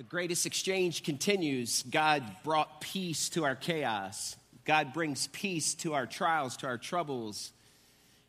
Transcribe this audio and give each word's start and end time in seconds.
The 0.00 0.04
greatest 0.04 0.46
exchange 0.46 1.02
continues. 1.02 1.82
God 1.82 2.24
brought 2.42 2.80
peace 2.80 3.28
to 3.28 3.44
our 3.44 3.54
chaos. 3.54 4.34
God 4.64 4.94
brings 4.94 5.26
peace 5.26 5.74
to 5.74 5.92
our 5.92 6.06
trials, 6.06 6.56
to 6.56 6.68
our 6.68 6.78
troubles. 6.78 7.52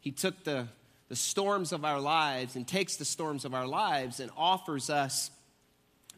He 0.01 0.11
took 0.11 0.43
the, 0.43 0.67
the 1.07 1.15
storms 1.15 1.71
of 1.71 1.85
our 1.85 2.01
lives 2.01 2.57
and 2.57 2.67
takes 2.67 2.97
the 2.97 3.05
storms 3.05 3.45
of 3.45 3.53
our 3.53 3.65
lives 3.65 4.19
and 4.19 4.29
offers 4.35 4.89
us 4.89 5.31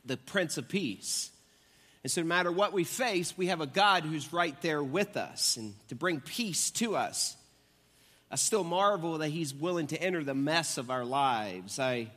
the 0.04 0.18
Prince 0.18 0.58
of 0.58 0.70
Peace. 0.70 1.30
And 2.02 2.12
so, 2.12 2.22
no 2.22 2.28
matter 2.28 2.52
what 2.52 2.74
we 2.74 2.84
face, 2.84 3.38
we 3.38 3.46
have 3.46 3.62
a 3.62 3.68
God 3.68 4.06
who's 4.06 4.34
right 4.34 4.60
there 4.64 4.82
with 4.82 5.18
us 5.18 5.56
and 5.58 5.76
to 5.90 5.94
bring 5.94 6.20
peace 6.20 6.72
to 6.72 6.96
us. 6.96 7.38
I 8.32 8.38
still 8.38 8.64
marvel 8.64 9.20
that 9.20 9.30
He's 9.30 9.54
willing 9.54 9.86
to 9.86 10.02
enter 10.02 10.24
the 10.24 10.34
mess 10.34 10.80
of 10.80 10.90
our 10.90 11.06
lives. 11.06 11.78
I, 11.78 12.10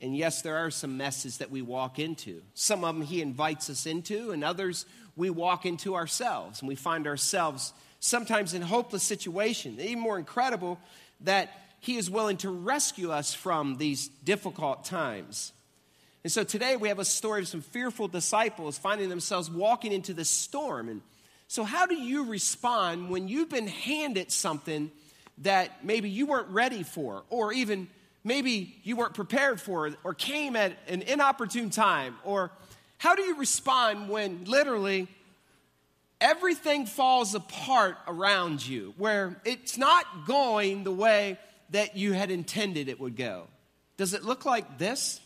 and 0.00 0.16
yes, 0.16 0.42
there 0.42 0.56
are 0.56 0.70
some 0.70 0.96
messes 0.96 1.38
that 1.38 1.50
we 1.50 1.62
walk 1.62 1.98
into. 1.98 2.42
Some 2.54 2.84
of 2.84 2.94
them 2.94 3.04
He 3.04 3.20
invites 3.20 3.68
us 3.68 3.86
into, 3.86 4.30
and 4.30 4.44
others 4.44 4.86
we 5.16 5.30
walk 5.30 5.66
into 5.66 5.94
ourselves. 5.94 6.60
And 6.60 6.68
we 6.68 6.74
find 6.74 7.06
ourselves 7.06 7.72
sometimes 8.00 8.54
in 8.54 8.62
hopeless 8.62 9.02
situations. 9.02 9.80
Even 9.80 10.00
more 10.00 10.18
incredible, 10.18 10.78
that 11.22 11.50
He 11.80 11.96
is 11.96 12.10
willing 12.10 12.36
to 12.38 12.50
rescue 12.50 13.10
us 13.10 13.34
from 13.34 13.76
these 13.76 14.08
difficult 14.08 14.84
times. 14.84 15.52
And 16.22 16.32
so 16.32 16.44
today 16.44 16.76
we 16.76 16.88
have 16.88 16.98
a 16.98 17.04
story 17.04 17.42
of 17.42 17.48
some 17.48 17.62
fearful 17.62 18.08
disciples 18.08 18.78
finding 18.78 19.08
themselves 19.08 19.50
walking 19.50 19.92
into 19.92 20.12
the 20.12 20.24
storm. 20.24 20.88
And 20.88 21.02
so, 21.48 21.64
how 21.64 21.86
do 21.86 21.94
you 21.94 22.26
respond 22.26 23.08
when 23.10 23.28
you've 23.28 23.48
been 23.48 23.68
handed 23.68 24.30
something 24.30 24.90
that 25.38 25.84
maybe 25.84 26.10
you 26.10 26.26
weren't 26.26 26.48
ready 26.48 26.82
for, 26.82 27.22
or 27.30 27.52
even 27.52 27.88
maybe 28.28 28.76
you 28.84 28.94
weren't 28.94 29.14
prepared 29.14 29.60
for, 29.60 29.90
or 30.04 30.14
came 30.14 30.54
at 30.54 30.72
an 30.86 31.02
inopportune 31.02 31.70
time? 31.70 32.16
Or 32.22 32.52
how 32.98 33.16
do 33.16 33.22
you 33.22 33.36
respond 33.36 34.08
when 34.08 34.44
literally 34.44 35.08
everything 36.20 36.86
falls 36.86 37.34
apart 37.34 37.96
around 38.06 38.64
you, 38.64 38.94
where 38.96 39.40
it's 39.44 39.76
not 39.76 40.26
going 40.26 40.84
the 40.84 40.92
way 40.92 41.38
that 41.70 41.96
you 41.96 42.12
had 42.12 42.30
intended 42.30 42.88
it 42.88 43.00
would 43.00 43.16
go? 43.16 43.48
Does 43.96 44.14
it 44.14 44.22
look 44.22 44.44
like 44.44 44.78
this? 44.78 45.20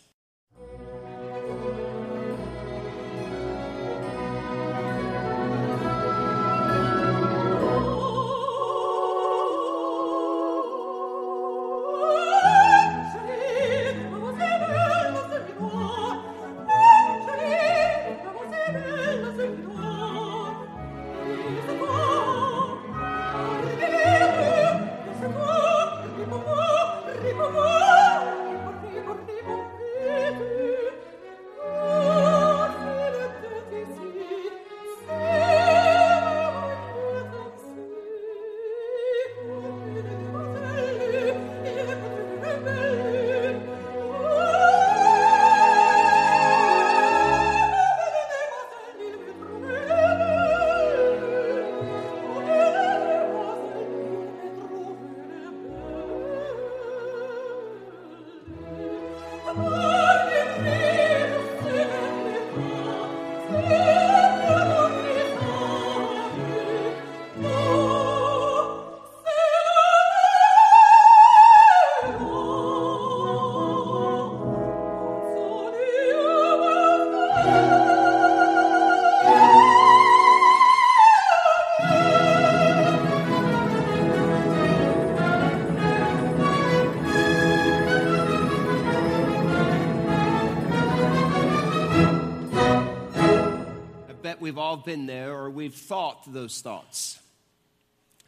Been 94.85 95.07
there 95.07 95.33
or 95.33 95.51
we've 95.51 95.75
thought 95.75 96.33
those 96.33 96.61
thoughts. 96.61 97.19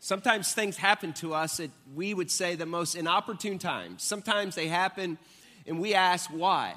Sometimes 0.00 0.52
things 0.52 0.76
happen 0.76 1.14
to 1.14 1.32
us 1.32 1.60
at, 1.60 1.70
we 1.94 2.12
would 2.12 2.30
say, 2.30 2.56
the 2.56 2.66
most 2.66 2.94
inopportune 2.94 3.58
times. 3.58 4.02
Sometimes 4.02 4.54
they 4.54 4.68
happen 4.68 5.16
and 5.66 5.80
we 5.80 5.94
ask 5.94 6.28
why. 6.30 6.74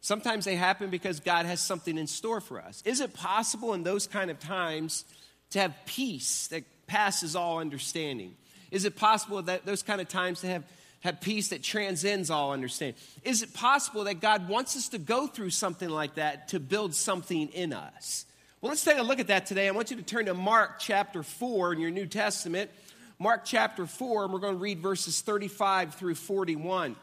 Sometimes 0.00 0.46
they 0.46 0.56
happen 0.56 0.90
because 0.90 1.20
God 1.20 1.46
has 1.46 1.60
something 1.60 1.96
in 1.96 2.06
store 2.06 2.40
for 2.40 2.60
us. 2.60 2.82
Is 2.84 3.00
it 3.00 3.14
possible 3.14 3.74
in 3.74 3.82
those 3.82 4.06
kind 4.06 4.30
of 4.30 4.40
times 4.40 5.04
to 5.50 5.60
have 5.60 5.74
peace 5.86 6.48
that 6.48 6.64
passes 6.86 7.36
all 7.36 7.58
understanding? 7.58 8.34
Is 8.70 8.84
it 8.84 8.96
possible 8.96 9.42
that 9.42 9.66
those 9.66 9.82
kind 9.82 10.00
of 10.00 10.08
times 10.08 10.40
to 10.40 10.46
have, 10.46 10.64
have 11.00 11.20
peace 11.20 11.48
that 11.48 11.62
transcends 11.62 12.30
all 12.30 12.52
understanding? 12.52 12.96
Is 13.22 13.42
it 13.42 13.52
possible 13.52 14.04
that 14.04 14.20
God 14.20 14.48
wants 14.48 14.76
us 14.76 14.88
to 14.88 14.98
go 14.98 15.26
through 15.26 15.50
something 15.50 15.88
like 15.88 16.14
that 16.14 16.48
to 16.48 16.60
build 16.60 16.94
something 16.94 17.48
in 17.48 17.72
us? 17.72 18.24
Well, 18.62 18.68
let's 18.68 18.84
take 18.84 18.98
a 18.98 19.02
look 19.02 19.20
at 19.20 19.28
that 19.28 19.46
today. 19.46 19.68
I 19.68 19.70
want 19.70 19.90
you 19.90 19.96
to 19.96 20.02
turn 20.02 20.26
to 20.26 20.34
Mark 20.34 20.78
chapter 20.78 21.22
4 21.22 21.72
in 21.72 21.80
your 21.80 21.90
New 21.90 22.04
Testament. 22.04 22.70
Mark 23.18 23.46
chapter 23.46 23.86
4, 23.86 24.24
and 24.24 24.32
we're 24.34 24.38
going 24.38 24.52
to 24.52 24.60
read 24.60 24.80
verses 24.80 25.22
35 25.22 25.94
through 25.94 26.14
41. 26.14 26.94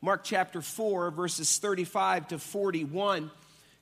Mark 0.00 0.24
chapter 0.24 0.60
4, 0.60 1.12
verses 1.12 1.56
35 1.58 2.26
to 2.28 2.38
41. 2.40 3.30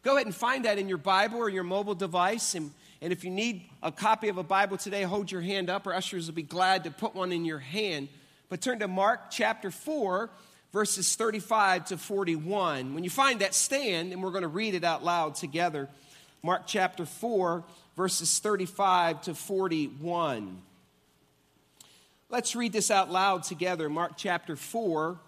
Go 0.02 0.14
ahead 0.14 0.26
and 0.26 0.34
find 0.34 0.66
that 0.66 0.76
in 0.76 0.90
your 0.90 0.98
Bible 0.98 1.38
or 1.38 1.48
your 1.48 1.64
mobile 1.64 1.94
device. 1.94 2.54
And, 2.54 2.70
and 3.00 3.14
if 3.14 3.24
you 3.24 3.30
need 3.30 3.62
a 3.82 3.90
copy 3.90 4.28
of 4.28 4.36
a 4.36 4.42
Bible 4.42 4.76
today, 4.76 5.00
hold 5.00 5.32
your 5.32 5.40
hand 5.40 5.70
up, 5.70 5.86
Our 5.86 5.94
ushers 5.94 6.26
will 6.26 6.34
be 6.34 6.42
glad 6.42 6.84
to 6.84 6.90
put 6.90 7.14
one 7.14 7.32
in 7.32 7.46
your 7.46 7.60
hand. 7.60 8.08
But 8.50 8.60
turn 8.60 8.80
to 8.80 8.88
Mark 8.88 9.30
chapter 9.30 9.70
4, 9.70 10.28
verses 10.70 11.16
35 11.16 11.86
to 11.86 11.96
41. 11.96 12.92
When 12.92 13.04
you 13.04 13.10
find 13.10 13.40
that, 13.40 13.54
stand, 13.54 14.12
and 14.12 14.22
we're 14.22 14.32
going 14.32 14.42
to 14.42 14.48
read 14.48 14.74
it 14.74 14.84
out 14.84 15.02
loud 15.02 15.36
together. 15.36 15.88
Mark 16.44 16.62
chapter 16.66 17.06
4, 17.06 17.62
verses 17.96 18.40
35 18.40 19.22
to 19.22 19.34
41. 19.34 20.60
Let's 22.30 22.56
read 22.56 22.72
this 22.72 22.90
out 22.90 23.12
loud 23.12 23.44
together. 23.44 23.88
Mark 23.88 24.14
chapter 24.16 24.56
4, 24.56 25.20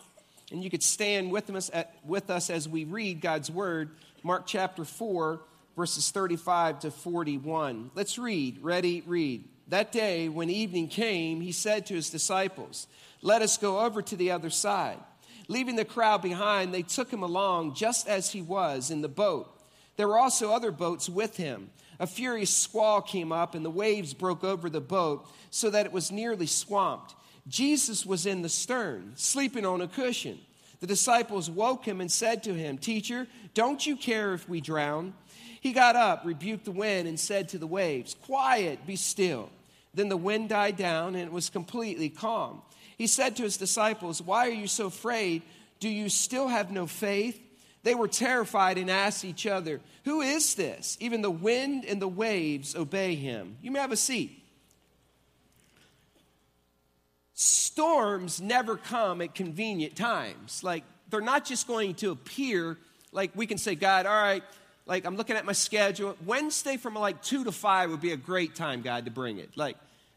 and 0.50 0.64
you 0.64 0.70
could 0.70 0.82
stand 0.82 1.30
with 1.30 1.48
us, 1.50 1.70
at, 1.72 1.94
with 2.04 2.30
us 2.30 2.50
as 2.50 2.69
we 2.69 2.82
read 2.82 3.20
God's 3.20 3.48
word. 3.48 3.91
Mark 4.25 4.42
chapter 4.48 4.84
4, 4.84 5.41
verses 5.76 6.10
35 6.10 6.80
to 6.80 6.91
41. 6.91 7.92
Let's 7.94 8.19
read. 8.19 8.58
Ready? 8.60 9.04
Read. 9.06 9.44
That 9.69 9.92
day, 9.92 10.28
when 10.28 10.50
evening 10.50 10.88
came, 10.88 11.41
he 11.41 11.52
said 11.52 11.86
to 11.86 11.94
his 11.94 12.10
disciples, 12.10 12.88
Let 13.22 13.41
us 13.41 13.56
go 13.56 13.78
over 13.78 14.02
to 14.02 14.16
the 14.16 14.32
other 14.32 14.50
side. 14.50 14.98
Leaving 15.46 15.76
the 15.76 15.84
crowd 15.84 16.22
behind, 16.22 16.75
they 16.75 16.82
took 16.82 17.12
him 17.12 17.22
along 17.22 17.76
just 17.76 18.08
as 18.08 18.32
he 18.32 18.42
was 18.42 18.91
in 18.91 19.00
the 19.00 19.08
boat 19.08 19.54
there 19.96 20.08
were 20.08 20.19
also 20.19 20.52
other 20.52 20.70
boats 20.70 21.08
with 21.08 21.37
him. 21.37 21.70
A 22.00 22.06
furious 22.06 22.50
squall 22.50 23.00
came 23.00 23.31
up, 23.32 23.55
and 23.55 23.64
the 23.64 23.70
waves 23.70 24.14
broke 24.14 24.43
over 24.43 24.69
the 24.69 24.81
boat 24.81 25.26
so 25.50 25.70
that 25.70 25.87
it 25.87 25.93
was 25.93 26.11
nearly 26.11 26.46
swamped. 26.46 27.14
Jesus 27.46 28.05
was 28.05 28.26
in 28.26 28.43
the 28.43 28.49
stern, 28.49 29.12
sleeping 29.14 29.67
on 29.67 29.81
a 29.81 29.88
cushion. 29.88 30.38
The 30.81 30.87
disciples 30.87 31.49
woke 31.49 31.85
him 31.85 32.00
and 32.00 32.11
said 32.11 32.43
to 32.44 32.55
him, 32.55 32.79
Teacher, 32.79 33.26
don't 33.55 33.87
you 33.87 33.96
care 33.96 34.35
if 34.35 34.49
we 34.49 34.61
drown? 34.61 35.14
He 35.61 35.73
got 35.73 35.96
up, 35.96 36.25
rebuked 36.25 36.64
the 36.64 36.73
wind, 36.73 37.08
and 37.08 37.19
said 37.19 37.49
to 37.50 37.58
the 37.58 37.67
waves, 37.67 38.14
Quiet, 38.14 38.87
be 38.87 38.96
still. 38.96 39.50
Then 39.94 40.08
the 40.08 40.17
wind 40.17 40.49
died 40.49 40.76
down, 40.76 41.14
and 41.14 41.25
it 41.25 41.32
was 41.32 41.49
completely 41.49 42.08
calm. 42.08 42.61
He 42.99 43.06
said 43.06 43.37
to 43.37 43.44
his 43.44 43.56
disciples, 43.56 44.20
Why 44.20 44.46
are 44.49 44.52
you 44.52 44.67
so 44.67 44.87
afraid? 44.87 45.43
Do 45.81 45.88
you 45.88 46.08
still 46.08 46.49
have 46.49 46.70
no 46.70 46.87
faith? 46.87 47.41
They 47.84 47.94
were 47.94 48.08
terrified 48.08 48.78
and 48.78 48.90
asked 48.90 49.25
each 49.25 49.46
other, 49.46 49.81
Who 50.04 50.20
is 50.20 50.56
this? 50.56 50.96
Even 51.00 51.22
the 51.22 51.31
wind 51.31 51.84
and 51.84 52.02
the 52.02 52.08
waves 52.08 52.75
obey 52.75 53.14
him. 53.14 53.56
You 53.62 53.70
may 53.70 53.78
have 53.78 53.92
a 53.92 53.96
seat. 53.96 54.42
Storms 57.34 58.40
never 58.40 58.76
come 58.76 59.20
at 59.20 59.34
convenient 59.34 59.96
times. 59.96 60.64
Like, 60.64 60.84
they're 61.10 61.20
not 61.20 61.44
just 61.44 61.66
going 61.66 61.94
to 61.96 62.10
appear 62.10 62.78
like 63.14 63.31
we 63.34 63.46
can 63.46 63.58
say, 63.58 63.75
God, 63.76 64.06
all 64.06 64.12
right, 64.12 64.42
like 64.86 65.06
I'm 65.06 65.16
looking 65.16 65.36
at 65.36 65.44
my 65.44 65.52
schedule. 65.52 66.16
Wednesday 66.26 66.76
from 66.76 66.94
like 66.94 67.22
2 67.22 67.44
to 67.44 67.52
5 67.52 67.90
would 67.90 68.00
be 68.00 68.12
a 68.12 68.16
great 68.16 68.54
time, 68.54 68.82
God, 68.82 69.04
to 69.04 69.10
bring 69.10 69.38
it. 69.38 69.56
Like, 69.56 69.76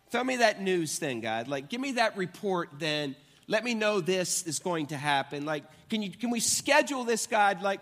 tell 0.10 0.24
me 0.24 0.38
that 0.38 0.62
news 0.62 0.98
thing, 0.98 1.22
God. 1.22 1.48
Like, 1.48 1.70
give 1.70 1.80
me 1.80 1.94
that 1.94 2.18
report 2.18 2.70
then. 2.80 3.16
Let 3.48 3.64
me 3.64 3.74
know 3.74 4.02
this 4.02 4.44
is 4.44 4.60
going 4.60 4.88
to 4.88 4.98
happen. 4.98 5.46
Like, 5.46 5.64
can, 5.90 6.02
you, 6.02 6.12
can 6.12 6.32
we 6.32 6.42
schedule 6.42 7.06
this, 7.06 7.28
God? 7.28 7.62
Like, 7.62 7.80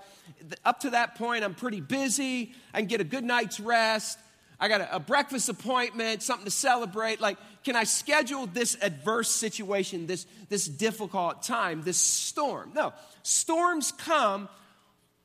up 0.64 0.82
to 0.82 0.92
that 0.92 1.16
point, 1.16 1.44
I'm 1.44 1.56
pretty 1.56 1.82
busy. 1.82 2.54
I 2.74 2.80
can 2.80 2.88
get 2.88 3.02
a 3.02 3.06
good 3.06 3.24
night's 3.24 3.60
rest. 3.60 4.20
I 4.60 4.68
got 4.68 4.82
a, 4.82 4.96
a 4.96 5.00
breakfast 5.00 5.50
appointment, 5.50 6.22
something 6.22 6.46
to 6.46 6.52
celebrate. 6.52 7.20
Like, 7.20 7.38
can 7.64 7.76
I 7.76 7.84
schedule 7.84 8.46
this 8.46 8.78
adverse 8.80 9.30
situation, 9.30 10.06
this, 10.06 10.28
this 10.50 10.68
difficult 10.68 11.42
time, 11.42 11.82
this 11.82 11.98
storm? 11.98 12.72
No. 12.76 12.94
Storms 13.24 13.92
come, 13.92 14.48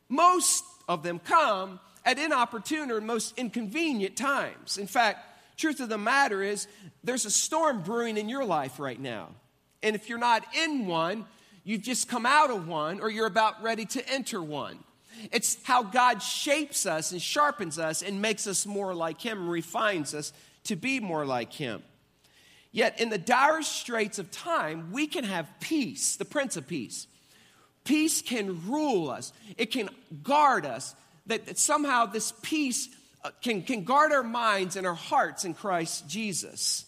most 0.08 0.64
of 0.88 1.02
them 1.02 1.18
come 1.18 1.80
at 2.04 2.18
inopportune 2.18 2.90
or 2.90 3.02
most 3.02 3.38
inconvenient 3.38 4.16
times. 4.16 4.78
In 4.78 4.86
fact, 4.86 5.58
truth 5.58 5.80
of 5.80 5.90
the 5.90 5.98
matter 5.98 6.42
is 6.42 6.66
there's 7.04 7.26
a 7.26 7.30
storm 7.30 7.82
brewing 7.82 8.16
in 8.16 8.30
your 8.30 8.44
life 8.46 8.80
right 8.80 8.98
now. 8.98 9.28
And 9.82 9.96
if 9.96 10.08
you're 10.08 10.18
not 10.18 10.44
in 10.54 10.86
one, 10.86 11.24
you've 11.64 11.82
just 11.82 12.08
come 12.08 12.26
out 12.26 12.50
of 12.50 12.68
one 12.68 13.00
or 13.00 13.10
you're 13.10 13.26
about 13.26 13.62
ready 13.62 13.84
to 13.86 14.08
enter 14.10 14.42
one. 14.42 14.78
It's 15.32 15.58
how 15.64 15.82
God 15.82 16.22
shapes 16.22 16.86
us 16.86 17.12
and 17.12 17.20
sharpens 17.20 17.78
us 17.78 18.02
and 18.02 18.22
makes 18.22 18.46
us 18.46 18.66
more 18.66 18.94
like 18.94 19.20
Him 19.20 19.48
refines 19.48 20.14
us 20.14 20.32
to 20.64 20.76
be 20.76 21.00
more 21.00 21.24
like 21.26 21.52
Him. 21.52 21.82
Yet, 22.72 23.00
in 23.00 23.08
the 23.08 23.18
dire 23.18 23.62
straits 23.62 24.18
of 24.18 24.30
time, 24.30 24.92
we 24.92 25.06
can 25.06 25.24
have 25.24 25.48
peace, 25.60 26.16
the 26.16 26.24
Prince 26.24 26.56
of 26.56 26.68
Peace. 26.68 27.06
Peace 27.84 28.22
can 28.22 28.68
rule 28.68 29.10
us, 29.10 29.32
it 29.56 29.72
can 29.72 29.88
guard 30.22 30.64
us, 30.64 30.94
that, 31.26 31.46
that 31.46 31.58
somehow 31.58 32.06
this 32.06 32.32
peace 32.42 32.88
uh, 33.24 33.30
can, 33.42 33.62
can 33.62 33.84
guard 33.84 34.12
our 34.12 34.22
minds 34.22 34.76
and 34.76 34.86
our 34.86 34.94
hearts 34.94 35.44
in 35.44 35.54
Christ 35.54 36.08
Jesus. 36.08 36.84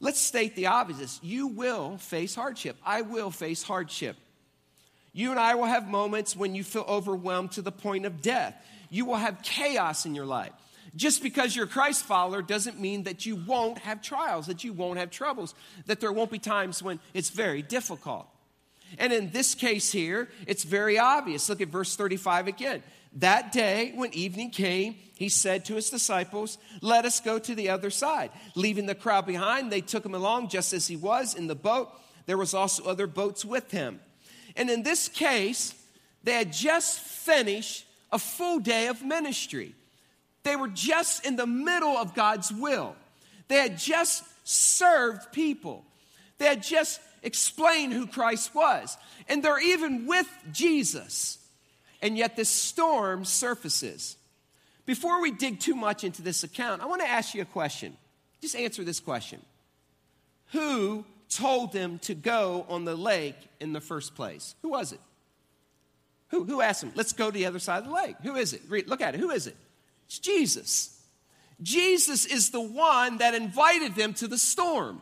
Let's 0.00 0.20
state 0.20 0.54
the 0.56 0.66
obvious. 0.66 1.18
You 1.22 1.46
will 1.46 1.98
face 1.98 2.34
hardship. 2.34 2.76
I 2.84 3.02
will 3.02 3.30
face 3.30 3.62
hardship. 3.62 4.16
You 5.12 5.30
and 5.30 5.40
I 5.40 5.54
will 5.54 5.64
have 5.64 5.88
moments 5.88 6.36
when 6.36 6.54
you 6.54 6.62
feel 6.62 6.84
overwhelmed 6.86 7.52
to 7.52 7.62
the 7.62 7.72
point 7.72 8.04
of 8.04 8.20
death. 8.20 8.54
You 8.90 9.06
will 9.06 9.16
have 9.16 9.42
chaos 9.42 10.04
in 10.04 10.14
your 10.14 10.26
life. 10.26 10.52
Just 10.94 11.22
because 11.22 11.56
you're 11.56 11.66
a 11.66 11.68
Christ 11.68 12.04
follower 12.04 12.42
doesn't 12.42 12.80
mean 12.80 13.04
that 13.04 13.26
you 13.26 13.36
won't 13.36 13.78
have 13.78 14.02
trials, 14.02 14.46
that 14.46 14.64
you 14.64 14.72
won't 14.72 14.98
have 14.98 15.10
troubles, 15.10 15.54
that 15.86 16.00
there 16.00 16.12
won't 16.12 16.30
be 16.30 16.38
times 16.38 16.82
when 16.82 17.00
it's 17.14 17.30
very 17.30 17.62
difficult. 17.62 18.26
And 18.98 19.12
in 19.12 19.30
this 19.30 19.54
case 19.54 19.90
here, 19.90 20.28
it's 20.46 20.64
very 20.64 20.98
obvious. 20.98 21.48
Look 21.48 21.60
at 21.60 21.68
verse 21.68 21.96
35 21.96 22.48
again. 22.48 22.82
That 23.16 23.50
day, 23.50 23.92
when 23.94 24.12
evening 24.12 24.50
came, 24.50 24.96
he 25.14 25.30
said 25.30 25.64
to 25.64 25.74
his 25.74 25.88
disciples, 25.88 26.58
Let 26.82 27.06
us 27.06 27.18
go 27.20 27.38
to 27.38 27.54
the 27.54 27.70
other 27.70 27.88
side. 27.88 28.30
Leaving 28.54 28.84
the 28.84 28.94
crowd 28.94 29.24
behind, 29.24 29.72
they 29.72 29.80
took 29.80 30.04
him 30.04 30.14
along 30.14 30.50
just 30.50 30.74
as 30.74 30.86
he 30.86 30.96
was 30.96 31.34
in 31.34 31.46
the 31.46 31.54
boat. 31.54 31.90
There 32.26 32.36
was 32.36 32.52
also 32.52 32.84
other 32.84 33.06
boats 33.06 33.42
with 33.42 33.70
him. 33.70 34.00
And 34.54 34.68
in 34.68 34.82
this 34.82 35.08
case, 35.08 35.74
they 36.24 36.34
had 36.34 36.52
just 36.52 37.00
finished 37.00 37.86
a 38.12 38.18
full 38.18 38.58
day 38.58 38.88
of 38.88 39.02
ministry. 39.02 39.74
They 40.42 40.56
were 40.56 40.68
just 40.68 41.24
in 41.24 41.36
the 41.36 41.46
middle 41.46 41.96
of 41.96 42.14
God's 42.14 42.52
will. 42.52 42.96
They 43.48 43.56
had 43.56 43.78
just 43.78 44.24
served 44.44 45.32
people. 45.32 45.84
They 46.36 46.46
had 46.46 46.62
just 46.62 47.00
explained 47.22 47.94
who 47.94 48.06
Christ 48.06 48.54
was. 48.54 48.96
And 49.26 49.42
they're 49.42 49.58
even 49.60 50.06
with 50.06 50.28
Jesus. 50.52 51.38
And 52.02 52.16
yet 52.16 52.36
this 52.36 52.48
storm 52.48 53.24
surfaces. 53.24 54.16
Before 54.84 55.20
we 55.20 55.30
dig 55.30 55.60
too 55.60 55.74
much 55.74 56.04
into 56.04 56.22
this 56.22 56.44
account, 56.44 56.82
I 56.82 56.86
want 56.86 57.00
to 57.02 57.08
ask 57.08 57.34
you 57.34 57.42
a 57.42 57.46
question. 57.46 57.96
Just 58.40 58.54
answer 58.54 58.84
this 58.84 59.00
question 59.00 59.40
Who 60.52 61.04
told 61.28 61.72
them 61.72 61.98
to 62.00 62.14
go 62.14 62.64
on 62.68 62.84
the 62.84 62.94
lake 62.94 63.36
in 63.60 63.72
the 63.72 63.80
first 63.80 64.14
place? 64.14 64.54
Who 64.62 64.70
was 64.70 64.92
it? 64.92 65.00
Who, 66.30 66.44
who 66.44 66.60
asked 66.60 66.80
them, 66.80 66.92
let's 66.94 67.12
go 67.12 67.30
to 67.30 67.32
the 67.32 67.46
other 67.46 67.58
side 67.58 67.78
of 67.78 67.84
the 67.86 67.94
lake? 67.94 68.16
Who 68.22 68.36
is 68.36 68.52
it? 68.52 68.68
Look 68.88 69.00
at 69.00 69.14
it. 69.14 69.20
Who 69.20 69.30
is 69.30 69.46
it? 69.46 69.56
It's 70.06 70.18
Jesus. 70.18 71.00
Jesus 71.62 72.26
is 72.26 72.50
the 72.50 72.60
one 72.60 73.18
that 73.18 73.34
invited 73.34 73.94
them 73.94 74.12
to 74.14 74.28
the 74.28 74.38
storm. 74.38 75.00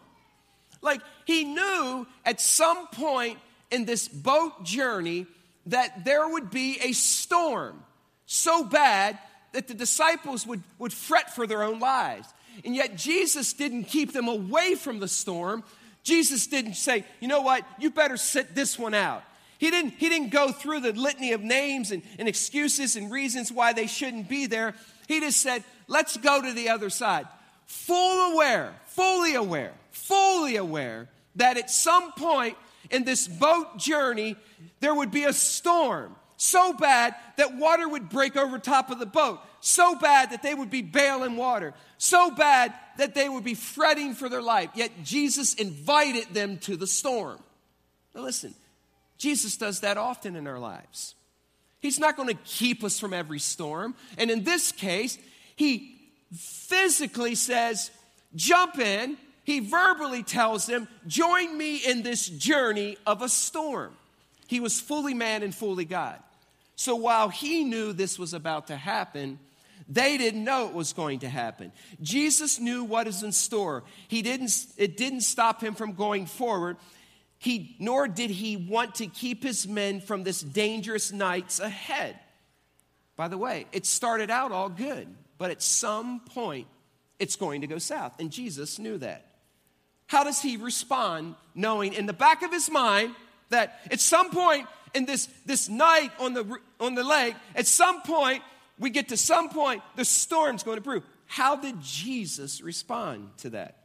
Like 0.83 1.01
he 1.25 1.45
knew 1.45 2.07
at 2.25 2.41
some 2.41 2.87
point 2.89 3.39
in 3.71 3.87
this 3.87 4.07
boat 4.07 4.65
journey 4.65 5.27
that 5.67 6.05
there 6.05 6.29
would 6.29 6.51
be 6.51 6.79
a 6.83 6.93
storm 6.93 7.83
so 8.27 8.65
bad 8.65 9.19
that 9.53 9.69
the 9.69 9.75
disciples 9.75 10.47
would, 10.47 10.63
would 10.79 10.93
fret 10.93 11.35
for 11.35 11.47
their 11.47 11.63
own 11.63 11.79
lives. 11.79 12.29
And 12.65 12.75
yet 12.75 12.97
Jesus 12.97 13.53
didn't 13.53 13.85
keep 13.85 14.13
them 14.13 14.29
away 14.29 14.75
from 14.75 15.01
the 15.01 15.09
storm, 15.09 15.65
Jesus 16.03 16.47
didn't 16.47 16.75
say, 16.75 17.05
you 17.21 17.29
know 17.29 17.41
what, 17.41 17.65
you 17.79 17.91
better 17.91 18.19
sit 18.19 18.55
this 18.55 18.79
one 18.79 18.93
out. 18.93 19.25
He 19.57 19.71
didn't, 19.71 19.95
he 19.97 20.11
didn't 20.11 20.31
go 20.31 20.53
through 20.53 20.81
the 20.81 20.93
litany 20.93 21.33
of 21.33 21.41
names 21.41 21.91
and, 21.91 22.03
and 22.19 22.29
excuses 22.29 22.97
and 22.97 23.11
reasons 23.11 23.51
why 23.51 23.73
they 23.73 23.87
shouldn't 23.87 24.29
be 24.29 24.47
there. 24.47 24.75
He 25.09 25.21
just 25.21 25.41
said, 25.41 25.65
let's 25.89 26.19
go 26.19 26.43
to 26.43 26.53
the 26.53 26.69
other 26.69 26.91
side. 26.91 27.27
Full 27.67 28.35
aware, 28.35 28.75
fully 28.87 29.35
aware, 29.35 29.73
fully 29.91 30.57
aware 30.57 31.09
that 31.37 31.57
at 31.57 31.71
some 31.71 32.13
point 32.13 32.57
in 32.91 33.05
this 33.05 33.27
boat 33.27 33.79
journey, 33.79 34.37
there 34.81 34.95
would 34.95 35.11
be 35.11 35.25
a 35.25 35.33
storm 35.33 36.15
so 36.37 36.73
bad 36.73 37.15
that 37.37 37.57
water 37.57 37.89
would 37.89 38.09
break 38.09 38.37
over 38.37 38.59
top 38.59 38.91
of 38.91 38.99
the 38.99 39.07
boat, 39.07 39.41
so 39.61 39.95
bad 39.95 40.31
that 40.31 40.43
they 40.43 40.55
would 40.55 40.71
be 40.71 40.83
bailing 40.83 41.37
water, 41.37 41.75
so 41.97 42.31
bad 42.31 42.75
that 42.99 43.15
they 43.15 43.29
would 43.29 43.45
be 43.45 43.55
fretting 43.55 44.15
for 44.15 44.29
their 44.29 44.43
life. 44.43 44.71
Yet 44.75 44.91
Jesus 45.03 45.55
invited 45.55 46.35
them 46.35 46.59
to 46.59 46.77
the 46.77 46.87
storm. 46.87 47.39
Now, 48.15 48.23
listen, 48.23 48.55
Jesus 49.17 49.57
does 49.57 49.81
that 49.81 49.97
often 49.97 50.37
in 50.37 50.47
our 50.47 50.59
lives. 50.59 51.15
He's 51.81 51.99
not 51.99 52.17
going 52.17 52.29
to 52.29 52.43
keep 52.45 52.83
us 52.83 52.99
from 52.99 53.13
every 53.13 53.39
storm. 53.39 53.95
And 54.17 54.31
in 54.31 54.45
this 54.45 54.73
case, 54.73 55.19
he 55.57 55.99
physically 56.35 57.35
says, 57.35 57.91
Jump 58.35 58.79
in. 58.79 59.17
He 59.45 59.61
verbally 59.61 60.23
tells 60.23 60.67
them, 60.67 60.89
Join 61.07 61.57
me 61.57 61.77
in 61.77 62.03
this 62.03 62.27
journey 62.27 62.97
of 63.07 63.21
a 63.21 63.29
storm. 63.29 63.95
He 64.55 64.61
was 64.61 64.81
fully 64.81 65.15
man 65.15 65.43
and 65.43 65.53
fully 65.53 65.85
God. 65.85 66.17
So 66.77 66.95
while 66.95 67.29
he 67.29 67.65
knew 67.65 67.93
this 67.93 68.21
was 68.21 68.35
about 68.35 68.69
to 68.69 68.77
happen, 68.77 69.41
they 69.89 70.17
didn't 70.17 70.45
know 70.45 70.69
it 70.69 70.75
was 70.75 70.93
going 70.93 71.19
to 71.19 71.29
happen. 71.29 71.73
Jesus 72.01 72.61
knew 72.61 72.85
what 72.85 73.09
is 73.09 73.25
in 73.25 73.33
store. 73.33 73.83
He 74.07 74.23
didn't, 74.23 74.55
it 74.77 74.97
didn't 74.97 75.23
stop 75.23 75.61
him 75.61 75.75
from 75.75 75.95
going 75.95 76.27
forward. 76.27 76.77
He, 77.37 77.75
nor 77.81 78.07
did 78.07 78.31
he 78.31 78.57
want 78.57 78.95
to 78.95 79.09
keep 79.09 79.43
his 79.43 79.67
men 79.67 80.01
from 80.01 80.23
this 80.23 80.41
dangerous 80.41 81.11
nights 81.11 81.59
ahead. 81.59 82.17
By 83.17 83.27
the 83.27 83.37
way, 83.37 83.67
it 83.73 83.87
started 83.87 84.31
out 84.31 84.53
all 84.53 84.69
good, 84.69 85.09
but 85.37 85.51
at 85.51 85.63
some 85.63 86.21
point, 86.21 86.69
it's 87.19 87.35
going 87.35 87.63
to 87.63 87.67
go 87.67 87.79
south. 87.79 88.21
And 88.21 88.31
Jesus 88.31 88.79
knew 88.79 88.99
that. 88.99 89.27
How 90.07 90.23
does 90.23 90.41
he 90.41 90.59
respond 90.59 91.35
knowing 91.57 91.95
in 91.95 92.07
the 92.07 92.13
back 92.13 92.45
of 92.45 92.53
his 92.53 92.71
mind 92.71 93.17
that 93.51 93.81
at 93.91 94.01
some 94.01 94.31
point 94.31 94.67
in 94.95 95.07
this, 95.07 95.29
this 95.47 95.69
night 95.69 96.11
on 96.19 96.35
the, 96.35 96.59
on 96.81 96.95
the 96.95 97.05
lake, 97.05 97.35
at 97.55 97.67
some 97.67 98.03
point, 98.03 98.43
we 98.79 98.91
get 98.91 99.09
to 99.09 99.17
some 99.17 99.49
point, 99.51 99.83
the 99.97 100.05
storm's 100.05 100.63
going 100.63 100.77
to 100.77 100.83
brew. 100.83 101.03
How 101.27 101.57
did 101.57 101.81
Jesus 101.81 102.61
respond 102.61 103.31
to 103.39 103.51
that? 103.51 103.85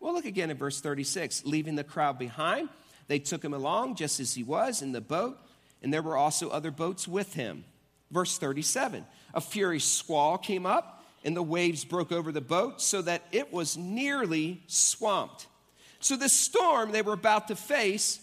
Well, 0.00 0.14
look 0.14 0.24
again 0.24 0.50
at 0.50 0.56
verse 0.56 0.80
36. 0.80 1.44
Leaving 1.44 1.74
the 1.74 1.84
crowd 1.84 2.18
behind, 2.18 2.68
they 3.08 3.18
took 3.18 3.44
him 3.44 3.54
along 3.54 3.96
just 3.96 4.20
as 4.20 4.34
he 4.34 4.42
was 4.42 4.82
in 4.82 4.92
the 4.92 5.00
boat, 5.00 5.38
and 5.82 5.92
there 5.92 6.02
were 6.02 6.16
also 6.16 6.48
other 6.48 6.70
boats 6.70 7.08
with 7.08 7.34
him. 7.34 7.64
Verse 8.10 8.38
37 8.38 9.04
A 9.34 9.40
furious 9.40 9.84
squall 9.84 10.38
came 10.38 10.66
up, 10.66 11.04
and 11.24 11.36
the 11.36 11.42
waves 11.42 11.84
broke 11.84 12.12
over 12.12 12.30
the 12.30 12.40
boat 12.40 12.80
so 12.80 13.02
that 13.02 13.22
it 13.32 13.52
was 13.52 13.76
nearly 13.76 14.62
swamped. 14.66 15.46
So, 15.98 16.16
the 16.16 16.28
storm 16.28 16.92
they 16.92 17.02
were 17.02 17.14
about 17.14 17.48
to 17.48 17.56
face 17.56 18.20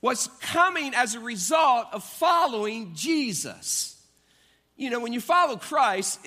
was 0.00 0.28
coming 0.40 0.94
as 0.94 1.14
a 1.14 1.20
result 1.20 1.88
of 1.92 2.04
following 2.04 2.94
Jesus. 2.94 4.00
You 4.76 4.90
know, 4.90 5.00
when 5.00 5.12
you 5.12 5.20
follow 5.20 5.56
Christ, 5.56 6.20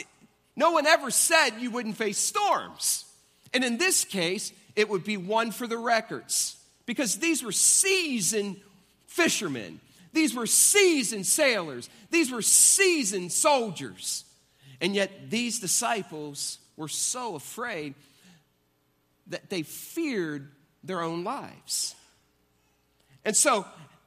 no 0.55 0.71
one 0.71 0.85
ever 0.87 1.11
said 1.11 1.51
you 1.59 1.71
wouldn't 1.71 1.97
face 1.97 2.17
storms. 2.17 3.05
And 3.53 3.63
in 3.63 3.77
this 3.77 4.03
case, 4.03 4.51
it 4.75 4.89
would 4.89 5.03
be 5.03 5.17
one 5.17 5.51
for 5.51 5.67
the 5.67 5.77
records 5.77 6.55
because 6.85 7.17
these 7.17 7.43
were 7.43 7.51
seasoned 7.51 8.59
fishermen, 9.07 9.79
these 10.13 10.33
were 10.33 10.47
seasoned 10.47 11.25
sailors, 11.25 11.89
these 12.09 12.31
were 12.31 12.41
seasoned 12.41 13.31
soldiers. 13.31 14.25
And 14.81 14.95
yet, 14.95 15.29
these 15.29 15.59
disciples 15.59 16.57
were 16.77 16.87
so 16.87 17.35
afraid 17.35 17.95
that 19.27 19.49
they 19.49 19.63
feared 19.63 20.49
their 20.83 21.01
own 21.01 21.23
lives. 21.23 21.95
And 23.29 23.37
so, 23.37 23.63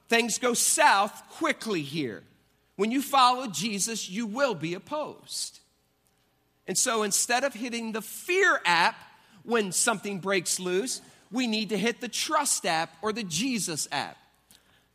things 0.09 0.37
go 0.37 0.53
south 0.53 1.29
quickly 1.29 1.81
here. 1.81 2.23
When 2.75 2.91
you 2.91 3.01
follow 3.01 3.47
Jesus, 3.47 4.09
you 4.09 4.25
will 4.25 4.53
be 4.53 4.73
opposed. 4.73 5.61
And 6.67 6.77
so 6.77 7.03
instead 7.03 7.45
of 7.45 7.53
hitting 7.53 7.93
the 7.93 8.01
fear 8.01 8.59
app 8.65 8.97
when 9.43 9.71
something 9.71 10.19
breaks 10.19 10.59
loose, 10.59 10.99
we 11.31 11.47
need 11.47 11.69
to 11.69 11.77
hit 11.77 12.01
the 12.01 12.09
trust 12.09 12.65
app 12.65 12.97
or 13.01 13.13
the 13.13 13.23
Jesus 13.23 13.87
app. 13.93 14.17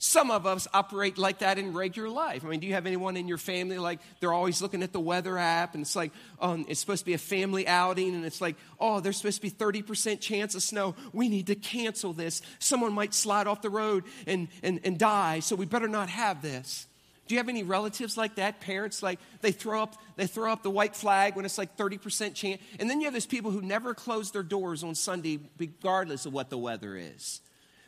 Some 0.01 0.31
of 0.31 0.47
us 0.47 0.69
operate 0.73 1.19
like 1.19 1.41
that 1.41 1.59
in 1.59 1.73
regular 1.73 2.09
life. 2.09 2.45
I 2.45 2.49
mean, 2.49 2.61
do 2.61 2.69
you 2.69 2.75
have 2.75 2.87
anyone 2.87 3.17
in 3.17 3.27
your 3.27 3.39
family 3.39 3.79
like 3.79 3.99
they're 4.21 4.33
always 4.33 4.63
looking 4.63 4.85
at 4.85 4.93
the 4.93 5.01
weather 5.01 5.37
app 5.37 5.75
and 5.75 5.83
it's 5.83 5.97
like, 5.97 6.13
oh, 6.41 6.65
it's 6.69 6.79
supposed 6.79 7.01
to 7.01 7.07
be 7.07 7.15
a 7.15 7.19
family 7.19 7.67
outing 7.67 8.15
and 8.15 8.25
it's 8.25 8.41
like, 8.41 8.55
oh, 8.79 9.01
there's 9.01 9.17
supposed 9.17 9.43
to 9.43 9.43
be 9.43 9.51
30% 9.51 10.21
chance 10.21 10.55
of 10.55 10.63
snow. 10.63 10.95
We 11.13 11.29
need 11.29 11.49
to 11.49 11.57
cancel 11.57 12.13
this. 12.13 12.43
Someone 12.61 12.93
might 12.93 13.13
slide 13.13 13.49
off 13.49 13.61
the 13.61 13.71
road 13.71 14.05
and, 14.29 14.47
and, 14.63 14.79
and 14.85 15.01
die, 15.01 15.41
so 15.41 15.57
we 15.57 15.67
better 15.67 15.89
not 15.89 16.09
have 16.11 16.43
this. 16.43 16.87
Do 17.27 17.35
you 17.35 17.41
have 17.41 17.49
any 17.49 17.65
relatives 17.65 18.17
like 18.17 18.37
that? 18.37 18.61
Parents 18.61 19.03
like 19.03 19.19
they 19.43 19.53
throw 19.53 19.83
up 19.83 19.97
they 20.17 20.27
throw 20.29 20.53
up 20.53 20.63
the 20.63 20.71
white 20.71 20.95
flag 20.97 21.37
when 21.37 21.45
it's 21.45 21.59
like 21.59 21.77
30% 21.77 22.35
chance. 22.35 22.63
And 22.79 22.89
then 22.89 23.01
you 23.01 23.07
have 23.07 23.15
those 23.15 23.27
people 23.27 23.51
who 23.51 23.61
never 23.61 23.95
close 23.95 24.31
their 24.31 24.43
doors 24.43 24.83
on 24.83 24.95
Sunday 24.95 25.41
regardless 25.59 26.25
of 26.25 26.33
what 26.33 26.51
the 26.51 26.59
weather 26.59 26.97
is. 26.97 27.41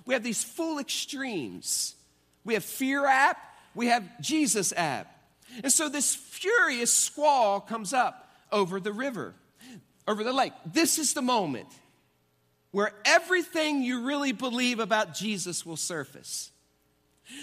We 0.05 0.15
have 0.15 0.23
these 0.23 0.43
full 0.43 0.79
extremes. 0.79 1.95
We 2.45 2.55
have 2.55 2.65
fear 2.65 3.07
app, 3.07 3.39
we 3.75 3.87
have 3.87 4.05
Jesus 4.21 4.73
app. 4.77 5.15
And 5.63 5.73
so 5.73 5.89
this 5.89 6.15
furious 6.15 6.93
squall 6.93 7.61
comes 7.61 7.93
up 7.93 8.29
over 8.53 8.81
the 8.81 8.93
river, 8.93 9.35
over 10.07 10.25
the 10.25 10.33
lake. 10.33 10.53
This 10.65 10.99
is 10.99 11.15
the 11.15 11.23
moment 11.23 11.69
where 12.71 12.93
everything 13.05 13.83
you 13.83 14.07
really 14.07 14.33
believe 14.33 14.79
about 14.79 15.15
Jesus 15.15 15.67
will 15.67 15.77
surface. 15.77 16.51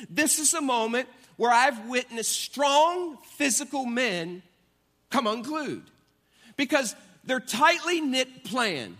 This 0.10 0.40
is 0.40 0.54
a 0.54 0.62
moment 0.62 1.08
where 1.38 1.52
I've 1.52 1.88
witnessed 1.88 2.32
strong 2.32 3.18
physical 3.36 3.86
men 3.86 4.42
come 5.10 5.28
unglued 5.28 5.84
because 6.56 6.96
they're 7.24 7.40
tightly 7.40 8.02
knit 8.02 8.44
plan. 8.44 8.98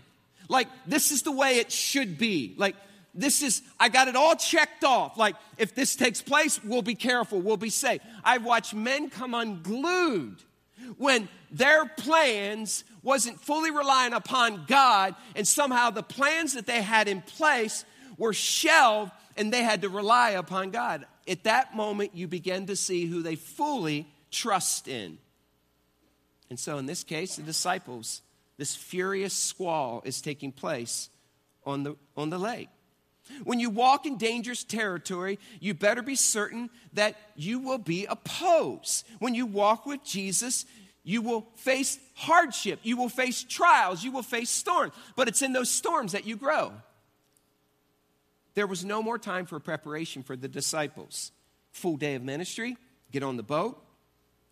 Like, 0.48 0.68
this 0.86 1.10
is 1.10 1.22
the 1.22 1.32
way 1.32 1.58
it 1.58 1.72
should 1.72 2.16
be. 2.16 2.54
Like, 2.56 2.76
this 3.20 3.42
is, 3.42 3.62
I 3.78 3.88
got 3.88 4.08
it 4.08 4.16
all 4.16 4.36
checked 4.36 4.84
off. 4.84 5.16
Like, 5.16 5.36
if 5.56 5.74
this 5.74 5.96
takes 5.96 6.22
place, 6.22 6.62
we'll 6.62 6.82
be 6.82 6.94
careful, 6.94 7.40
we'll 7.40 7.56
be 7.56 7.70
safe. 7.70 8.00
I've 8.24 8.44
watched 8.44 8.74
men 8.74 9.10
come 9.10 9.34
unglued 9.34 10.42
when 10.96 11.28
their 11.50 11.86
plans 11.86 12.84
wasn't 13.02 13.40
fully 13.40 13.70
relying 13.70 14.12
upon 14.12 14.64
God, 14.66 15.14
and 15.34 15.46
somehow 15.46 15.90
the 15.90 16.02
plans 16.02 16.54
that 16.54 16.66
they 16.66 16.82
had 16.82 17.08
in 17.08 17.22
place 17.22 17.84
were 18.16 18.32
shelved 18.32 19.12
and 19.36 19.52
they 19.52 19.62
had 19.62 19.82
to 19.82 19.88
rely 19.88 20.30
upon 20.30 20.70
God 20.70 21.04
at 21.28 21.44
that 21.44 21.76
moment, 21.76 22.12
you 22.14 22.26
begin 22.26 22.66
to 22.66 22.76
see 22.76 23.06
who 23.06 23.22
they 23.22 23.36
fully 23.36 24.08
trust 24.30 24.88
in. 24.88 25.18
And 26.50 26.58
so, 26.58 26.78
in 26.78 26.86
this 26.86 27.04
case, 27.04 27.36
the 27.36 27.42
disciples, 27.42 28.22
this 28.56 28.74
furious 28.74 29.34
squall 29.34 30.02
is 30.04 30.22
taking 30.22 30.50
place 30.50 31.10
on 31.64 31.82
the, 31.82 31.96
on 32.16 32.30
the 32.30 32.38
lake. 32.38 32.70
When 33.44 33.60
you 33.60 33.70
walk 33.70 34.06
in 34.06 34.16
dangerous 34.16 34.64
territory, 34.64 35.38
you 35.60 35.74
better 35.74 36.02
be 36.02 36.16
certain 36.16 36.70
that 36.94 37.16
you 37.36 37.58
will 37.58 37.78
be 37.78 38.06
opposed. 38.06 39.06
When 39.18 39.34
you 39.34 39.46
walk 39.46 39.86
with 39.86 40.04
Jesus, 40.04 40.64
you 41.04 41.22
will 41.22 41.46
face 41.56 41.98
hardship, 42.14 42.80
you 42.82 42.96
will 42.96 43.08
face 43.08 43.42
trials, 43.42 44.04
you 44.04 44.12
will 44.12 44.22
face 44.22 44.50
storms, 44.50 44.92
but 45.16 45.28
it's 45.28 45.42
in 45.42 45.52
those 45.52 45.70
storms 45.70 46.12
that 46.12 46.26
you 46.26 46.36
grow. 46.36 46.72
There 48.54 48.66
was 48.66 48.84
no 48.84 49.02
more 49.02 49.18
time 49.18 49.46
for 49.46 49.60
preparation 49.60 50.22
for 50.22 50.36
the 50.36 50.48
disciples. 50.48 51.32
Full 51.72 51.96
day 51.96 52.14
of 52.14 52.22
ministry, 52.22 52.76
get 53.12 53.22
on 53.22 53.36
the 53.36 53.42
boat, 53.42 53.82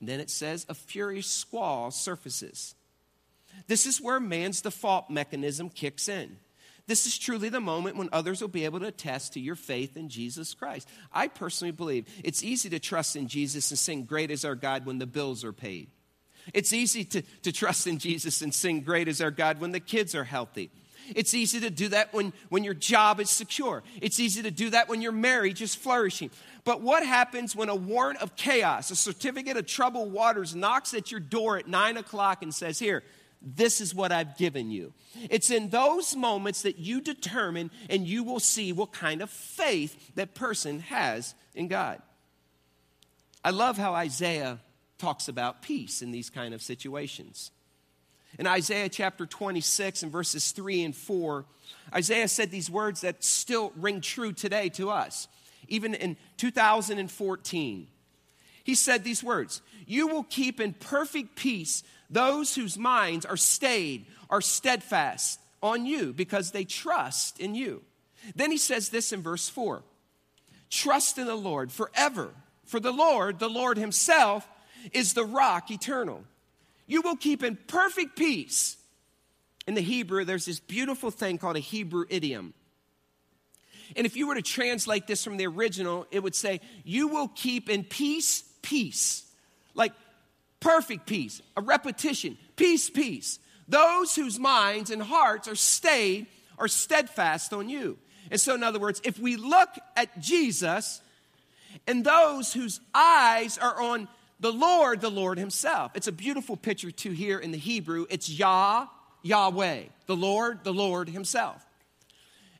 and 0.00 0.08
then 0.08 0.20
it 0.20 0.30
says 0.30 0.64
a 0.68 0.74
furious 0.74 1.26
squall 1.26 1.90
surfaces. 1.90 2.74
This 3.66 3.84
is 3.84 4.00
where 4.00 4.20
man's 4.20 4.60
default 4.60 5.10
mechanism 5.10 5.70
kicks 5.70 6.08
in. 6.08 6.36
This 6.86 7.06
is 7.06 7.18
truly 7.18 7.48
the 7.48 7.60
moment 7.60 7.96
when 7.96 8.08
others 8.12 8.40
will 8.40 8.48
be 8.48 8.64
able 8.64 8.78
to 8.80 8.86
attest 8.86 9.32
to 9.32 9.40
your 9.40 9.56
faith 9.56 9.96
in 9.96 10.08
Jesus 10.08 10.54
Christ. 10.54 10.88
I 11.12 11.26
personally 11.26 11.72
believe 11.72 12.06
it's 12.22 12.44
easy 12.44 12.70
to 12.70 12.78
trust 12.78 13.16
in 13.16 13.26
Jesus 13.26 13.70
and 13.70 13.78
sing, 13.78 14.04
Great 14.04 14.30
is 14.30 14.44
our 14.44 14.54
God, 14.54 14.86
when 14.86 14.98
the 14.98 15.06
bills 15.06 15.44
are 15.44 15.52
paid. 15.52 15.88
It's 16.54 16.72
easy 16.72 17.04
to, 17.06 17.22
to 17.42 17.50
trust 17.50 17.88
in 17.88 17.98
Jesus 17.98 18.40
and 18.40 18.54
sing, 18.54 18.82
Great 18.82 19.08
is 19.08 19.20
our 19.20 19.32
God, 19.32 19.60
when 19.60 19.72
the 19.72 19.80
kids 19.80 20.14
are 20.14 20.24
healthy. 20.24 20.70
It's 21.14 21.34
easy 21.34 21.60
to 21.60 21.70
do 21.70 21.88
that 21.88 22.12
when, 22.12 22.32
when 22.48 22.64
your 22.64 22.74
job 22.74 23.20
is 23.20 23.30
secure. 23.30 23.82
It's 24.00 24.18
easy 24.18 24.42
to 24.42 24.50
do 24.50 24.70
that 24.70 24.88
when 24.88 25.02
your 25.02 25.12
marriage 25.12 25.62
is 25.62 25.74
flourishing. 25.74 26.30
But 26.64 26.80
what 26.80 27.04
happens 27.04 27.54
when 27.54 27.68
a 27.68 27.76
warrant 27.76 28.20
of 28.20 28.34
chaos, 28.36 28.90
a 28.90 28.96
certificate 28.96 29.56
of 29.56 29.66
troubled 29.66 30.12
waters, 30.12 30.54
knocks 30.54 30.94
at 30.94 31.10
your 31.10 31.20
door 31.20 31.58
at 31.58 31.68
nine 31.68 31.96
o'clock 31.96 32.42
and 32.42 32.54
says, 32.54 32.78
Here, 32.78 33.02
this 33.46 33.80
is 33.80 33.94
what 33.94 34.10
I've 34.10 34.36
given 34.36 34.72
you. 34.72 34.92
It's 35.30 35.52
in 35.52 35.68
those 35.68 36.16
moments 36.16 36.62
that 36.62 36.78
you 36.78 37.00
determine 37.00 37.70
and 37.88 38.06
you 38.06 38.24
will 38.24 38.40
see 38.40 38.72
what 38.72 38.92
kind 38.92 39.22
of 39.22 39.30
faith 39.30 40.16
that 40.16 40.34
person 40.34 40.80
has 40.80 41.34
in 41.54 41.68
God. 41.68 42.02
I 43.44 43.50
love 43.50 43.78
how 43.78 43.94
Isaiah 43.94 44.58
talks 44.98 45.28
about 45.28 45.62
peace 45.62 46.02
in 46.02 46.10
these 46.10 46.28
kind 46.28 46.54
of 46.54 46.60
situations. 46.60 47.52
In 48.36 48.48
Isaiah 48.48 48.88
chapter 48.88 49.24
26 49.24 50.02
and 50.02 50.10
verses 50.10 50.50
3 50.50 50.82
and 50.82 50.96
4, 50.96 51.44
Isaiah 51.94 52.28
said 52.28 52.50
these 52.50 52.68
words 52.68 53.02
that 53.02 53.22
still 53.22 53.72
ring 53.76 54.00
true 54.00 54.32
today 54.32 54.70
to 54.70 54.90
us, 54.90 55.28
even 55.68 55.94
in 55.94 56.16
2014. 56.36 57.86
He 58.64 58.74
said 58.74 59.04
these 59.04 59.22
words 59.22 59.62
You 59.86 60.08
will 60.08 60.24
keep 60.24 60.60
in 60.60 60.72
perfect 60.72 61.36
peace 61.36 61.84
those 62.10 62.54
whose 62.54 62.78
minds 62.78 63.26
are 63.26 63.36
stayed, 63.36 64.06
are 64.30 64.40
steadfast 64.40 65.40
on 65.62 65.86
you 65.86 66.12
because 66.12 66.50
they 66.50 66.64
trust 66.64 67.40
in 67.40 67.54
you. 67.54 67.82
Then 68.34 68.50
he 68.50 68.58
says 68.58 68.88
this 68.88 69.12
in 69.12 69.22
verse 69.22 69.48
4 69.48 69.82
Trust 70.70 71.18
in 71.18 71.26
the 71.26 71.36
Lord 71.36 71.70
forever, 71.70 72.30
for 72.64 72.80
the 72.80 72.92
Lord, 72.92 73.38
the 73.38 73.48
Lord 73.48 73.78
Himself, 73.78 74.48
is 74.92 75.14
the 75.14 75.24
rock 75.24 75.70
eternal 75.70 76.24
you 76.86 77.02
will 77.02 77.16
keep 77.16 77.42
in 77.42 77.56
perfect 77.56 78.16
peace. 78.16 78.76
In 79.66 79.74
the 79.74 79.80
Hebrew, 79.80 80.24
there's 80.24 80.44
this 80.44 80.60
beautiful 80.60 81.10
thing 81.10 81.38
called 81.38 81.56
a 81.56 81.60
Hebrew 81.60 82.04
idiom. 82.08 82.54
And 83.96 84.06
if 84.06 84.16
you 84.16 84.28
were 84.28 84.34
to 84.34 84.42
translate 84.42 85.06
this 85.06 85.24
from 85.24 85.36
the 85.36 85.46
original, 85.46 86.06
it 86.10 86.22
would 86.22 86.34
say, 86.34 86.60
You 86.84 87.08
will 87.08 87.28
keep 87.28 87.68
in 87.68 87.84
peace, 87.84 88.44
peace. 88.62 89.24
Like 89.74 89.92
perfect 90.60 91.06
peace, 91.06 91.42
a 91.56 91.60
repetition, 91.60 92.38
peace, 92.56 92.90
peace. 92.90 93.38
Those 93.68 94.14
whose 94.14 94.38
minds 94.38 94.90
and 94.90 95.02
hearts 95.02 95.48
are 95.48 95.56
stayed 95.56 96.26
are 96.58 96.68
steadfast 96.68 97.52
on 97.52 97.68
you. 97.68 97.98
And 98.30 98.40
so, 98.40 98.54
in 98.54 98.62
other 98.62 98.78
words, 98.78 99.00
if 99.04 99.18
we 99.18 99.36
look 99.36 99.70
at 99.96 100.20
Jesus 100.20 101.00
and 101.86 102.04
those 102.04 102.52
whose 102.52 102.80
eyes 102.94 103.58
are 103.58 103.80
on 103.80 104.08
the 104.40 104.52
Lord, 104.52 105.00
the 105.00 105.10
Lord 105.10 105.38
Himself. 105.38 105.92
It's 105.94 106.08
a 106.08 106.12
beautiful 106.12 106.56
picture, 106.56 106.90
too, 106.90 107.12
here 107.12 107.38
in 107.38 107.52
the 107.52 107.58
Hebrew. 107.58 108.06
It's 108.10 108.28
Yah, 108.28 108.86
Yahweh, 109.22 109.84
the 110.06 110.16
Lord, 110.16 110.62
the 110.64 110.74
Lord 110.74 111.08
Himself. 111.08 111.64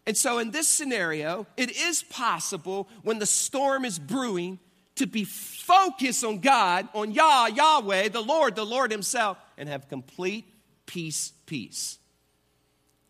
And 0.07 0.17
so, 0.17 0.38
in 0.38 0.53
this 0.53 0.69
scenario, 0.69 1.47
it 1.57 1.76
is 1.76 2.03
possible 2.05 2.88
when 3.03 3.19
the 3.19 3.26
storm 3.26 3.85
is 3.85 3.99
brewing 3.99 4.59
to 4.97 5.07
be 5.07 5.25
focused 5.25 6.25
on 6.25 6.38
God, 6.38 6.88
on 6.95 7.12
Yah, 7.12 7.47
Yahweh, 7.47 8.09
the 8.09 8.23
Lord, 8.23 8.57
the 8.57 8.65
Lord 8.65 8.91
Himself, 8.91 9.38
and 9.57 9.69
have 9.69 9.88
complete 9.88 10.47
peace, 10.87 11.33
peace. 11.47 11.99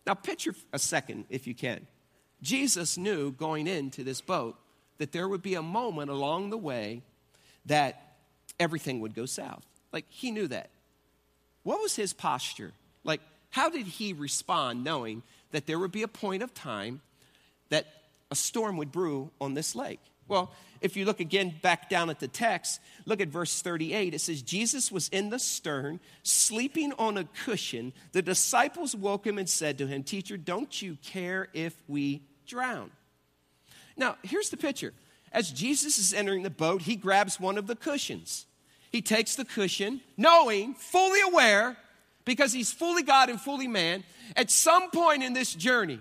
Now, 0.07 0.15
picture 0.15 0.55
a 0.73 0.79
second, 0.79 1.25
if 1.31 1.47
you 1.47 1.55
can. 1.55 1.87
Jesus 2.43 2.97
knew 2.97 3.33
going 3.33 3.67
into 3.67 4.05
this 4.05 4.21
boat 4.21 4.57
that 4.99 5.13
there 5.13 5.29
would 5.29 5.43
be 5.43 5.55
a 5.55 5.63
moment 5.63 6.11
along 6.11 6.51
the 6.51 6.59
way 6.59 7.03
that 7.67 8.17
everything 8.59 9.01
would 9.01 9.15
go 9.15 9.27
south. 9.27 9.65
Like, 9.93 10.05
he 10.09 10.31
knew 10.31 10.49
that. 10.49 10.71
What 11.63 11.81
was 11.81 11.97
his 11.97 12.13
posture? 12.13 12.73
Like, 13.05 13.21
how 13.51 13.69
did 13.69 13.87
he 13.87 14.13
respond 14.13 14.85
knowing 14.85 15.23
that 15.51 15.67
there 15.67 15.79
would 15.79 15.93
be 15.93 16.03
a 16.03 16.09
point 16.09 16.43
of 16.43 16.55
time 16.55 17.01
that 17.69 17.87
a 18.31 18.37
storm 18.37 18.77
would 18.77 18.93
brew 18.93 19.31
on 19.41 19.55
this 19.55 19.75
lake? 19.75 20.01
Well, 20.29 20.53
if 20.81 20.97
you 20.97 21.05
look 21.05 21.21
again 21.21 21.55
back 21.63 21.89
down 21.89 22.11
at 22.11 22.21
the 22.21 22.29
text, 22.29 22.81
look 23.07 23.21
at 23.21 23.29
verse 23.29 23.63
38. 23.63 24.15
It 24.15 24.21
says, 24.21 24.43
Jesus 24.43 24.93
was 24.93 25.09
in 25.09 25.31
the 25.31 25.39
stern, 25.39 26.01
sleeping 26.23 26.93
on 26.99 27.17
a 27.17 27.25
cushion. 27.45 27.93
The 28.13 28.23
disciples 28.23 28.95
woke 28.95 29.27
him 29.27 29.39
and 29.39 29.49
said 29.49 29.79
to 29.79 29.87
him, 29.87 30.03
Teacher, 30.03 30.37
don't 30.37 30.83
you 30.83 30.99
care 31.03 31.49
if 31.55 31.75
we 31.89 32.23
drown? 32.47 32.91
Now, 33.97 34.17
here's 34.23 34.51
the 34.51 34.57
picture 34.57 34.93
as 35.33 35.51
Jesus 35.51 35.99
is 35.99 36.15
entering 36.15 36.43
the 36.43 36.51
boat, 36.51 36.83
he 36.83 36.97
grabs 36.97 37.41
one 37.41 37.59
of 37.59 37.67
the 37.67 37.77
cushions. 37.77 38.47
He 38.91 39.03
takes 39.03 39.37
the 39.37 39.45
cushion, 39.45 40.01
knowing, 40.17 40.75
fully 40.75 41.21
aware, 41.21 41.77
because 42.25 42.53
he's 42.53 42.73
fully 42.73 43.03
God 43.03 43.29
and 43.29 43.41
fully 43.41 43.69
man, 43.69 44.05
at 44.35 44.51
some 44.51 44.91
point 44.91 45.23
in 45.23 45.33
this 45.33 45.55
journey, 45.55 46.01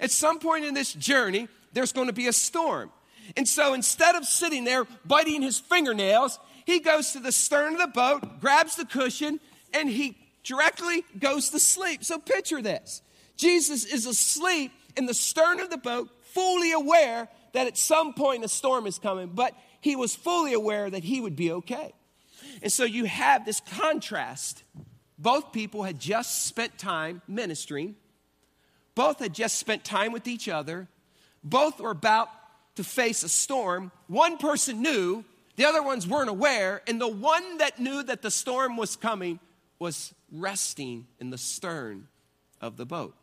at 0.00 0.10
some 0.10 0.38
point 0.38 0.64
in 0.64 0.74
this 0.74 0.92
journey, 0.92 1.48
there's 1.72 1.92
going 1.92 2.06
to 2.06 2.12
be 2.12 2.26
a 2.26 2.32
storm. 2.32 2.90
And 3.36 3.48
so 3.48 3.74
instead 3.74 4.14
of 4.14 4.24
sitting 4.24 4.64
there 4.64 4.86
biting 5.04 5.42
his 5.42 5.58
fingernails, 5.58 6.38
he 6.64 6.80
goes 6.80 7.12
to 7.12 7.20
the 7.20 7.32
stern 7.32 7.74
of 7.74 7.80
the 7.80 7.86
boat, 7.88 8.40
grabs 8.40 8.76
the 8.76 8.84
cushion, 8.84 9.40
and 9.72 9.88
he 9.88 10.16
directly 10.44 11.04
goes 11.18 11.50
to 11.50 11.60
sleep. 11.60 12.04
So 12.04 12.18
picture 12.18 12.62
this 12.62 13.02
Jesus 13.36 13.84
is 13.84 14.06
asleep 14.06 14.72
in 14.96 15.06
the 15.06 15.14
stern 15.14 15.60
of 15.60 15.70
the 15.70 15.78
boat, 15.78 16.10
fully 16.32 16.72
aware 16.72 17.28
that 17.52 17.66
at 17.66 17.76
some 17.76 18.14
point 18.14 18.44
a 18.44 18.48
storm 18.48 18.86
is 18.86 18.98
coming, 18.98 19.30
but 19.34 19.54
he 19.80 19.96
was 19.96 20.14
fully 20.14 20.52
aware 20.52 20.88
that 20.88 21.04
he 21.04 21.20
would 21.20 21.36
be 21.36 21.52
okay. 21.52 21.92
And 22.62 22.72
so 22.72 22.84
you 22.84 23.04
have 23.04 23.44
this 23.44 23.60
contrast. 23.60 24.62
Both 25.18 25.52
people 25.52 25.82
had 25.82 25.98
just 25.98 26.46
spent 26.46 26.78
time 26.78 27.20
ministering, 27.28 27.96
both 28.94 29.18
had 29.18 29.34
just 29.34 29.58
spent 29.58 29.84
time 29.84 30.12
with 30.12 30.26
each 30.26 30.48
other, 30.48 30.88
both 31.44 31.78
were 31.78 31.90
about 31.90 32.28
to 32.76 32.84
face 32.84 33.22
a 33.22 33.28
storm. 33.28 33.92
One 34.06 34.38
person 34.38 34.82
knew, 34.82 35.24
the 35.56 35.64
other 35.64 35.82
ones 35.82 36.06
weren't 36.06 36.30
aware, 36.30 36.82
and 36.86 37.00
the 37.00 37.08
one 37.08 37.58
that 37.58 37.78
knew 37.78 38.02
that 38.02 38.22
the 38.22 38.30
storm 38.30 38.76
was 38.76 38.96
coming 38.96 39.40
was 39.78 40.14
resting 40.32 41.06
in 41.18 41.30
the 41.30 41.38
stern 41.38 42.08
of 42.60 42.76
the 42.76 42.86
boat. 42.86 43.14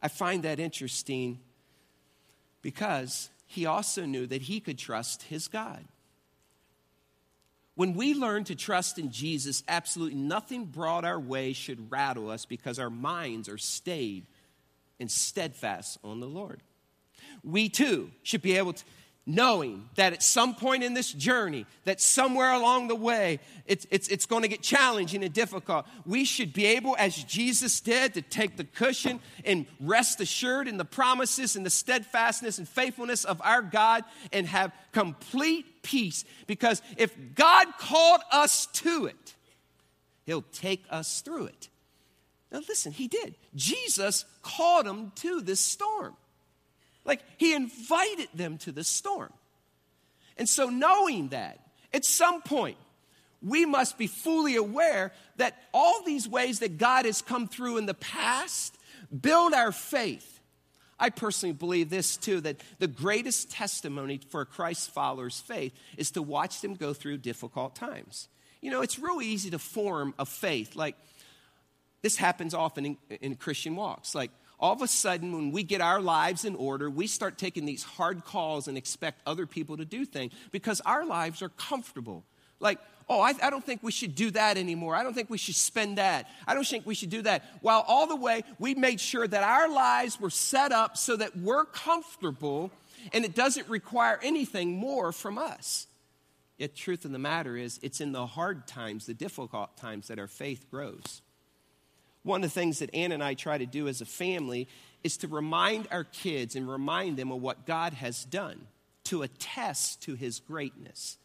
I 0.00 0.08
find 0.08 0.44
that 0.44 0.60
interesting 0.60 1.40
because 2.62 3.30
he 3.46 3.66
also 3.66 4.04
knew 4.04 4.26
that 4.26 4.42
he 4.42 4.60
could 4.60 4.78
trust 4.78 5.22
his 5.24 5.48
God. 5.48 5.84
When 7.74 7.94
we 7.94 8.14
learn 8.14 8.44
to 8.44 8.56
trust 8.56 8.98
in 8.98 9.10
Jesus, 9.10 9.62
absolutely 9.68 10.18
nothing 10.18 10.64
brought 10.64 11.04
our 11.04 11.18
way 11.18 11.52
should 11.52 11.90
rattle 11.90 12.28
us 12.28 12.44
because 12.44 12.78
our 12.78 12.90
minds 12.90 13.48
are 13.48 13.58
stayed 13.58 14.26
and 14.98 15.10
steadfast 15.10 15.98
on 16.02 16.18
the 16.18 16.26
Lord. 16.26 16.60
We 17.42 17.68
too 17.68 18.10
should 18.22 18.42
be 18.42 18.56
able 18.56 18.74
to 18.74 18.84
knowing 19.28 19.86
that 19.96 20.14
at 20.14 20.22
some 20.22 20.54
point 20.54 20.82
in 20.82 20.94
this 20.94 21.12
journey, 21.12 21.66
that 21.84 22.00
somewhere 22.00 22.50
along 22.50 22.88
the 22.88 22.94
way, 22.94 23.38
it's, 23.66 23.86
it's, 23.90 24.08
it's 24.08 24.24
going 24.24 24.40
to 24.40 24.48
get 24.48 24.62
challenging 24.62 25.22
and 25.22 25.34
difficult. 25.34 25.86
We 26.06 26.24
should 26.24 26.54
be 26.54 26.64
able, 26.64 26.96
as 26.98 27.14
Jesus 27.24 27.78
did, 27.80 28.14
to 28.14 28.22
take 28.22 28.56
the 28.56 28.64
cushion 28.64 29.20
and 29.44 29.66
rest 29.80 30.22
assured 30.22 30.66
in 30.66 30.78
the 30.78 30.84
promises 30.86 31.56
and 31.56 31.66
the 31.66 31.70
steadfastness 31.70 32.56
and 32.56 32.66
faithfulness 32.66 33.26
of 33.26 33.42
our 33.44 33.60
God 33.60 34.04
and 34.32 34.46
have 34.46 34.72
complete 34.92 35.82
peace. 35.82 36.24
Because 36.46 36.80
if 36.96 37.14
God 37.34 37.66
called 37.78 38.22
us 38.32 38.66
to 38.66 39.06
it, 39.06 39.34
He'll 40.24 40.44
take 40.52 40.84
us 40.90 41.20
through 41.20 41.46
it. 41.46 41.68
Now, 42.50 42.60
listen, 42.66 42.92
He 42.92 43.08
did. 43.08 43.34
Jesus 43.54 44.24
called 44.40 44.86
him 44.86 45.12
to 45.16 45.42
this 45.42 45.60
storm. 45.60 46.16
Like 47.08 47.22
he 47.38 47.54
invited 47.54 48.28
them 48.34 48.58
to 48.58 48.70
the 48.70 48.84
storm. 48.84 49.32
And 50.36 50.48
so, 50.48 50.68
knowing 50.68 51.28
that, 51.28 51.58
at 51.92 52.04
some 52.04 52.42
point, 52.42 52.76
we 53.42 53.64
must 53.64 53.98
be 53.98 54.06
fully 54.06 54.54
aware 54.56 55.12
that 55.36 55.56
all 55.72 56.02
these 56.04 56.28
ways 56.28 56.60
that 56.60 56.78
God 56.78 57.06
has 57.06 57.22
come 57.22 57.48
through 57.48 57.78
in 57.78 57.86
the 57.86 57.94
past 57.94 58.76
build 59.20 59.54
our 59.54 59.72
faith. 59.72 60.40
I 61.00 61.10
personally 61.10 61.54
believe 61.54 61.90
this 61.90 62.16
too 62.16 62.40
that 62.42 62.56
the 62.78 62.88
greatest 62.88 63.50
testimony 63.50 64.20
for 64.28 64.44
Christ 64.44 64.90
followers' 64.90 65.40
faith 65.40 65.72
is 65.96 66.10
to 66.12 66.22
watch 66.22 66.60
them 66.60 66.74
go 66.74 66.92
through 66.92 67.18
difficult 67.18 67.74
times. 67.74 68.28
You 68.60 68.70
know, 68.70 68.82
it's 68.82 68.98
real 68.98 69.22
easy 69.22 69.50
to 69.50 69.58
form 69.58 70.14
a 70.18 70.26
faith. 70.26 70.76
Like, 70.76 70.96
this 72.02 72.16
happens 72.16 72.54
often 72.54 72.84
in, 72.84 72.96
in 73.20 73.34
Christian 73.36 73.76
walks. 73.76 74.14
Like, 74.14 74.30
all 74.60 74.72
of 74.72 74.82
a 74.82 74.88
sudden, 74.88 75.32
when 75.32 75.52
we 75.52 75.62
get 75.62 75.80
our 75.80 76.00
lives 76.00 76.44
in 76.44 76.56
order, 76.56 76.90
we 76.90 77.06
start 77.06 77.38
taking 77.38 77.64
these 77.64 77.84
hard 77.84 78.24
calls 78.24 78.66
and 78.66 78.76
expect 78.76 79.20
other 79.26 79.46
people 79.46 79.76
to 79.76 79.84
do 79.84 80.04
things 80.04 80.32
because 80.50 80.80
our 80.80 81.04
lives 81.06 81.42
are 81.42 81.48
comfortable. 81.50 82.24
Like, 82.58 82.80
oh, 83.08 83.20
I, 83.20 83.34
I, 83.40 83.50
don't 83.50 83.64
think 83.64 83.84
we 83.84 83.92
should 83.92 84.16
do 84.16 84.32
that 84.32 84.56
anymore. 84.56 84.96
I 84.96 85.04
don't 85.04 85.14
think 85.14 85.30
we 85.30 85.38
should 85.38 85.54
spend 85.54 85.98
that. 85.98 86.28
I 86.46 86.54
don't 86.54 86.66
think 86.66 86.86
we 86.86 86.96
should 86.96 87.10
do 87.10 87.22
that. 87.22 87.44
While 87.60 87.84
all 87.86 88.08
the 88.08 88.16
way, 88.16 88.42
we 88.58 88.74
made 88.74 89.00
sure 89.00 89.26
that 89.26 89.44
our 89.44 89.68
lives 89.68 90.20
were 90.20 90.30
set 90.30 90.72
up 90.72 90.96
so 90.96 91.16
that 91.16 91.36
we're 91.36 91.64
comfortable 91.64 92.72
and 93.12 93.24
it 93.24 93.36
doesn't 93.36 93.68
require 93.68 94.18
anything 94.22 94.72
more 94.72 95.12
from 95.12 95.38
us. 95.38 95.86
Yet, 96.56 96.74
truth 96.74 97.04
of 97.04 97.12
the 97.12 97.20
matter 97.20 97.56
is, 97.56 97.78
it's 97.82 98.00
in 98.00 98.10
the 98.10 98.26
hard 98.26 98.66
times, 98.66 99.06
the 99.06 99.14
difficult 99.14 99.76
times, 99.76 100.08
that 100.08 100.18
our 100.18 100.26
faith 100.26 100.68
grows. 100.68 101.22
One 102.28 102.44
of 102.44 102.50
the 102.50 102.60
things 102.60 102.80
that 102.80 102.94
Ann 102.94 103.12
and 103.12 103.24
I 103.24 103.32
try 103.32 103.56
to 103.56 103.64
do 103.64 103.88
as 103.88 104.02
a 104.02 104.04
family 104.04 104.68
is 105.02 105.16
to 105.18 105.28
remind 105.28 105.88
our 105.90 106.04
kids 106.04 106.56
and 106.56 106.70
remind 106.70 107.16
them 107.16 107.32
of 107.32 107.40
what 107.40 107.64
God 107.64 107.94
has 107.94 108.26
done, 108.26 108.66
to 109.04 109.22
attest 109.22 110.02
to 110.02 110.14
his 110.14 110.38
greatness. 110.38 111.16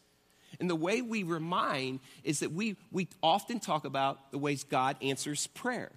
And 0.58 0.70
the 0.70 0.74
way 0.74 1.02
we 1.02 1.22
remind 1.22 2.00
is 2.22 2.40
that 2.40 2.52
we, 2.52 2.76
we 2.90 3.08
often 3.22 3.60
talk 3.60 3.84
about 3.84 4.32
the 4.32 4.38
ways 4.38 4.64
God 4.64 4.96
answers 5.02 5.46
prayer. 5.48 5.92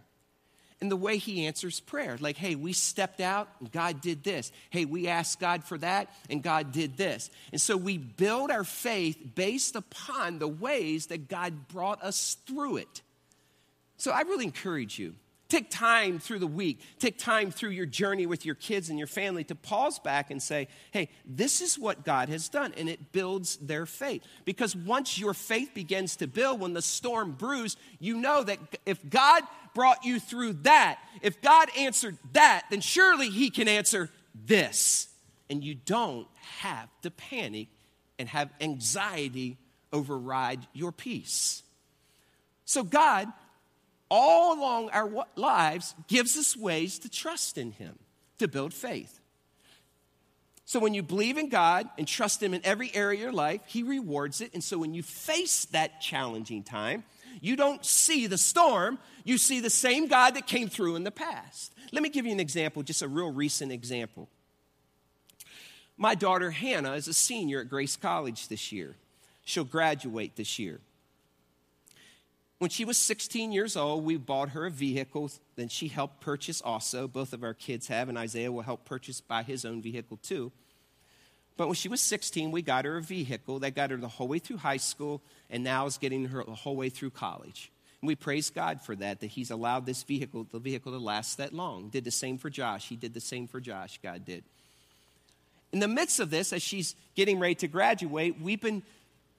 And 0.82 0.91
the 0.91 0.98
way 0.98 1.15
he 1.17 1.46
answers 1.46 1.80
prayer. 1.80 2.17
Like, 2.20 2.36
hey, 2.36 2.56
we 2.56 2.74
stepped 2.74 3.22
out 3.22 3.48
and 3.62 3.72
God 3.72 4.02
did 4.02 4.26
this. 4.26 4.52
Hey, 4.72 4.84
we 4.84 5.08
asked 5.08 5.39
God 5.39 5.63
for 5.63 5.78
that 5.78 6.13
and 6.30 6.43
God 6.43 6.74
did 6.74 6.98
this. 6.98 7.32
And 7.54 7.62
so 7.62 7.78
we 7.78 7.98
build 7.98 8.52
our 8.52 8.65
faith 8.65 9.17
based 9.36 9.78
upon 9.78 10.39
the 10.39 10.50
ways 10.50 11.06
that 11.08 11.30
God 11.30 11.70
brought 11.70 12.04
us 12.04 12.36
through 12.46 12.78
it. 12.78 13.02
So 13.98 14.12
I 14.12 14.22
really 14.22 14.46
encourage 14.46 14.98
you. 14.98 15.16
Take 15.50 15.72
time 15.72 16.20
through 16.20 16.40
the 16.40 16.48
week, 16.48 16.82
take 17.00 17.18
time 17.18 17.52
through 17.52 17.70
your 17.70 17.86
journey 17.86 18.26
with 18.26 18.46
your 18.46 18.56
kids 18.56 18.90
and 18.90 18.98
your 18.98 19.08
family 19.08 19.46
to 19.46 19.56
pause 19.56 19.98
back 19.98 20.30
and 20.30 20.44
say, 20.44 20.68
hey, 20.92 21.10
this 21.26 21.62
is 21.62 21.80
what 21.80 22.04
God 22.04 22.28
has 22.28 22.50
done. 22.50 22.74
And 22.76 22.90
it 22.90 23.14
builds 23.14 23.56
their 23.58 23.86
faith. 23.86 24.24
Because 24.44 24.76
once 24.76 25.18
your 25.18 25.34
faith 25.34 25.74
begins 25.74 26.18
to 26.18 26.28
build, 26.28 26.60
when 26.60 26.74
the 26.74 26.82
storm 26.82 27.32
brews, 27.32 27.78
you 27.98 28.18
know 28.18 28.44
that 28.44 28.60
if 28.86 29.10
God 29.10 29.44
brought 29.74 30.04
you 30.04 30.20
through 30.20 30.54
that, 30.64 31.00
if 31.22 31.42
God 31.42 31.70
answered 31.78 32.18
that, 32.34 32.66
then 32.70 32.82
surely 32.82 33.30
He 33.30 33.50
can 33.50 33.70
answer 33.70 34.10
this. 34.36 35.08
And 35.50 35.64
you 35.64 35.76
don't 35.76 36.28
have 36.60 36.90
to 37.04 37.12
panic 37.12 37.70
and 38.20 38.28
have 38.28 38.50
anxiety 38.60 39.58
override 39.94 40.68
your 40.74 40.92
peace. 40.92 41.64
So 42.66 42.84
God 42.84 43.32
all 44.10 44.58
along 44.58 44.89
our 44.91 45.26
lives 45.36 45.96
gives 46.08 46.38
us 46.38 46.56
ways 46.56 47.00
to 47.00 47.10
trust 47.10 47.58
in 47.58 47.72
Him, 47.72 47.98
to 48.39 48.48
build 48.48 48.74
faith. 48.74 49.20
So 50.65 50.80
when 50.80 50.93
you 50.93 51.02
believe 51.02 51.38
in 51.38 51.48
God 51.50 51.89
and 51.98 52.06
trust 52.06 52.43
Him 52.43 52.54
in 52.54 52.62
every 52.65 52.93
area 52.93 53.20
of 53.20 53.22
your 53.22 53.32
life, 53.32 53.62
He 53.67 53.84
rewards 53.84 54.41
it. 54.41 54.54
And 54.54 54.63
so 54.63 54.78
when 54.78 54.93
you 54.93 55.02
face 55.02 55.65
that 55.65 56.02
challenging 56.02 56.63
time, 56.63 57.04
you 57.41 57.56
don't 57.56 57.86
see 57.86 58.28
the 58.28 58.38
storm, 58.38 59.00
you 59.24 59.38
see 59.38 59.60
the 59.60 59.70
same 59.70 60.08
God 60.08 60.36
that 60.36 60.48
came 60.48 60.70
through 60.70 60.96
in 60.96 61.04
the 61.04 61.12
past. 61.12 61.74
Let 61.91 62.04
me 62.04 62.10
give 62.10 62.26
you 62.26 62.32
an 62.32 62.39
example, 62.39 62.84
just 62.84 63.02
a 63.02 63.08
real 63.08 63.32
recent 63.32 63.72
example. 63.72 64.28
My 65.98 66.15
daughter 66.15 66.52
Hannah 66.52 66.93
is 66.93 67.08
a 67.08 67.13
senior 67.13 67.62
at 67.62 67.70
Grace 67.70 67.96
College 67.96 68.48
this 68.48 68.72
year. 68.72 68.96
She'll 69.46 69.63
graduate 69.63 70.36
this 70.36 70.60
year. 70.60 70.80
When 72.60 72.72
she 72.72 72.86
was 72.86 72.98
16 72.98 73.52
years 73.52 73.78
old, 73.78 74.04
we 74.04 74.17
bought 74.17 74.50
her 74.50 74.65
a 74.65 74.72
vehicle. 74.72 75.30
Then 75.56 75.70
she 75.70 75.89
helped 75.89 76.22
purchase 76.22 76.60
also. 76.62 77.08
Both 77.08 77.34
of 77.34 77.43
our 77.43 77.54
kids 77.54 77.88
have, 77.88 78.10
and 78.10 78.17
Isaiah 78.17 78.52
will 78.52 78.63
help 78.63 78.84
purchase 78.84 79.22
by 79.22 79.43
his 79.43 79.63
own 79.63 79.82
vehicle 79.82 80.17
too. 80.17 80.52
But 81.56 81.67
when 81.67 81.76
she 81.76 81.89
was 81.89 82.02
16, 82.02 82.52
we 82.52 82.62
got 82.62 82.86
her 82.86 82.98
a 82.98 83.02
vehicle 83.02 83.60
that 83.60 83.76
got 83.76 83.91
her 83.91 83.98
the 83.98 84.08
whole 84.08 84.28
way 84.28 84.39
through 84.39 84.58
high 84.58 84.78
school 84.78 85.22
and 85.50 85.63
now 85.63 85.86
is 85.88 85.98
getting 85.98 86.26
her 86.26 86.43
the 86.43 86.54
whole 86.54 86.76
way 86.76 86.89
through 86.89 87.10
college. 87.12 87.72
And 88.02 88.08
we 88.08 88.15
praise 88.15 88.52
God 88.52 88.82
for 88.82 88.96
that, 88.96 89.22
that 89.22 89.28
He's 89.28 89.50
allowed 89.50 89.86
this 89.86 90.04
vehicle, 90.04 90.48
the 90.52 90.60
vehicle 90.60 90.91
to 90.91 91.00
last 91.00 91.38
that 91.38 91.54
long. 91.54 91.89
Did 91.89 92.04
the 92.04 92.12
same 92.12 92.38
for 92.38 92.50
Josh. 92.52 92.88
He 92.88 92.96
did 92.96 93.13
the 93.13 93.20
same 93.20 93.48
for 93.48 93.60
Josh, 93.60 94.00
God 94.02 94.24
did. 94.24 94.43
In 95.72 95.80
the 95.80 95.88
midst 95.88 96.20
of 96.20 96.30
this, 96.30 96.54
as 96.54 96.62
she's 96.62 96.96
getting 97.15 97.39
ready 97.39 97.56
to 97.56 97.67
graduate, 97.67 98.39
we've 98.39 98.62
been 98.62 98.84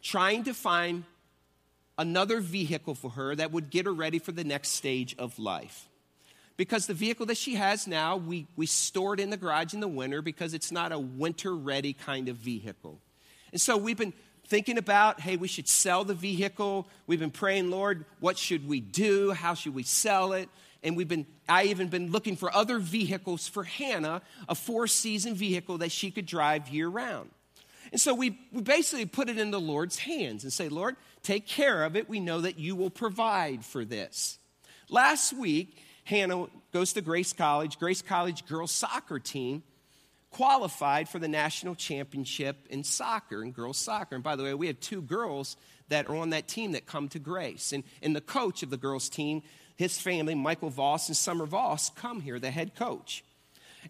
trying 0.02 0.44
to 0.44 0.54
find 0.54 1.04
another 1.98 2.40
vehicle 2.40 2.94
for 2.94 3.10
her 3.10 3.34
that 3.34 3.52
would 3.52 3.70
get 3.70 3.84
her 3.84 3.92
ready 3.92 4.18
for 4.18 4.32
the 4.32 4.44
next 4.44 4.70
stage 4.70 5.14
of 5.18 5.38
life. 5.38 5.88
Because 6.56 6.86
the 6.86 6.94
vehicle 6.94 7.26
that 7.26 7.36
she 7.36 7.56
has 7.56 7.86
now, 7.86 8.16
we, 8.16 8.46
we 8.56 8.66
store 8.66 9.14
it 9.14 9.20
in 9.20 9.30
the 9.30 9.36
garage 9.36 9.74
in 9.74 9.80
the 9.80 9.88
winter 9.88 10.22
because 10.22 10.54
it's 10.54 10.72
not 10.72 10.92
a 10.92 10.98
winter 10.98 11.54
ready 11.54 11.92
kind 11.92 12.28
of 12.28 12.36
vehicle. 12.36 13.00
And 13.52 13.60
so 13.60 13.76
we've 13.76 13.96
been 13.96 14.12
thinking 14.46 14.78
about, 14.78 15.20
hey, 15.20 15.36
we 15.36 15.46
should 15.46 15.68
sell 15.68 16.04
the 16.04 16.14
vehicle. 16.14 16.88
We've 17.06 17.20
been 17.20 17.30
praying, 17.30 17.70
Lord, 17.70 18.06
what 18.18 18.38
should 18.38 18.66
we 18.66 18.80
do? 18.80 19.32
How 19.32 19.54
should 19.54 19.74
we 19.74 19.82
sell 19.82 20.32
it? 20.32 20.48
And 20.82 20.96
we've 20.96 21.08
been, 21.08 21.26
I 21.48 21.64
even 21.64 21.88
been 21.88 22.10
looking 22.10 22.36
for 22.36 22.54
other 22.54 22.78
vehicles 22.78 23.46
for 23.46 23.64
Hannah, 23.64 24.22
a 24.48 24.54
four 24.54 24.86
season 24.86 25.34
vehicle 25.34 25.78
that 25.78 25.92
she 25.92 26.10
could 26.10 26.26
drive 26.26 26.68
year 26.68 26.88
round. 26.88 27.30
And 27.92 28.00
so 28.00 28.14
we, 28.14 28.38
we 28.52 28.62
basically 28.62 29.06
put 29.06 29.28
it 29.28 29.38
in 29.38 29.50
the 29.50 29.60
Lord's 29.60 29.98
hands 29.98 30.44
and 30.44 30.52
say, 30.52 30.68
Lord, 30.68 30.96
take 31.22 31.46
care 31.46 31.84
of 31.84 31.96
it. 31.96 32.08
We 32.08 32.20
know 32.20 32.40
that 32.42 32.58
you 32.58 32.76
will 32.76 32.90
provide 32.90 33.64
for 33.64 33.84
this. 33.84 34.38
Last 34.88 35.32
week, 35.32 35.82
Hannah 36.04 36.46
goes 36.72 36.94
to 36.94 37.00
Grace 37.00 37.32
College. 37.32 37.78
Grace 37.78 38.02
College 38.02 38.46
girls 38.46 38.72
soccer 38.72 39.18
team 39.18 39.62
qualified 40.30 41.08
for 41.08 41.18
the 41.18 41.28
national 41.28 41.74
championship 41.74 42.66
in 42.70 42.84
soccer, 42.84 43.42
in 43.42 43.52
girls 43.52 43.78
soccer. 43.78 44.14
And 44.14 44.24
by 44.24 44.36
the 44.36 44.42
way, 44.42 44.54
we 44.54 44.66
have 44.66 44.80
two 44.80 45.00
girls 45.02 45.56
that 45.88 46.08
are 46.08 46.16
on 46.16 46.30
that 46.30 46.48
team 46.48 46.72
that 46.72 46.86
come 46.86 47.08
to 47.08 47.18
Grace. 47.18 47.72
And, 47.72 47.84
and 48.02 48.14
the 48.14 48.20
coach 48.20 48.62
of 48.62 48.70
the 48.70 48.76
girls' 48.76 49.08
team, 49.08 49.42
his 49.76 49.98
family, 49.98 50.34
Michael 50.34 50.70
Voss 50.70 51.08
and 51.08 51.16
Summer 51.16 51.46
Voss, 51.46 51.90
come 51.90 52.20
here, 52.20 52.38
the 52.38 52.50
head 52.50 52.74
coach. 52.74 53.24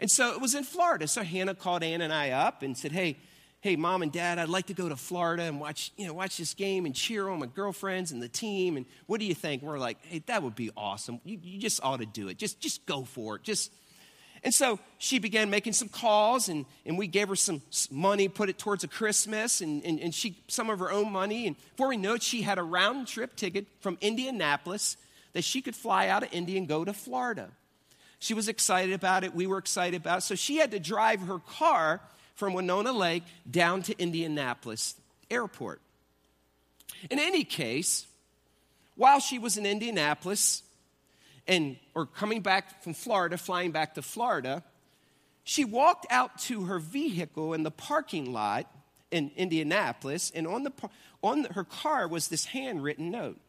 And 0.01 0.11
so 0.11 0.33
it 0.33 0.41
was 0.41 0.55
in 0.55 0.65
Florida. 0.65 1.09
So 1.09 1.23
Hannah 1.23 1.55
called 1.55 1.83
Ann 1.83 2.01
and 2.01 2.13
I 2.13 2.31
up 2.31 2.63
and 2.63 2.77
said, 2.77 2.93
Hey, 2.93 3.17
hey, 3.61 3.75
mom 3.75 4.03
and 4.03 4.13
dad, 4.13 4.39
I'd 4.39 4.49
like 4.49 4.67
to 4.67 4.75
go 4.75 4.89
to 4.89 4.97
Florida 4.97 5.43
and 5.43 5.61
watch, 5.61 5.93
you 5.97 6.07
know, 6.07 6.15
watch 6.15 6.37
this 6.37 6.55
game 6.55 6.87
and 6.87 6.95
cheer 6.95 7.29
on 7.29 7.41
my 7.41 7.47
girlfriends 7.47 8.13
and 8.13 8.23
the 8.23 8.29
team. 8.29 8.77
And 8.77 8.87
what 9.07 9.19
do 9.19 9.27
you 9.27 9.35
think? 9.35 9.63
And 9.63 9.71
we're 9.71 9.79
like, 9.79 9.99
hey, 10.03 10.23
that 10.27 10.43
would 10.43 10.55
be 10.55 10.71
awesome. 10.77 11.21
You, 11.25 11.39
you 11.43 11.59
just 11.59 11.83
ought 11.83 11.99
to 11.99 12.07
do 12.07 12.29
it. 12.29 12.39
Just, 12.39 12.61
just 12.61 12.87
go 12.87 13.05
for 13.05 13.37
it. 13.37 13.43
Just. 13.43 13.73
And 14.45 14.55
so 14.55 14.79
she 14.99 15.19
began 15.19 15.51
making 15.51 15.73
some 15.73 15.89
calls, 15.89 16.49
and, 16.49 16.65
and 16.87 16.97
we 16.97 17.09
gave 17.09 17.29
her 17.29 17.35
some 17.35 17.61
money, 17.91 18.29
put 18.29 18.49
it 18.49 18.57
towards 18.57 18.85
a 18.85 18.89
Christmas, 18.89 19.61
and, 19.61 19.85
and, 19.85 19.99
and 19.99 20.15
she 20.15 20.41
some 20.47 20.71
of 20.71 20.79
her 20.79 20.93
own 20.93 21.11
money. 21.11 21.49
And 21.49 21.57
before 21.73 21.89
we 21.89 21.97
know 21.97 22.15
it, 22.15 22.23
she 22.23 22.43
had 22.43 22.57
a 22.57 22.63
round 22.63 23.09
trip 23.09 23.35
ticket 23.35 23.67
from 23.81 23.99
Indianapolis 24.01 24.97
that 25.33 25.43
she 25.43 25.61
could 25.61 25.75
fly 25.75 26.07
out 26.07 26.23
of 26.23 26.33
Indy 26.33 26.57
and 26.57 26.69
go 26.69 26.85
to 26.85 26.93
Florida. 26.93 27.51
She 28.21 28.33
was 28.33 28.49
excited 28.49 28.95
about 28.95 29.25
it. 29.25 29.35
We 29.35 29.49
were 29.49 29.59
excited 29.59 30.01
about 30.01 30.19
it. 30.19 30.23
So 30.23 30.37
she 30.37 30.59
had 30.59 30.71
to 30.71 30.79
drive 30.79 31.23
her 31.23 31.41
car 31.41 32.01
from 32.39 32.55
Winona 32.55 32.93
Lake 32.93 33.25
down 33.51 33.83
to 33.83 34.01
Indianapolis 34.01 34.95
Airport. 35.29 35.81
In 37.11 37.19
any 37.19 37.43
case, 37.43 38.07
while 38.95 39.19
she 39.19 39.41
was 39.41 39.57
in 39.57 39.67
Indianapolis 39.67 40.63
and 41.49 41.77
or 41.97 42.07
coming 42.07 42.41
back 42.41 42.85
from 42.85 42.95
Florida, 42.95 43.37
flying 43.37 43.73
back 43.73 43.97
to 43.97 44.03
Florida, 44.03 44.63
she 45.43 45.65
walked 45.65 46.07
out 46.11 46.39
to 46.43 46.67
her 46.67 46.79
vehicle 46.79 47.55
in 47.55 47.65
the 47.65 47.73
parking 47.73 48.33
lot 48.33 48.71
in 49.11 49.33
Indianapolis, 49.37 50.31
and 50.33 50.47
on, 50.47 50.63
the, 50.63 50.73
on 51.23 51.43
her 51.45 51.65
car 51.65 52.07
was 52.07 52.29
this 52.29 52.45
handwritten 52.45 53.11
note. 53.11 53.41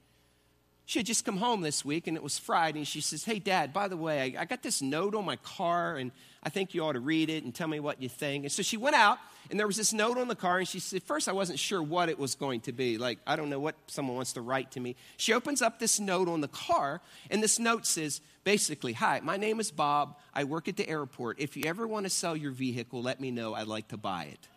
She 0.89 0.97
had 0.97 1.05
just 1.05 1.23
come 1.23 1.37
home 1.37 1.61
this 1.61 1.85
week, 1.85 2.07
and 2.07 2.17
it 2.17 2.23
was 2.23 2.39
Friday, 2.39 2.79
and 2.79 2.87
she 2.87 2.99
says, 2.99 3.23
Hey, 3.23 3.37
Dad, 3.37 3.71
by 3.71 3.87
the 3.87 3.95
way, 3.95 4.35
I, 4.35 4.41
I 4.41 4.45
got 4.45 4.63
this 4.63 4.81
note 4.81 5.13
on 5.13 5.23
my 5.23 5.35
car, 5.35 5.97
and 5.97 6.09
I 6.41 6.49
think 6.49 6.73
you 6.73 6.83
ought 6.83 6.93
to 6.93 6.99
read 6.99 7.29
it 7.29 7.43
and 7.43 7.53
tell 7.53 7.67
me 7.67 7.79
what 7.79 8.01
you 8.01 8.09
think. 8.09 8.43
And 8.43 8.51
so 8.51 8.63
she 8.63 8.75
went 8.75 8.95
out, 8.95 9.19
and 9.51 9.59
there 9.59 9.67
was 9.67 9.77
this 9.77 9.93
note 9.93 10.17
on 10.17 10.27
the 10.27 10.35
car, 10.35 10.57
and 10.57 10.67
she 10.67 10.79
said, 10.79 11.03
First, 11.03 11.29
I 11.29 11.31
wasn't 11.31 11.59
sure 11.59 11.79
what 11.79 12.09
it 12.09 12.17
was 12.17 12.33
going 12.33 12.61
to 12.61 12.71
be. 12.71 12.97
Like, 12.97 13.19
I 13.27 13.35
don't 13.35 13.51
know 13.51 13.59
what 13.59 13.75
someone 13.85 14.15
wants 14.15 14.33
to 14.33 14.41
write 14.41 14.71
to 14.71 14.79
me. 14.79 14.95
She 15.17 15.31
opens 15.31 15.61
up 15.61 15.77
this 15.77 15.99
note 15.99 16.27
on 16.27 16.41
the 16.41 16.47
car, 16.47 17.01
and 17.29 17.43
this 17.43 17.59
note 17.59 17.85
says, 17.85 18.19
basically, 18.43 18.93
Hi, 18.93 19.19
my 19.19 19.37
name 19.37 19.59
is 19.59 19.69
Bob. 19.69 20.17
I 20.33 20.43
work 20.43 20.67
at 20.67 20.75
the 20.75 20.89
airport. 20.89 21.39
If 21.39 21.55
you 21.55 21.65
ever 21.67 21.87
want 21.87 22.07
to 22.07 22.09
sell 22.09 22.35
your 22.35 22.49
vehicle, 22.49 23.03
let 23.03 23.21
me 23.21 23.29
know. 23.29 23.53
I'd 23.53 23.67
like 23.67 23.89
to 23.89 23.97
buy 23.97 24.23
it. 24.23 24.47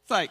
it's 0.00 0.10
like, 0.10 0.30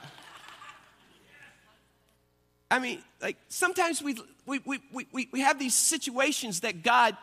I 2.69 2.79
mean, 2.79 2.99
like 3.21 3.37
sometimes 3.47 4.01
we, 4.01 4.17
we, 4.45 4.59
we, 4.65 4.79
we, 5.11 5.29
we 5.31 5.41
have 5.41 5.59
these 5.59 5.75
situations 5.75 6.61
that 6.61 6.83
God 6.83 7.15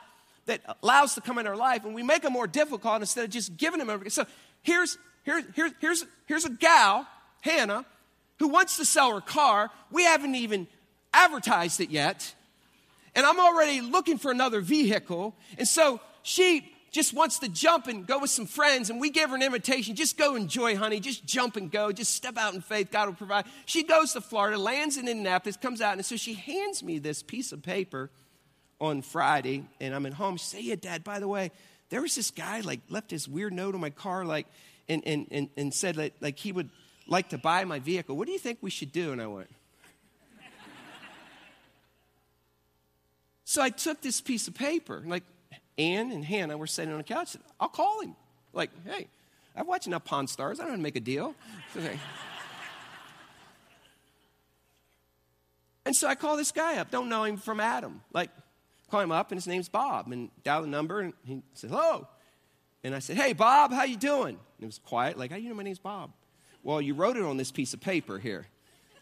that 0.47 0.61
allows 0.83 1.15
to 1.15 1.21
come 1.21 1.39
in 1.39 1.47
our 1.47 1.57
life 1.57 1.85
and 1.85 1.95
we 1.95 2.03
make 2.03 2.23
them 2.23 2.33
more 2.33 2.47
difficult 2.47 3.01
instead 3.01 3.25
of 3.25 3.31
just 3.31 3.57
giving 3.57 3.79
them 3.79 3.91
everything. 3.91 4.11
So 4.11 4.27
here's, 4.63 4.99
here, 5.25 5.43
here, 5.55 5.71
here's, 5.81 6.05
here's 6.27 6.45
a 6.45 6.51
gal, 6.51 7.07
Hannah, 7.43 7.85
who 8.39 8.49
wants 8.49 8.77
to 8.79 8.85
sell 8.85 9.15
her 9.15 9.21
car. 9.21 9.71
We 9.91 10.03
haven't 10.05 10.35
even 10.35 10.67
advertised 11.15 11.81
it 11.81 11.91
yet. 11.91 12.35
And 13.15 13.27
I'm 13.27 13.39
already 13.39 13.81
looking 13.81 14.19
for 14.19 14.31
another 14.31 14.61
vehicle. 14.61 15.37
And 15.59 15.69
so 15.69 16.01
she 16.23 16.72
just 16.93 17.15
wants 17.15 17.39
to 17.39 17.49
jump 17.49 17.87
and 17.87 18.07
go 18.07 18.19
with 18.19 18.31
some 18.31 18.45
friends, 18.45 18.91
and 18.91 19.01
we 19.01 19.09
give 19.09 19.31
her 19.31 19.37
an 19.37 19.43
invitation. 19.43 19.97
Just 19.97 20.19
go 20.19 20.37
enjoy, 20.37 20.77
honey. 20.77 21.01
Just 21.01 21.25
jump 21.25 21.57
and 21.57 21.71
go. 21.71 21.91
Just 21.91 22.15
step 22.15 22.37
out 22.37 22.53
in 22.53 22.61
faith. 22.61 22.91
God 22.91 23.09
will 23.09 23.15
provide. 23.15 23.47
She 23.65 23.83
goes 23.83 24.13
to 24.13 24.21
Florida, 24.21 24.59
lands 24.59 24.99
in 24.99 25.09
Indianapolis, 25.09 25.57
comes 25.57 25.81
out, 25.81 25.95
and 25.95 26.05
so 26.05 26.17
she 26.17 26.35
hands 26.35 26.83
me 26.83 26.99
this 26.99 27.23
piece 27.23 27.51
of 27.51 27.63
paper 27.63 28.11
on 28.79 29.01
Friday, 29.01 29.65
and 29.81 29.95
I'm 29.95 30.05
at 30.05 30.13
home. 30.13 30.37
She 30.37 30.45
said, 30.45 30.61
Yeah, 30.61 30.75
Dad, 30.75 31.03
by 31.03 31.19
the 31.19 31.29
way, 31.29 31.51
there 31.89 32.03
was 32.03 32.15
this 32.15 32.31
guy, 32.31 32.61
like, 32.61 32.81
left 32.91 33.09
this 33.09 33.27
weird 33.27 33.55
note 33.55 33.75
on 33.75 33.81
my 33.81 33.91
car, 33.91 34.27
like, 34.27 34.47
and, 34.87 35.03
and, 35.07 35.27
and, 35.31 35.49
and 35.57 35.73
said, 35.73 35.97
like, 36.21 36.39
he 36.39 36.53
would 36.53 36.69
like 37.07 37.31
to 37.31 37.39
buy 37.39 37.65
my 37.65 37.79
vehicle. 37.79 38.17
What 38.17 38.27
do 38.27 38.33
you 38.33 38.39
think 38.39 38.59
we 38.61 38.71
should 38.71 38.93
do? 38.93 39.13
And 39.13 39.23
I 39.23 39.29
went, 39.29 39.49
So 43.45 43.63
I 43.63 43.71
took 43.71 44.03
this 44.03 44.21
piece 44.21 44.47
of 44.47 44.55
paper, 44.55 45.03
like, 45.07 45.25
Ann 45.79 46.11
and 46.13 46.25
Hannah 46.25 46.57
were 46.57 46.67
sitting 46.67 46.93
on 46.93 46.99
the 46.99 47.05
couch. 47.05 47.37
I'll 47.59 47.69
call 47.69 48.01
him. 48.03 48.15
Like, 48.53 48.71
hey, 48.87 49.09
I've 49.57 49.67
watched 49.67 49.87
enough 49.87 50.05
Pawn 50.05 50.27
Stars. 50.27 50.61
I 50.61 50.65
don't 50.65 50.73
want 50.73 50.81
to 50.81 50.83
make 50.83 50.97
a 50.97 51.01
deal. 51.01 51.35
and 55.85 55.97
so 55.97 56.09
I 56.09 56.15
call 56.15 56.37
this 56.37 56.53
guy 56.53 56.79
up. 56.79 56.91
Don't 56.91 57.09
know 57.09 57.25
him 57.25 57.37
from 57.37 57.61
Adam. 57.61 58.03
Like, 58.13 58.31
call 58.91 59.01
him 59.01 59.13
up, 59.13 59.31
and 59.31 59.39
his 59.39 59.47
name's 59.47 59.69
Bob. 59.69 60.11
And 60.13 60.31
dial 60.45 60.63
the 60.63 60.69
number, 60.69 61.01
and 61.01 61.13
he 61.25 61.43
said, 61.55 61.71
hello. 61.71 62.07
And 62.85 62.95
I 62.95 62.99
said, 62.99 63.17
hey, 63.17 63.33
Bob, 63.33 63.73
how 63.73 63.85
you 63.85 63.97
doing? 63.97 64.37
And 64.37 64.63
it 64.63 64.67
was 64.67 64.79
quiet. 64.79 65.19
Like, 65.19 65.31
how 65.31 65.37
you 65.37 65.49
know 65.49 65.55
my 65.55 65.63
name's 65.63 65.79
Bob? 65.79 66.13
Well, 66.63 66.81
you 66.81 66.95
wrote 66.95 67.17
it 67.17 67.23
on 67.23 67.37
this 67.37 67.51
piece 67.51 67.75
of 67.75 67.81
paper 67.81 68.19
here. 68.19 68.47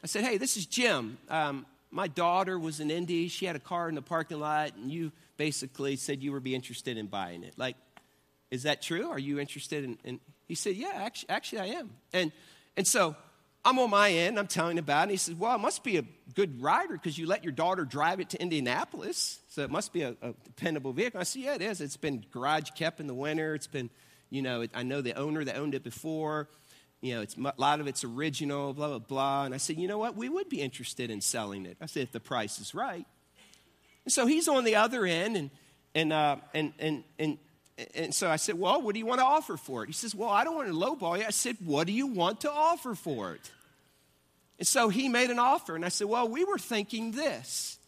I 0.02 0.06
said, 0.06 0.24
hey, 0.24 0.38
this 0.38 0.56
is 0.56 0.66
Jim. 0.66 1.18
Um, 1.28 1.66
my 1.90 2.08
daughter 2.08 2.58
was 2.58 2.80
in 2.80 2.90
Indy. 2.90 3.28
She 3.28 3.46
had 3.46 3.56
a 3.56 3.60
car 3.60 3.88
in 3.88 3.94
the 3.94 4.02
parking 4.02 4.38
lot, 4.38 4.74
and 4.76 4.90
you 4.90 5.12
basically 5.40 5.96
said 5.96 6.22
you 6.22 6.32
would 6.32 6.42
be 6.42 6.54
interested 6.54 6.98
in 6.98 7.06
buying 7.06 7.44
it. 7.44 7.54
Like, 7.56 7.74
is 8.50 8.64
that 8.64 8.82
true? 8.82 9.08
Are 9.08 9.18
you 9.18 9.40
interested 9.40 9.84
in? 9.84 9.98
in 10.04 10.20
he 10.46 10.54
said, 10.54 10.76
yeah, 10.76 10.92
actually, 10.92 11.30
actually 11.30 11.60
I 11.60 11.66
am. 11.78 11.90
And, 12.12 12.30
and 12.76 12.86
so 12.86 13.16
I'm 13.64 13.78
on 13.78 13.88
my 13.88 14.10
end, 14.10 14.38
I'm 14.38 14.46
telling 14.46 14.78
about 14.78 14.98
it. 14.98 15.02
And 15.04 15.10
he 15.12 15.16
says, 15.16 15.36
well, 15.36 15.54
it 15.54 15.60
must 15.60 15.82
be 15.82 15.96
a 15.96 16.04
good 16.34 16.60
rider 16.60 16.92
because 16.92 17.16
you 17.16 17.26
let 17.26 17.42
your 17.42 17.54
daughter 17.54 17.86
drive 17.86 18.20
it 18.20 18.28
to 18.30 18.42
Indianapolis. 18.42 19.40
So 19.48 19.62
it 19.62 19.70
must 19.70 19.94
be 19.94 20.02
a, 20.02 20.14
a 20.20 20.34
dependable 20.44 20.92
vehicle. 20.92 21.18
I 21.18 21.22
said, 21.22 21.40
yeah, 21.40 21.54
it 21.54 21.62
is. 21.62 21.80
It's 21.80 21.96
been 21.96 22.22
garage 22.30 22.72
kept 22.74 23.00
in 23.00 23.06
the 23.06 23.14
winter. 23.14 23.54
It's 23.54 23.66
been, 23.66 23.88
you 24.28 24.42
know, 24.42 24.66
I 24.74 24.82
know 24.82 25.00
the 25.00 25.14
owner 25.14 25.42
that 25.42 25.56
owned 25.56 25.74
it 25.74 25.82
before. 25.82 26.50
You 27.00 27.14
know, 27.14 27.22
it's, 27.22 27.38
a 27.38 27.54
lot 27.56 27.80
of 27.80 27.86
it's 27.86 28.04
original, 28.04 28.74
blah, 28.74 28.88
blah, 28.88 28.98
blah. 28.98 29.44
And 29.44 29.54
I 29.54 29.56
said, 29.56 29.78
you 29.78 29.88
know 29.88 29.96
what? 29.96 30.16
We 30.16 30.28
would 30.28 30.50
be 30.50 30.60
interested 30.60 31.10
in 31.10 31.22
selling 31.22 31.64
it. 31.64 31.78
I 31.80 31.86
said, 31.86 32.02
if 32.02 32.12
the 32.12 32.20
price 32.20 32.58
is 32.58 32.74
right. 32.74 33.06
And 34.04 34.12
so 34.12 34.26
he's 34.26 34.48
on 34.48 34.64
the 34.64 34.76
other 34.76 35.04
end, 35.04 35.36
and, 35.36 35.50
and, 35.94 36.12
uh, 36.12 36.36
and, 36.54 36.72
and, 36.78 37.04
and, 37.18 37.38
and 37.94 38.14
so 38.14 38.30
I 38.30 38.36
said, 38.36 38.58
Well, 38.58 38.82
what 38.82 38.94
do 38.94 38.98
you 38.98 39.06
want 39.06 39.20
to 39.20 39.24
offer 39.26 39.56
for 39.56 39.84
it? 39.84 39.86
He 39.86 39.92
says, 39.92 40.14
Well, 40.14 40.28
I 40.28 40.44
don't 40.44 40.56
want 40.56 40.68
to 40.68 40.74
lowball 40.74 41.18
you. 41.18 41.24
I 41.26 41.30
said, 41.30 41.56
What 41.64 41.86
do 41.86 41.92
you 41.92 42.06
want 42.06 42.42
to 42.42 42.50
offer 42.50 42.94
for 42.94 43.34
it? 43.34 43.50
And 44.58 44.66
so 44.66 44.88
he 44.90 45.08
made 45.08 45.30
an 45.30 45.38
offer, 45.38 45.74
and 45.74 45.84
I 45.84 45.88
said, 45.88 46.08
Well, 46.08 46.28
we 46.28 46.44
were 46.44 46.58
thinking 46.58 47.12
this. 47.12 47.78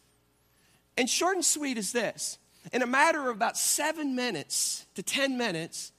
And 0.96 1.08
short 1.08 1.36
and 1.36 1.44
sweet 1.44 1.78
is 1.78 1.92
this 1.92 2.38
in 2.72 2.82
a 2.82 2.86
matter 2.86 3.28
of 3.28 3.36
about 3.36 3.56
seven 3.56 4.14
minutes 4.14 4.86
to 4.94 5.02
10 5.02 5.36
minutes, 5.36 5.92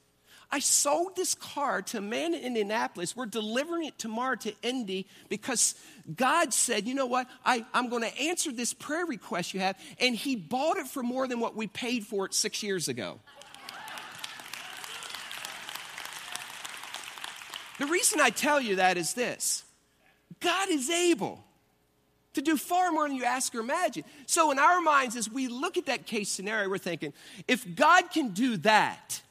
I 0.53 0.59
sold 0.59 1.15
this 1.15 1.33
car 1.33 1.81
to 1.81 1.97
a 1.97 2.01
man 2.01 2.35
in 2.35 2.41
Indianapolis. 2.43 3.15
We're 3.15 3.25
delivering 3.25 3.85
it 3.85 3.97
tomorrow 3.97 4.35
to 4.35 4.53
Indy 4.61 5.07
because 5.27 5.73
God 6.15 6.53
said, 6.53 6.85
you 6.85 6.93
know 6.93 7.07
what? 7.07 7.27
I, 7.43 7.65
I'm 7.73 7.89
going 7.89 8.03
to 8.03 8.15
answer 8.19 8.51
this 8.51 8.71
prayer 8.71 9.07
request 9.07 9.55
you 9.55 9.61
have. 9.61 9.75
And 9.99 10.15
He 10.15 10.35
bought 10.35 10.77
it 10.77 10.85
for 10.85 11.01
more 11.01 11.27
than 11.27 11.39
what 11.39 11.55
we 11.55 11.65
paid 11.65 12.05
for 12.05 12.27
it 12.27 12.35
six 12.35 12.61
years 12.61 12.87
ago. 12.87 13.19
the 17.79 17.87
reason 17.87 18.21
I 18.21 18.29
tell 18.29 18.61
you 18.61 18.75
that 18.75 18.95
is 18.95 19.15
this 19.15 19.63
God 20.39 20.69
is 20.69 20.87
able 20.91 21.43
to 22.33 22.43
do 22.43 22.57
far 22.57 22.91
more 22.91 23.07
than 23.07 23.17
you 23.17 23.23
ask 23.23 23.55
or 23.55 23.61
imagine. 23.61 24.03
So, 24.27 24.51
in 24.51 24.59
our 24.59 24.81
minds, 24.81 25.15
as 25.15 25.27
we 25.31 25.47
look 25.47 25.77
at 25.77 25.87
that 25.87 26.05
case 26.05 26.29
scenario, 26.29 26.69
we're 26.69 26.77
thinking, 26.77 27.11
if 27.47 27.75
God 27.75 28.11
can 28.11 28.33
do 28.35 28.57
that, 28.57 29.23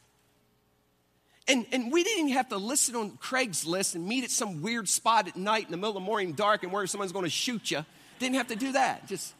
and, 1.48 1.66
and 1.72 1.92
we 1.92 2.04
didn't 2.04 2.20
even 2.20 2.32
have 2.34 2.48
to 2.50 2.56
listen 2.56 2.94
on 2.96 3.12
Craigslist 3.12 3.94
and 3.94 4.06
meet 4.06 4.24
at 4.24 4.30
some 4.30 4.62
weird 4.62 4.88
spot 4.88 5.28
at 5.28 5.36
night 5.36 5.64
in 5.64 5.70
the 5.70 5.76
middle 5.76 5.90
of 5.90 5.94
the 5.94 6.00
morning 6.00 6.32
dark 6.32 6.62
and 6.62 6.72
where 6.72 6.86
someone's 6.86 7.12
going 7.12 7.24
to 7.24 7.30
shoot 7.30 7.70
you. 7.70 7.84
Didn't 8.18 8.36
have 8.36 8.48
to 8.48 8.56
do 8.56 8.72
that. 8.72 9.08
Just 9.08 9.34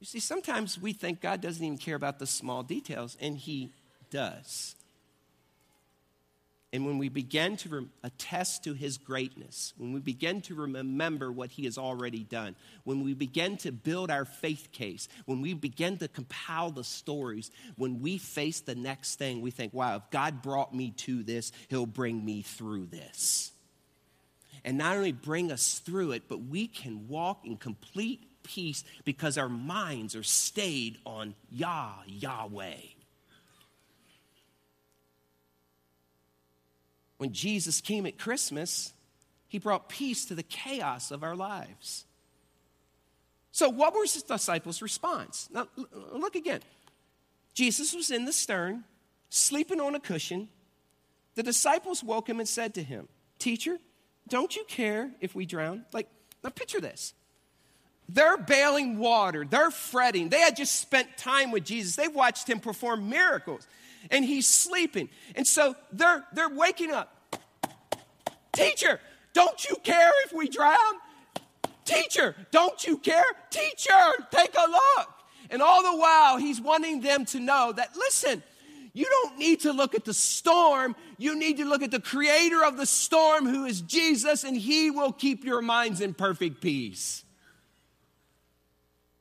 You 0.00 0.06
see, 0.06 0.18
sometimes 0.18 0.80
we 0.80 0.94
think 0.94 1.20
God 1.20 1.42
doesn't 1.42 1.62
even 1.62 1.76
care 1.76 1.94
about 1.94 2.18
the 2.18 2.26
small 2.26 2.62
details, 2.62 3.18
and 3.20 3.36
He 3.36 3.70
does. 4.10 4.74
And 6.72 6.86
when 6.86 6.98
we 6.98 7.08
begin 7.08 7.56
to 7.58 7.68
re- 7.68 7.86
attest 8.04 8.62
to 8.64 8.74
his 8.74 8.96
greatness, 8.96 9.74
when 9.76 9.92
we 9.92 9.98
begin 9.98 10.40
to 10.42 10.54
remember 10.54 11.32
what 11.32 11.50
he 11.50 11.64
has 11.64 11.76
already 11.76 12.22
done, 12.22 12.54
when 12.84 13.02
we 13.02 13.12
begin 13.12 13.56
to 13.58 13.72
build 13.72 14.08
our 14.08 14.24
faith 14.24 14.68
case, 14.70 15.08
when 15.26 15.40
we 15.40 15.52
begin 15.52 15.98
to 15.98 16.06
compile 16.06 16.70
the 16.70 16.84
stories, 16.84 17.50
when 17.76 18.00
we 18.00 18.18
face 18.18 18.60
the 18.60 18.76
next 18.76 19.16
thing, 19.16 19.40
we 19.40 19.50
think, 19.50 19.74
wow, 19.74 19.96
if 19.96 20.08
God 20.10 20.42
brought 20.42 20.72
me 20.72 20.92
to 20.98 21.24
this, 21.24 21.50
he'll 21.68 21.86
bring 21.86 22.24
me 22.24 22.42
through 22.42 22.86
this. 22.86 23.50
And 24.64 24.78
not 24.78 24.96
only 24.96 25.12
bring 25.12 25.50
us 25.50 25.80
through 25.80 26.12
it, 26.12 26.24
but 26.28 26.44
we 26.44 26.68
can 26.68 27.08
walk 27.08 27.44
in 27.44 27.56
complete 27.56 28.22
peace 28.44 28.84
because 29.04 29.38
our 29.38 29.48
minds 29.48 30.14
are 30.14 30.22
stayed 30.22 30.98
on 31.04 31.34
Yah, 31.50 31.94
Yahweh. 32.06 32.76
When 37.20 37.34
Jesus 37.34 37.82
came 37.82 38.06
at 38.06 38.16
Christmas, 38.16 38.94
he 39.46 39.58
brought 39.58 39.90
peace 39.90 40.24
to 40.24 40.34
the 40.34 40.42
chaos 40.42 41.10
of 41.10 41.22
our 41.22 41.36
lives. 41.36 42.06
So, 43.52 43.68
what 43.68 43.92
was 43.92 44.14
his 44.14 44.22
disciples' 44.22 44.80
response? 44.80 45.46
Now, 45.52 45.68
look 46.14 46.34
again. 46.34 46.60
Jesus 47.52 47.94
was 47.94 48.10
in 48.10 48.24
the 48.24 48.32
stern, 48.32 48.84
sleeping 49.28 49.82
on 49.82 49.94
a 49.94 50.00
cushion. 50.00 50.48
The 51.34 51.42
disciples 51.42 52.02
woke 52.02 52.26
him 52.26 52.40
and 52.40 52.48
said 52.48 52.72
to 52.76 52.82
him, 52.82 53.06
Teacher, 53.38 53.76
don't 54.26 54.56
you 54.56 54.64
care 54.64 55.10
if 55.20 55.34
we 55.34 55.44
drown? 55.44 55.84
Like, 55.92 56.08
now 56.42 56.48
picture 56.48 56.80
this. 56.80 57.12
They're 58.12 58.38
bailing 58.38 58.98
water, 58.98 59.46
they're 59.48 59.70
fretting. 59.70 60.30
They 60.30 60.40
had 60.40 60.56
just 60.56 60.80
spent 60.80 61.16
time 61.16 61.52
with 61.52 61.64
Jesus, 61.64 61.94
they've 61.94 62.14
watched 62.14 62.48
him 62.48 62.58
perform 62.58 63.08
miracles, 63.08 63.66
and 64.10 64.24
he's 64.24 64.46
sleeping. 64.46 65.08
And 65.36 65.46
so 65.46 65.76
they're, 65.92 66.24
they're 66.32 66.48
waking 66.48 66.90
up. 66.90 67.14
Teacher, 68.52 69.00
don't 69.32 69.64
you 69.68 69.76
care 69.84 70.10
if 70.24 70.32
we 70.32 70.48
drown? 70.48 70.94
Teacher, 71.84 72.34
don't 72.50 72.84
you 72.84 72.98
care? 72.98 73.24
Teacher, 73.50 73.92
take 74.30 74.54
a 74.56 74.68
look. 74.68 75.08
And 75.50 75.62
all 75.62 75.82
the 75.82 75.98
while, 75.98 76.36
he's 76.36 76.60
wanting 76.60 77.00
them 77.00 77.24
to 77.26 77.38
know 77.38 77.72
that, 77.72 77.96
listen, 77.96 78.42
you 78.92 79.04
don't 79.04 79.38
need 79.38 79.60
to 79.60 79.72
look 79.72 79.94
at 79.94 80.04
the 80.04 80.14
storm. 80.14 80.96
You 81.16 81.38
need 81.38 81.58
to 81.58 81.64
look 81.64 81.82
at 81.82 81.92
the 81.92 82.00
creator 82.00 82.64
of 82.64 82.76
the 82.76 82.86
storm, 82.86 83.46
who 83.46 83.66
is 83.66 83.80
Jesus, 83.80 84.42
and 84.42 84.56
he 84.56 84.90
will 84.90 85.12
keep 85.12 85.44
your 85.44 85.62
minds 85.62 86.00
in 86.00 86.14
perfect 86.14 86.60
peace. 86.60 87.24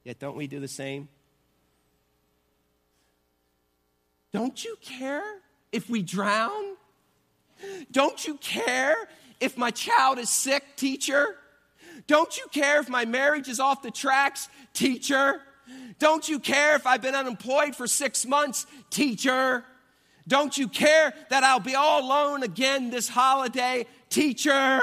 Yet, 0.09 0.17
don't 0.17 0.35
we 0.35 0.47
do 0.47 0.59
the 0.59 0.67
same? 0.67 1.07
Don't 4.33 4.65
you 4.65 4.75
care 4.81 5.23
if 5.71 5.87
we 5.87 6.01
drown? 6.01 6.77
Don't 7.91 8.25
you 8.25 8.33
care 8.37 8.95
if 9.39 9.55
my 9.55 9.69
child 9.69 10.17
is 10.17 10.31
sick, 10.31 10.63
teacher? 10.75 11.35
Don't 12.07 12.35
you 12.37 12.47
care 12.51 12.79
if 12.79 12.89
my 12.89 13.05
marriage 13.05 13.47
is 13.47 13.59
off 13.59 13.83
the 13.83 13.91
tracks, 13.91 14.49
teacher? 14.73 15.41
Don't 15.99 16.27
you 16.27 16.39
care 16.39 16.73
if 16.73 16.87
I've 16.87 17.03
been 17.03 17.13
unemployed 17.13 17.75
for 17.75 17.85
six 17.85 18.25
months, 18.25 18.65
teacher? 18.89 19.63
Don't 20.27 20.57
you 20.57 20.67
care 20.67 21.13
that 21.29 21.43
I'll 21.43 21.59
be 21.59 21.75
all 21.75 22.03
alone 22.03 22.41
again 22.41 22.89
this 22.89 23.09
holiday, 23.09 23.85
teacher? 24.09 24.81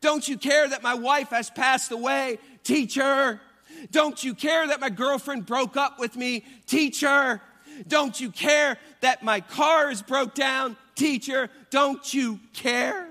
Don't 0.00 0.28
you 0.28 0.38
care 0.38 0.68
that 0.68 0.80
my 0.80 0.94
wife 0.94 1.30
has 1.30 1.50
passed 1.50 1.90
away, 1.90 2.38
teacher? 2.62 3.40
Don't 3.90 4.22
you 4.22 4.34
care 4.34 4.66
that 4.66 4.80
my 4.80 4.90
girlfriend 4.90 5.46
broke 5.46 5.76
up 5.76 5.98
with 5.98 6.16
me, 6.16 6.44
teacher? 6.66 7.40
Don't 7.86 8.20
you 8.20 8.30
care 8.30 8.78
that 9.00 9.22
my 9.22 9.40
car 9.40 9.90
is 9.90 10.02
broke 10.02 10.34
down, 10.34 10.76
teacher? 10.94 11.50
Don't 11.70 12.12
you 12.12 12.40
care? 12.52 13.08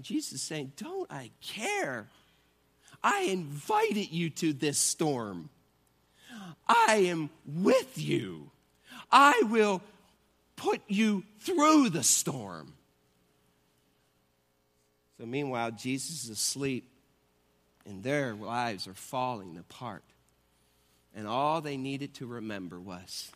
Jesus 0.00 0.34
is 0.34 0.42
saying, 0.42 0.72
Don't 0.76 1.10
I 1.10 1.30
care? 1.40 2.08
I 3.02 3.22
invited 3.22 4.10
you 4.10 4.30
to 4.30 4.52
this 4.52 4.78
storm. 4.78 5.48
I 6.66 7.04
am 7.08 7.30
with 7.46 7.98
you. 7.98 8.50
I 9.10 9.42
will 9.48 9.82
put 10.56 10.82
you 10.88 11.22
through 11.40 11.90
the 11.90 12.02
storm. 12.02 12.74
So, 15.18 15.26
meanwhile, 15.26 15.70
Jesus 15.70 16.24
is 16.24 16.30
asleep 16.30 16.90
and 17.86 18.02
their 18.02 18.34
lives 18.34 18.86
are 18.86 18.94
falling 18.94 19.56
apart. 19.56 20.04
And 21.14 21.26
all 21.26 21.60
they 21.60 21.76
needed 21.76 22.14
to 22.14 22.26
remember 22.26 22.78
was 22.78 23.30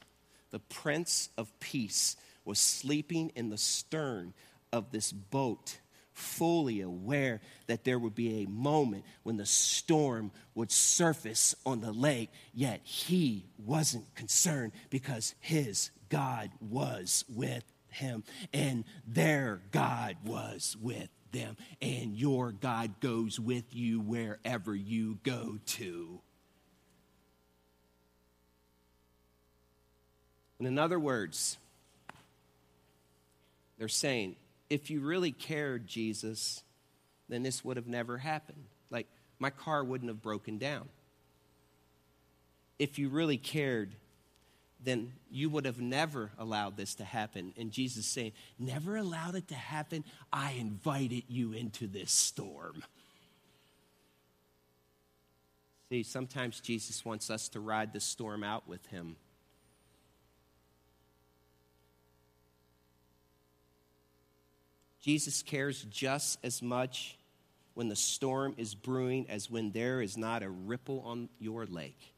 the 0.51 0.59
Prince 0.59 1.31
of 1.39 1.59
Peace 1.61 2.17
was 2.45 2.59
sleeping 2.59 3.33
in 3.35 3.51
the 3.51 3.59
stern 3.59 4.35
of 4.73 4.91
this 4.91 5.13
boat 5.13 5.79
fully 6.13 6.81
aware 6.81 7.41
that 7.67 7.85
there 7.85 7.99
would 7.99 8.15
be 8.15 8.43
a 8.43 8.49
moment 8.49 9.05
when 9.23 9.37
the 9.37 9.47
storm 9.47 10.31
would 10.55 10.71
surface 10.71 11.55
on 11.65 11.81
the 11.81 11.93
lake, 11.93 12.31
yet 12.53 12.81
he 12.83 13.47
wasn't 13.59 14.15
concerned 14.15 14.73
because 14.91 15.35
his 15.41 15.91
God 16.09 16.51
was 16.61 17.25
with 17.29 17.65
him 17.89 18.23
and 18.53 18.85
their 19.07 19.63
God 19.73 20.17
was 20.25 20.77
with 20.81 21.09
them, 21.33 21.57
and 21.81 22.17
your 22.17 22.53
God 22.53 23.01
goes 23.01 23.39
with 23.39 23.75
you 23.75 24.01
wherever 24.01 24.75
you 24.75 25.19
go 25.23 25.59
to. 25.67 26.21
And 30.59 30.69
in 30.69 30.79
other 30.79 31.01
words, 31.01 31.57
they're 33.79 33.89
saying, 33.89 34.37
if 34.69 34.91
you 34.91 35.01
really 35.01 35.33
cared, 35.33 35.87
Jesus, 35.87 36.63
then 37.31 37.43
this 37.43 37.65
would 37.65 37.77
have 37.77 37.87
never 37.89 38.19
happened. 38.19 38.65
Like, 38.91 39.07
my 39.39 39.51
car 39.51 39.83
wouldn't 39.83 40.11
have 40.11 40.21
broken 40.21 40.59
down. 40.59 40.89
If 42.79 42.99
you 42.99 43.09
really 43.09 43.39
cared, 43.39 43.95
then 44.83 45.13
you 45.31 45.51
would 45.51 45.67
have 45.67 45.81
never 45.81 46.31
allowed 46.39 46.77
this 46.77 46.95
to 46.97 47.05
happen. 47.05 47.53
And 47.59 47.71
Jesus 47.71 48.07
saying, 48.07 48.33
Never 48.59 48.97
allowed 48.97 49.35
it 49.35 49.49
to 49.49 49.55
happen. 49.55 50.05
I 50.33 50.53
invited 50.53 51.25
you 51.29 51.53
into 51.53 51.87
this 51.87 52.11
storm. 52.11 52.83
See, 55.91 56.03
sometimes 56.03 56.61
Jesus 56.61 57.05
wants 57.05 57.31
us 57.31 57.49
to 57.51 57.61
ride 57.61 57.93
the 57.93 58.01
storm 58.01 58.45
out 58.45 58.69
with 58.69 58.87
him. 58.87 59.17
Jesus 65.01 65.43
cares 65.43 65.83
just 65.91 66.39
as 66.45 66.63
much 66.63 67.19
when 67.75 67.89
the 67.89 67.97
storm 67.97 68.55
is 68.59 68.75
brewing 68.75 69.27
as 69.29 69.51
when 69.51 69.73
there 69.73 70.03
is 70.03 70.17
not 70.17 70.43
a 70.43 70.51
ripple 70.51 71.03
on 71.07 71.29
your 71.39 71.67
lake. 71.67 72.13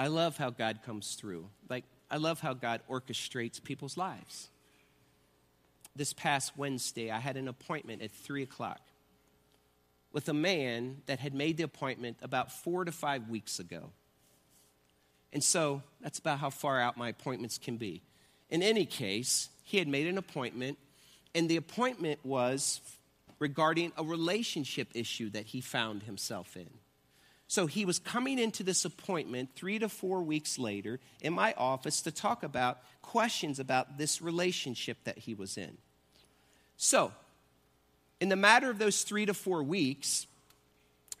I 0.00 0.06
love 0.06 0.38
how 0.38 0.48
God 0.48 0.78
comes 0.82 1.14
through. 1.14 1.50
Like, 1.68 1.84
I 2.10 2.16
love 2.16 2.40
how 2.40 2.54
God 2.54 2.80
orchestrates 2.88 3.62
people's 3.62 3.98
lives. 3.98 4.48
This 5.94 6.14
past 6.14 6.56
Wednesday, 6.56 7.10
I 7.10 7.18
had 7.18 7.36
an 7.36 7.48
appointment 7.48 8.00
at 8.00 8.10
3 8.10 8.42
o'clock 8.42 8.80
with 10.10 10.26
a 10.30 10.32
man 10.32 11.02
that 11.04 11.18
had 11.18 11.34
made 11.34 11.58
the 11.58 11.64
appointment 11.64 12.16
about 12.22 12.50
four 12.50 12.86
to 12.86 12.92
five 12.92 13.28
weeks 13.28 13.58
ago. 13.58 13.90
And 15.34 15.44
so 15.44 15.82
that's 16.00 16.18
about 16.18 16.38
how 16.38 16.48
far 16.48 16.80
out 16.80 16.96
my 16.96 17.10
appointments 17.10 17.58
can 17.58 17.76
be. 17.76 18.00
In 18.48 18.62
any 18.62 18.86
case, 18.86 19.50
he 19.64 19.76
had 19.76 19.86
made 19.86 20.06
an 20.06 20.16
appointment, 20.16 20.78
and 21.34 21.46
the 21.46 21.58
appointment 21.58 22.20
was 22.24 22.80
regarding 23.38 23.92
a 23.98 24.02
relationship 24.02 24.88
issue 24.94 25.28
that 25.28 25.44
he 25.44 25.60
found 25.60 26.04
himself 26.04 26.56
in. 26.56 26.70
So 27.50 27.66
he 27.66 27.84
was 27.84 27.98
coming 27.98 28.38
into 28.38 28.62
this 28.62 28.84
appointment 28.84 29.50
three 29.56 29.80
to 29.80 29.88
four 29.88 30.22
weeks 30.22 30.56
later 30.56 31.00
in 31.20 31.32
my 31.32 31.52
office 31.54 32.00
to 32.02 32.12
talk 32.12 32.44
about 32.44 32.78
questions 33.02 33.58
about 33.58 33.98
this 33.98 34.22
relationship 34.22 34.98
that 35.02 35.18
he 35.18 35.34
was 35.34 35.58
in. 35.58 35.76
So 36.76 37.10
in 38.20 38.28
the 38.28 38.36
matter 38.36 38.70
of 38.70 38.78
those 38.78 39.02
three 39.02 39.26
to 39.26 39.34
four 39.34 39.64
weeks, 39.64 40.28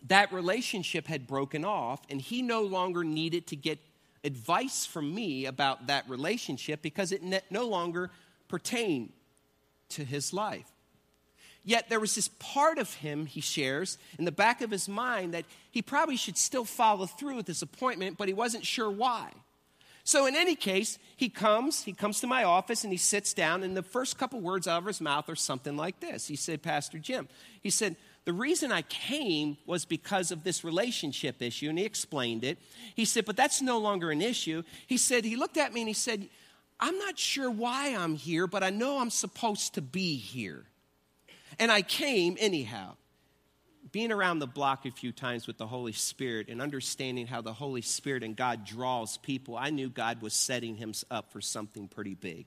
that 0.06 0.32
relationship 0.32 1.08
had 1.08 1.26
broken 1.26 1.64
off, 1.64 2.00
and 2.08 2.20
he 2.20 2.42
no 2.42 2.62
longer 2.62 3.02
needed 3.02 3.48
to 3.48 3.56
get 3.56 3.80
advice 4.22 4.86
from 4.86 5.12
me 5.12 5.46
about 5.46 5.88
that 5.88 6.08
relationship 6.08 6.80
because 6.80 7.10
it 7.10 7.22
no 7.50 7.66
longer 7.66 8.08
pertained 8.46 9.12
to 9.88 10.04
his 10.04 10.32
life. 10.32 10.70
Yet 11.64 11.88
there 11.88 12.00
was 12.00 12.14
this 12.14 12.28
part 12.38 12.78
of 12.78 12.94
him, 12.94 13.26
he 13.26 13.40
shares, 13.40 13.98
in 14.18 14.24
the 14.24 14.32
back 14.32 14.62
of 14.62 14.70
his 14.70 14.88
mind 14.88 15.34
that 15.34 15.44
he 15.70 15.82
probably 15.82 16.16
should 16.16 16.38
still 16.38 16.64
follow 16.64 17.06
through 17.06 17.36
with 17.36 17.46
this 17.46 17.62
appointment, 17.62 18.16
but 18.16 18.28
he 18.28 18.34
wasn't 18.34 18.64
sure 18.64 18.90
why. 18.90 19.30
So, 20.02 20.26
in 20.26 20.34
any 20.34 20.56
case, 20.56 20.98
he 21.16 21.28
comes, 21.28 21.82
he 21.82 21.92
comes 21.92 22.20
to 22.20 22.26
my 22.26 22.44
office 22.44 22.84
and 22.84 22.92
he 22.92 22.96
sits 22.96 23.34
down, 23.34 23.62
and 23.62 23.76
the 23.76 23.82
first 23.82 24.18
couple 24.18 24.40
words 24.40 24.66
out 24.66 24.78
of 24.78 24.86
his 24.86 25.00
mouth 25.00 25.28
are 25.28 25.36
something 25.36 25.76
like 25.76 26.00
this. 26.00 26.26
He 26.26 26.36
said, 26.36 26.62
Pastor 26.62 26.98
Jim, 26.98 27.28
he 27.60 27.68
said, 27.68 27.96
the 28.24 28.32
reason 28.32 28.72
I 28.72 28.82
came 28.82 29.56
was 29.66 29.84
because 29.84 30.30
of 30.30 30.42
this 30.42 30.64
relationship 30.64 31.40
issue, 31.40 31.68
and 31.68 31.78
he 31.78 31.84
explained 31.84 32.44
it. 32.44 32.58
He 32.94 33.04
said, 33.04 33.24
but 33.24 33.36
that's 33.36 33.62
no 33.62 33.78
longer 33.78 34.10
an 34.10 34.22
issue. 34.22 34.62
He 34.86 34.96
said, 34.96 35.24
he 35.24 35.36
looked 35.36 35.56
at 35.56 35.72
me 35.72 35.82
and 35.82 35.88
he 35.88 35.94
said, 35.94 36.28
I'm 36.78 36.98
not 36.98 37.18
sure 37.18 37.50
why 37.50 37.94
I'm 37.94 38.14
here, 38.14 38.46
but 38.46 38.62
I 38.62 38.70
know 38.70 38.98
I'm 38.98 39.10
supposed 39.10 39.74
to 39.74 39.82
be 39.82 40.16
here. 40.16 40.64
And 41.60 41.70
I 41.70 41.82
came 41.82 42.36
anyhow. 42.40 42.96
being 43.92 44.12
around 44.12 44.38
the 44.38 44.46
block 44.46 44.86
a 44.86 44.90
few 44.90 45.12
times 45.12 45.46
with 45.46 45.58
the 45.58 45.66
Holy 45.66 45.92
Spirit 45.92 46.48
and 46.48 46.62
understanding 46.62 47.26
how 47.26 47.40
the 47.40 47.52
Holy 47.52 47.82
Spirit 47.82 48.22
and 48.22 48.36
God 48.36 48.64
draws 48.64 49.16
people, 49.18 49.56
I 49.56 49.70
knew 49.70 49.88
God 49.88 50.22
was 50.22 50.32
setting 50.32 50.76
him 50.76 50.94
up 51.10 51.32
for 51.32 51.40
something 51.40 51.88
pretty 51.88 52.14
big. 52.14 52.46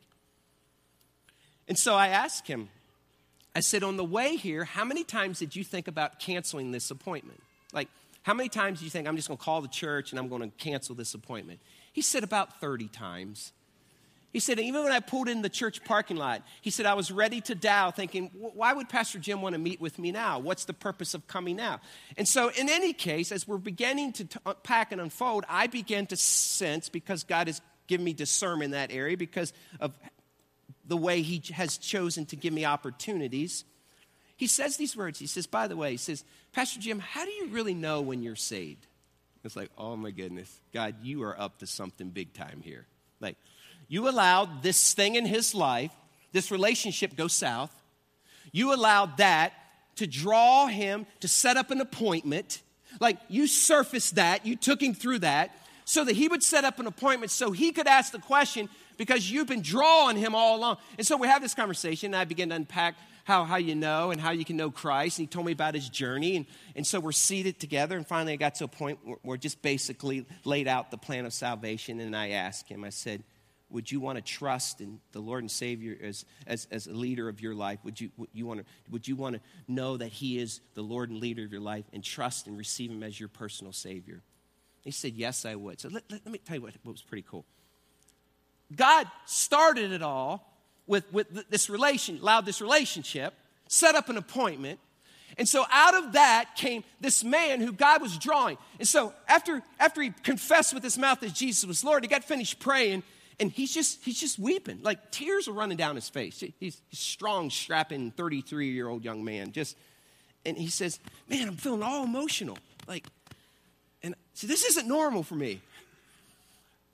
And 1.68 1.78
so 1.78 1.96
I 1.96 2.10
asked 2.10 2.48
him, 2.48 2.70
I 3.56 3.60
said, 3.60 3.84
on 3.84 3.98
the 3.98 4.04
way 4.04 4.36
here, 4.36 4.64
how 4.64 4.84
many 4.84 5.04
times 5.04 5.40
did 5.40 5.56
you 5.56 5.64
think 5.64 5.88
about 5.88 6.20
canceling 6.20 6.72
this 6.72 6.90
appointment? 6.92 7.42
Like, 7.72 7.90
how 8.24 8.34
many 8.34 8.50
times 8.50 8.80
do 8.80 8.86
you 8.86 8.92
think 8.92 9.08
I'm 9.08 9.16
just 9.16 9.28
going 9.28 9.38
to 9.38 9.44
call 9.44 9.62
the 9.62 9.68
church 9.68 10.12
and 10.12 10.20
I'm 10.20 10.30
going 10.30 10.42
to 10.42 10.58
cancel 10.58 10.96
this 10.96 11.14
appointment? 11.14 11.60
He 11.92 12.02
said, 12.02 12.24
about 12.24 12.60
30 12.60 12.88
times. 12.88 13.52
He 14.34 14.40
said, 14.40 14.60
even 14.60 14.84
when 14.84 14.92
I 14.92 15.00
pulled 15.00 15.30
in 15.30 15.44
the 15.44 15.50
church 15.50 15.84
parking 15.86 16.18
lot, 16.18 16.42
he 16.62 16.72
said, 16.72 16.88
I 16.88 16.96
was 16.96 17.12
ready 17.12 17.40
to 17.42 17.56
dial, 17.56 17.92
thinking, 17.92 18.32
why 18.34 18.74
would 18.74 18.90
Pastor 18.90 19.20
Jim 19.20 19.42
want 19.44 19.54
to 19.54 19.60
meet 19.60 19.80
with 19.80 20.00
me 20.00 20.12
now? 20.12 20.40
What's 20.40 20.66
the 20.66 20.74
purpose 20.74 21.14
of 21.14 21.28
coming 21.28 21.56
now? 21.56 21.80
And 22.18 22.28
so, 22.28 22.50
in 22.50 22.68
any 22.68 22.94
case, 22.94 23.32
as 23.32 23.48
we're 23.48 23.58
beginning 23.60 24.12
to 24.14 24.28
unpack 24.46 24.92
and 24.92 25.00
unfold, 25.00 25.46
I 25.48 25.68
began 25.68 26.08
to 26.08 26.18
sense, 26.18 26.90
because 26.90 27.24
God 27.24 27.46
has 27.48 27.62
given 27.88 28.04
me 28.04 28.14
discernment 28.14 28.66
in 28.66 28.72
that 28.72 28.92
area, 28.92 29.16
because 29.16 29.54
of 29.80 29.94
the 30.86 30.98
way 30.98 31.22
He 31.22 31.42
has 31.54 31.78
chosen 31.78 32.26
to 32.26 32.36
give 32.36 32.54
me 32.54 32.66
opportunities, 32.66 33.66
he 34.36 34.48
says 34.48 34.78
these 34.78 34.98
words. 34.98 35.20
He 35.20 35.28
says, 35.28 35.48
by 35.48 35.68
the 35.68 35.78
way, 35.78 35.92
he 35.92 35.98
says, 35.98 36.26
Pastor 36.54 36.80
Jim, 36.80 37.00
how 37.00 37.24
do 37.24 37.32
you 37.32 37.48
really 37.48 37.74
know 37.74 38.02
when 38.02 38.24
you're 38.24 38.36
saved? 38.36 38.88
It's 39.44 39.56
like, 39.56 39.70
oh 39.78 39.96
my 39.96 40.12
goodness, 40.12 40.54
God, 40.74 40.96
you 41.04 41.24
are 41.24 41.40
up 41.40 41.60
to 41.60 41.68
something 41.68 42.10
big 42.10 42.34
time 42.34 42.62
here. 42.64 42.88
Like, 43.20 43.38
you 43.88 44.10
allowed 44.10 44.64
this 44.64 44.94
thing 44.94 45.16
in 45.16 45.26
his 45.26 45.54
life, 45.54 45.92
this 46.32 46.52
relationship 46.52 47.16
go 47.16 47.28
south. 47.28 47.74
You 48.52 48.74
allowed 48.74 49.18
that 49.18 49.54
to 49.98 50.08
draw 50.08 50.68
him 50.68 51.06
to 51.20 51.28
set 51.28 51.58
up 51.58 51.72
an 51.72 51.82
appointment. 51.82 52.62
Like 53.00 53.18
you 53.30 53.48
surfaced 53.48 54.16
that, 54.16 54.46
you 54.46 54.56
took 54.56 54.82
him 54.82 54.94
through 54.94 55.20
that 55.20 55.56
so 55.86 56.04
that 56.04 56.16
he 56.16 56.28
would 56.28 56.44
set 56.44 56.64
up 56.64 56.80
an 56.80 56.88
appointment 56.88 57.32
so 57.32 57.52
he 57.52 57.72
could 57.72 57.88
ask 57.88 58.12
the 58.12 58.20
question 58.20 58.70
because 58.98 59.30
you've 59.30 59.48
been 59.48 59.62
drawing 59.62 60.18
him 60.18 60.36
all 60.36 60.58
along. 60.58 60.78
And 60.98 61.06
so 61.06 61.18
we 61.18 61.28
have 61.28 61.42
this 61.42 61.54
conversation, 61.54 62.14
and 62.14 62.16
I 62.16 62.26
begin 62.26 62.50
to 62.50 62.56
unpack 62.56 62.96
how, 63.24 63.46
how 63.46 63.56
you 63.56 63.76
know 63.76 64.12
and 64.12 64.20
how 64.20 64.32
you 64.32 64.46
can 64.46 64.58
know 64.58 64.70
Christ. 64.70 65.18
And 65.18 65.28
he 65.28 65.32
told 65.32 65.46
me 65.46 65.52
about 65.52 65.76
his 65.76 65.90
journey. 65.90 66.36
And, 66.36 66.46
and 66.76 66.86
so 66.86 67.00
we're 67.00 67.14
seated 67.14 67.60
together. 67.60 67.96
And 67.96 68.06
finally, 68.06 68.34
I 68.34 68.36
got 68.36 68.56
to 68.56 68.66
a 68.66 68.68
point 68.68 69.00
where, 69.04 69.18
where 69.22 69.38
just 69.38 69.62
basically 69.62 70.26
laid 70.44 70.68
out 70.68 70.92
the 70.92 70.98
plan 70.98 71.26
of 71.26 71.34
salvation. 71.34 72.00
And 72.00 72.16
I 72.16 72.32
asked 72.32 72.68
him, 72.68 72.84
I 72.84 72.90
said, 72.90 73.24
would 73.74 73.92
you 73.92 74.00
want 74.00 74.18
to 74.18 74.22
trust 74.22 74.82
in 74.82 75.00
the 75.14 75.20
Lord 75.20 75.42
and 75.42 75.50
Savior 75.50 75.98
as, 76.02 76.26
as, 76.46 76.68
as 76.72 76.86
a 76.86 76.94
leader 76.94 77.28
of 77.28 77.42
your 77.42 77.56
life? 77.56 77.80
Would 77.84 78.00
you, 78.00 78.12
would, 78.18 78.30
you 78.32 78.46
want 78.46 78.60
to, 78.60 78.66
would 78.92 79.08
you 79.08 79.16
want 79.16 79.36
to 79.36 79.42
know 79.68 79.98
that 79.98 80.10
He 80.10 80.38
is 80.38 80.62
the 80.76 80.84
Lord 80.84 81.10
and 81.10 81.20
leader 81.20 81.44
of 81.44 81.52
your 81.52 81.60
life 81.60 81.84
and 81.92 82.04
trust 82.04 82.46
and 82.46 82.56
receive 82.56 82.92
Him 82.92 83.02
as 83.02 83.20
your 83.20 83.30
personal 83.30 83.74
Savior? 83.74 84.22
He 84.84 84.92
said, 84.92 85.14
Yes, 85.14 85.44
I 85.44 85.56
would. 85.56 85.82
So 85.82 85.90
let, 85.90 86.04
let, 86.12 86.22
let 86.24 86.32
me 86.32 86.38
tell 86.38 86.56
you 86.56 86.62
what, 86.62 86.74
what 86.84 86.92
was 86.92 87.02
pretty 87.02 87.26
cool. 87.28 87.46
God 88.76 89.08
started 89.26 89.92
it 89.92 90.04
all 90.04 90.56
with, 90.86 91.12
with 91.12 91.50
this 91.50 91.68
relation, 91.68 92.20
allowed 92.22 92.46
this 92.46 92.62
relationship, 92.62 93.34
set 93.68 93.96
up 93.96 94.08
an 94.08 94.18
appointment. 94.18 94.80
And 95.36 95.50
so 95.50 95.66
out 95.72 95.96
of 95.96 96.14
that 96.14 96.52
came 96.56 96.84
this 97.02 97.24
man 97.24 97.60
who 97.60 97.72
God 97.72 98.04
was 98.04 98.20
drawing. 98.20 98.60
And 98.78 98.88
so 98.88 99.14
after, 99.28 99.64
after 99.80 100.04
he 100.04 100.12
confessed 100.22 100.76
with 100.76 100.84
his 100.84 100.96
mouth 100.96 101.22
that 101.22 101.34
Jesus 101.34 101.66
was 101.66 101.84
Lord, 101.84 102.04
he 102.04 102.08
got 102.08 102.24
finished 102.24 102.60
praying 102.60 103.02
and 103.40 103.52
he's 103.52 103.74
just 103.74 104.04
he's 104.04 104.20
just 104.20 104.40
weeping. 104.40 104.80
Like 104.82 105.12
tears 105.12 105.48
are 105.48 105.54
running 105.54 105.78
down 105.78 105.96
his 105.96 106.10
face. 106.10 106.44
He's, 106.60 106.82
a 106.92 106.96
strong 106.96 107.50
strapping 107.50 108.12
33 108.12 108.70
year 108.72 108.88
old 108.88 109.04
young 109.04 109.24
man. 109.24 109.52
Just 109.52 109.78
and 110.46 110.58
he 110.58 110.68
says 110.68 111.00
man 111.30 111.48
i'm 111.48 111.56
feeling 111.56 111.84
all 111.84 112.04
emotional. 112.04 112.58
Like 112.88 113.06
and 114.02 114.16
see 114.34 114.48
this 114.48 114.64
isn't 114.66 114.88
normal 114.88 115.24
for 115.24 115.36
me. 115.36 115.62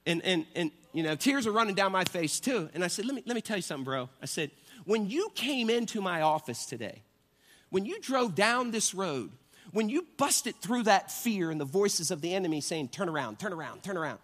And 0.05 0.23
and 0.23 0.45
and 0.55 0.71
you 0.93 1.03
know 1.03 1.15
tears 1.15 1.45
are 1.45 1.51
running 1.51 1.75
down 1.75 1.91
my 1.91 2.05
face 2.05 2.39
too. 2.39 2.69
And 2.73 2.83
i 2.83 2.87
said 2.87 3.05
let 3.05 3.15
me 3.15 3.23
let 3.25 3.35
me 3.35 3.41
tell 3.41 3.57
you 3.57 3.63
something 3.63 3.85
bro. 3.85 4.09
I 4.21 4.25
said 4.25 4.51
when 4.85 5.09
you 5.09 5.31
came 5.35 5.69
into 5.69 6.01
my 6.01 6.21
office 6.21 6.65
today 6.65 7.01
when 7.69 7.85
you 7.85 7.99
drove 7.99 8.33
down 8.33 8.71
this 8.71 8.93
road 8.93 9.31
when 9.71 9.87
you 9.87 10.07
busted 10.17 10.55
through 10.55 10.83
that 10.83 11.11
fear 11.11 11.51
and 11.51 11.61
the 11.61 11.65
voices 11.65 12.09
of 12.09 12.21
the 12.21 12.33
enemy 12.33 12.61
saying 12.61 12.87
turn 12.87 13.09
around 13.09 13.39
turn 13.39 13.53
around 13.53 13.83
turn 13.83 13.97
around 13.97 14.19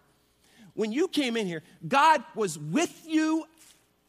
when 0.75 0.91
you 0.91 1.07
came 1.07 1.35
in 1.35 1.47
here, 1.47 1.63
God 1.87 2.23
was 2.35 2.59
with 2.59 3.05
you 3.07 3.45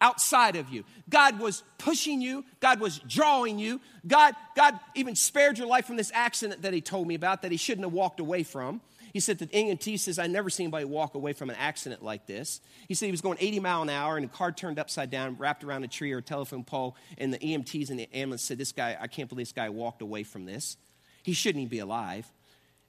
outside 0.00 0.56
of 0.56 0.68
you. 0.68 0.84
God 1.08 1.38
was 1.38 1.62
pushing 1.78 2.20
you, 2.20 2.44
God 2.60 2.80
was 2.80 2.98
drawing 2.98 3.58
you. 3.58 3.80
God 4.06 4.34
God 4.54 4.78
even 4.94 5.16
spared 5.16 5.58
your 5.58 5.66
life 5.66 5.86
from 5.86 5.96
this 5.96 6.10
accident 6.12 6.62
that 6.62 6.74
he 6.74 6.80
told 6.80 7.06
me 7.06 7.14
about 7.14 7.42
that 7.42 7.50
he 7.50 7.56
shouldn't 7.56 7.84
have 7.84 7.92
walked 7.92 8.20
away 8.20 8.42
from. 8.42 8.80
He 9.12 9.20
said 9.20 9.38
that 9.38 9.50
EMT 9.52 9.98
says, 9.98 10.18
I 10.18 10.26
never 10.26 10.50
seen 10.50 10.66
anybody 10.66 10.84
walk 10.84 11.14
away 11.14 11.32
from 11.32 11.48
an 11.48 11.56
accident 11.58 12.02
like 12.02 12.26
this. 12.26 12.60
He 12.86 12.92
said 12.92 13.06
he 13.06 13.12
was 13.12 13.22
going 13.22 13.38
80 13.40 13.60
mile 13.60 13.80
an 13.80 13.88
hour 13.88 14.18
and 14.18 14.26
a 14.26 14.28
car 14.28 14.52
turned 14.52 14.78
upside 14.78 15.08
down, 15.08 15.36
wrapped 15.38 15.64
around 15.64 15.84
a 15.84 15.88
tree 15.88 16.12
or 16.12 16.18
a 16.18 16.22
telephone 16.22 16.64
pole, 16.64 16.96
and 17.16 17.32
the 17.32 17.38
EMTs 17.38 17.88
and 17.88 17.98
the 17.98 18.12
ambulance 18.12 18.42
said, 18.42 18.58
This 18.58 18.72
guy, 18.72 18.94
I 19.00 19.06
can't 19.06 19.30
believe 19.30 19.46
this 19.46 19.52
guy 19.52 19.70
walked 19.70 20.02
away 20.02 20.22
from 20.22 20.44
this. 20.44 20.76
He 21.22 21.32
shouldn't 21.32 21.62
even 21.62 21.70
be 21.70 21.78
alive. 21.78 22.30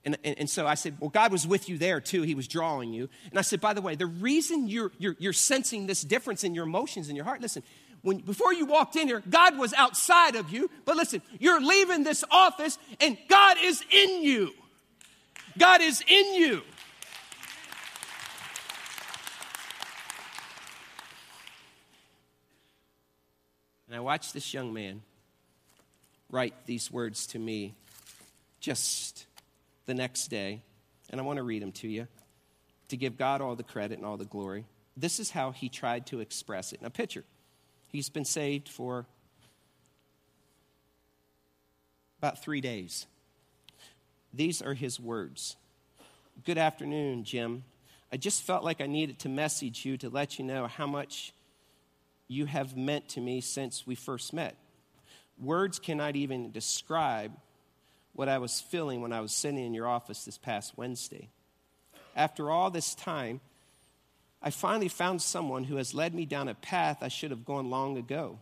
And, 0.07 0.17
and, 0.23 0.39
and, 0.39 0.49
so 0.49 0.65
I 0.65 0.75
said, 0.75 0.95
Well, 1.01 1.09
God 1.09 1.33
was 1.33 1.45
with 1.45 1.67
you 1.67 1.77
there 1.77 1.99
too. 1.99 2.21
He 2.21 2.33
was 2.33 2.47
drawing 2.47 2.93
you. 2.93 3.09
And 3.29 3.37
I 3.37 3.41
said, 3.41 3.59
By 3.59 3.73
the 3.73 3.81
way, 3.81 3.95
the 3.95 4.05
reason 4.05 4.69
you're, 4.69 4.93
you're, 4.97 5.17
you're 5.19 5.33
sensing 5.33 5.85
this 5.85 6.01
difference 6.01 6.45
in 6.45 6.55
your 6.55 6.63
emotions 6.63 7.09
in 7.09 7.17
your 7.17 7.25
heart, 7.25 7.41
listen, 7.41 7.61
when, 8.03 8.19
before 8.19 8.53
you 8.53 8.65
walked 8.65 8.95
in 8.95 9.09
here, 9.09 9.21
God 9.29 9.57
was 9.57 9.73
outside 9.73 10.37
of 10.37 10.49
you. 10.49 10.71
But 10.85 10.95
listen, 10.95 11.21
you're 11.39 11.59
leaving 11.59 12.05
this 12.05 12.23
office 12.31 12.79
and 13.01 13.17
God 13.27 13.57
is 13.61 13.83
in 13.91 14.23
you. 14.23 14.51
God 15.57 15.81
is 15.81 16.01
in 16.07 16.35
you. 16.35 16.61
And 23.87 23.95
I 23.97 23.99
watched 23.99 24.33
this 24.33 24.53
young 24.53 24.71
man 24.71 25.01
write 26.29 26.53
these 26.65 26.89
words 26.89 27.27
to 27.27 27.39
me 27.39 27.73
just 28.61 29.26
the 29.87 29.93
next 29.93 30.27
day, 30.27 30.61
and 31.09 31.19
I 31.19 31.23
want 31.23 31.37
to 31.37 31.43
read 31.43 31.63
them 31.63 31.71
to 31.73 31.87
you 31.87 32.07
to 32.89 32.97
give 32.97 33.17
God 33.17 33.41
all 33.41 33.55
the 33.55 33.63
credit 33.63 33.97
and 33.97 34.05
all 34.05 34.17
the 34.17 34.25
glory. 34.25 34.65
This 34.95 35.19
is 35.19 35.31
how 35.31 35.51
he 35.51 35.69
tried 35.69 36.05
to 36.07 36.19
express 36.19 36.73
it. 36.73 36.81
Now, 36.81 36.89
picture, 36.89 37.23
he's 37.91 38.09
been 38.09 38.25
saved 38.25 38.69
for 38.69 39.05
about 42.19 42.43
three 42.43 42.61
days. 42.61 43.07
These 44.33 44.61
are 44.61 44.73
his 44.73 44.99
words 44.99 45.55
Good 46.45 46.59
afternoon, 46.59 47.23
Jim. 47.23 47.63
I 48.11 48.17
just 48.17 48.43
felt 48.43 48.63
like 48.63 48.79
I 48.79 48.85
needed 48.85 49.17
to 49.19 49.29
message 49.29 49.83
you 49.85 49.97
to 49.97 50.09
let 50.09 50.37
you 50.37 50.45
know 50.45 50.67
how 50.67 50.85
much 50.85 51.33
you 52.27 52.45
have 52.45 52.77
meant 52.77 53.09
to 53.09 53.21
me 53.21 53.41
since 53.41 53.87
we 53.87 53.95
first 53.95 54.33
met. 54.33 54.55
Words 55.41 55.79
cannot 55.79 56.15
even 56.15 56.51
describe 56.51 57.31
what 58.17 58.27
I 58.27 58.39
was 58.39 58.59
feeling 58.59 59.01
when 59.01 59.13
I 59.13 59.21
was 59.21 59.31
sitting 59.31 59.63
in 59.63 59.75
your 59.75 59.87
office 59.87 60.25
this 60.25 60.39
past 60.39 60.75
Wednesday. 60.75 61.29
After 62.15 62.49
all 62.49 62.71
this 62.71 62.95
time, 62.95 63.41
I 64.41 64.49
finally 64.49 64.87
found 64.87 65.21
someone 65.21 65.63
who 65.63 65.75
has 65.75 65.93
led 65.93 66.15
me 66.15 66.25
down 66.25 66.47
a 66.47 66.55
path 66.55 66.97
I 67.01 67.09
should 67.09 67.29
have 67.29 67.45
gone 67.45 67.69
long 67.69 67.95
ago. 67.95 68.39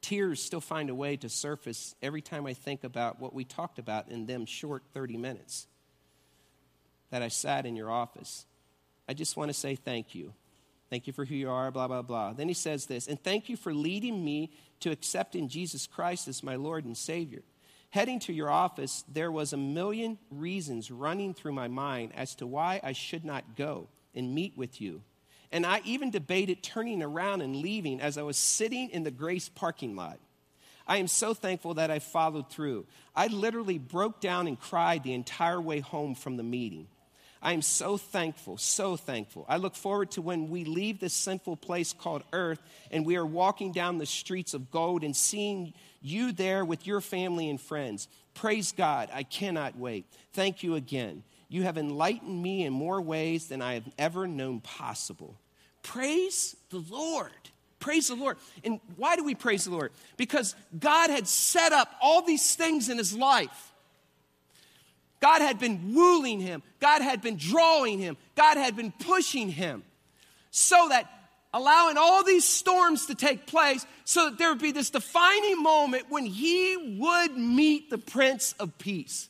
Tears 0.00 0.42
still 0.42 0.60
find 0.60 0.90
a 0.90 0.94
way 0.96 1.16
to 1.18 1.28
surface 1.28 1.94
every 2.02 2.20
time 2.22 2.44
I 2.44 2.54
think 2.54 2.82
about 2.82 3.20
what 3.20 3.32
we 3.32 3.44
talked 3.44 3.78
about 3.78 4.08
in 4.08 4.26
them 4.26 4.46
short 4.46 4.82
30 4.94 5.16
minutes 5.16 5.68
that 7.10 7.22
I 7.22 7.28
sat 7.28 7.66
in 7.66 7.76
your 7.76 7.90
office. 7.90 8.46
I 9.08 9.14
just 9.14 9.36
want 9.36 9.50
to 9.50 9.54
say 9.54 9.76
thank 9.76 10.12
you. 10.12 10.32
Thank 10.90 11.06
you 11.06 11.12
for 11.12 11.24
who 11.24 11.36
you 11.36 11.48
are, 11.50 11.70
blah, 11.70 11.86
blah, 11.86 12.02
blah. 12.02 12.32
Then 12.32 12.48
he 12.48 12.54
says 12.54 12.86
this, 12.86 13.06
and 13.06 13.22
thank 13.22 13.48
you 13.48 13.56
for 13.56 13.72
leading 13.72 14.24
me 14.24 14.50
to 14.80 14.90
accepting 14.90 15.46
Jesus 15.46 15.86
Christ 15.86 16.26
as 16.26 16.42
my 16.42 16.56
Lord 16.56 16.84
and 16.84 16.96
Savior. 16.96 17.42
Heading 17.90 18.20
to 18.20 18.32
your 18.32 18.50
office, 18.50 19.04
there 19.12 19.32
was 19.32 19.52
a 19.52 19.56
million 19.56 20.18
reasons 20.30 20.90
running 20.92 21.34
through 21.34 21.52
my 21.52 21.66
mind 21.66 22.12
as 22.14 22.36
to 22.36 22.46
why 22.46 22.80
I 22.82 22.92
should 22.92 23.24
not 23.24 23.56
go 23.56 23.88
and 24.14 24.32
meet 24.32 24.56
with 24.56 24.80
you. 24.80 25.02
And 25.50 25.66
I 25.66 25.80
even 25.84 26.10
debated 26.10 26.62
turning 26.62 27.02
around 27.02 27.40
and 27.40 27.56
leaving 27.56 28.00
as 28.00 28.16
I 28.16 28.22
was 28.22 28.36
sitting 28.36 28.90
in 28.90 29.02
the 29.02 29.10
Grace 29.10 29.48
parking 29.48 29.96
lot. 29.96 30.20
I 30.86 30.98
am 30.98 31.08
so 31.08 31.34
thankful 31.34 31.74
that 31.74 31.90
I 31.90 31.98
followed 31.98 32.48
through. 32.50 32.86
I 33.14 33.26
literally 33.26 33.78
broke 33.78 34.20
down 34.20 34.46
and 34.46 34.58
cried 34.58 35.02
the 35.02 35.14
entire 35.14 35.60
way 35.60 35.80
home 35.80 36.14
from 36.14 36.36
the 36.36 36.42
meeting. 36.44 36.86
I 37.42 37.52
am 37.52 37.62
so 37.62 37.96
thankful, 37.96 38.58
so 38.58 38.96
thankful. 38.96 39.46
I 39.48 39.56
look 39.56 39.74
forward 39.74 40.10
to 40.12 40.22
when 40.22 40.50
we 40.50 40.64
leave 40.64 41.00
this 41.00 41.14
sinful 41.14 41.56
place 41.56 41.94
called 41.94 42.22
earth 42.32 42.60
and 42.90 43.06
we 43.06 43.16
are 43.16 43.24
walking 43.24 43.72
down 43.72 43.96
the 43.96 44.06
streets 44.06 44.52
of 44.52 44.70
gold 44.70 45.02
and 45.02 45.16
seeing 45.16 45.72
you 46.02 46.32
there 46.32 46.64
with 46.64 46.86
your 46.86 47.00
family 47.00 47.48
and 47.48 47.60
friends. 47.60 48.08
Praise 48.34 48.72
God. 48.72 49.08
I 49.12 49.22
cannot 49.22 49.76
wait. 49.76 50.04
Thank 50.34 50.62
you 50.62 50.74
again. 50.74 51.22
You 51.48 51.62
have 51.62 51.78
enlightened 51.78 52.42
me 52.42 52.64
in 52.64 52.72
more 52.72 53.00
ways 53.00 53.48
than 53.48 53.62
I 53.62 53.74
have 53.74 53.88
ever 53.98 54.26
known 54.26 54.60
possible. 54.60 55.36
Praise 55.82 56.54
the 56.68 56.84
Lord. 56.90 57.32
Praise 57.80 58.08
the 58.08 58.14
Lord. 58.14 58.36
And 58.62 58.80
why 58.96 59.16
do 59.16 59.24
we 59.24 59.34
praise 59.34 59.64
the 59.64 59.70
Lord? 59.70 59.92
Because 60.18 60.54
God 60.78 61.08
had 61.08 61.26
set 61.26 61.72
up 61.72 61.90
all 62.02 62.20
these 62.20 62.54
things 62.54 62.90
in 62.90 62.98
his 62.98 63.16
life. 63.16 63.69
God 65.20 65.42
had 65.42 65.58
been 65.58 65.94
wooing 65.94 66.40
him, 66.40 66.62
God 66.80 67.02
had 67.02 67.20
been 67.20 67.36
drawing 67.36 67.98
him, 67.98 68.16
God 68.34 68.56
had 68.56 68.74
been 68.76 68.92
pushing 68.92 69.50
him 69.50 69.82
so 70.50 70.88
that 70.88 71.06
allowing 71.52 71.96
all 71.96 72.24
these 72.24 72.44
storms 72.44 73.06
to 73.06 73.14
take 73.14 73.46
place 73.46 73.84
so 74.04 74.30
that 74.30 74.38
there 74.38 74.50
would 74.50 74.62
be 74.62 74.72
this 74.72 74.90
defining 74.90 75.62
moment 75.62 76.06
when 76.08 76.24
he 76.24 76.96
would 76.98 77.36
meet 77.36 77.90
the 77.90 77.98
Prince 77.98 78.54
of 78.58 78.76
Peace. 78.78 79.28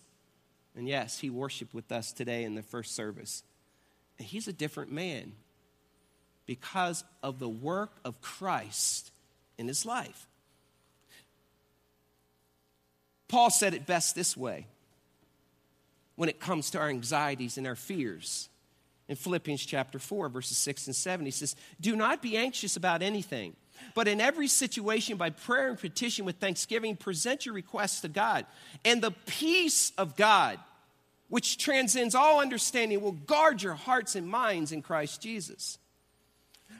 And 0.76 0.86
yes, 0.86 1.18
he 1.18 1.30
worshiped 1.30 1.74
with 1.74 1.91
us 1.91 2.12
today 2.12 2.45
in 2.45 2.55
the 2.55 2.62
first 2.62 2.95
service. 2.95 3.43
And 4.18 4.26
he's 4.26 4.49
a 4.49 4.53
different 4.53 4.93
man 4.93 5.32
because 6.47 7.05
of 7.22 7.38
the 7.38 7.49
work 7.49 7.93
of 8.05 8.20
Christ 8.20 9.11
in 9.59 9.66
his 9.66 9.86
life. 9.86 10.26
Paul 13.28 13.51
said 13.51 13.74
it 13.74 13.86
best 13.86 14.14
this 14.14 14.36
way 14.36 14.66
when 16.20 16.28
it 16.28 16.38
comes 16.38 16.68
to 16.68 16.78
our 16.78 16.90
anxieties 16.90 17.56
and 17.56 17.66
our 17.66 17.74
fears. 17.74 18.50
In 19.08 19.16
Philippians 19.16 19.64
chapter 19.64 19.98
4, 19.98 20.28
verses 20.28 20.58
6 20.58 20.88
and 20.88 20.94
7, 20.94 21.24
he 21.24 21.32
says, 21.32 21.56
Do 21.80 21.96
not 21.96 22.20
be 22.20 22.36
anxious 22.36 22.76
about 22.76 23.00
anything, 23.00 23.56
but 23.94 24.06
in 24.06 24.20
every 24.20 24.46
situation, 24.46 25.16
by 25.16 25.30
prayer 25.30 25.70
and 25.70 25.78
petition 25.78 26.26
with 26.26 26.36
thanksgiving, 26.36 26.94
present 26.94 27.46
your 27.46 27.54
requests 27.54 28.02
to 28.02 28.08
God. 28.08 28.44
And 28.84 29.00
the 29.00 29.12
peace 29.24 29.92
of 29.96 30.14
God, 30.14 30.58
which 31.30 31.56
transcends 31.56 32.14
all 32.14 32.38
understanding, 32.38 33.00
will 33.00 33.12
guard 33.12 33.62
your 33.62 33.72
hearts 33.72 34.14
and 34.14 34.28
minds 34.28 34.72
in 34.72 34.82
Christ 34.82 35.22
Jesus. 35.22 35.78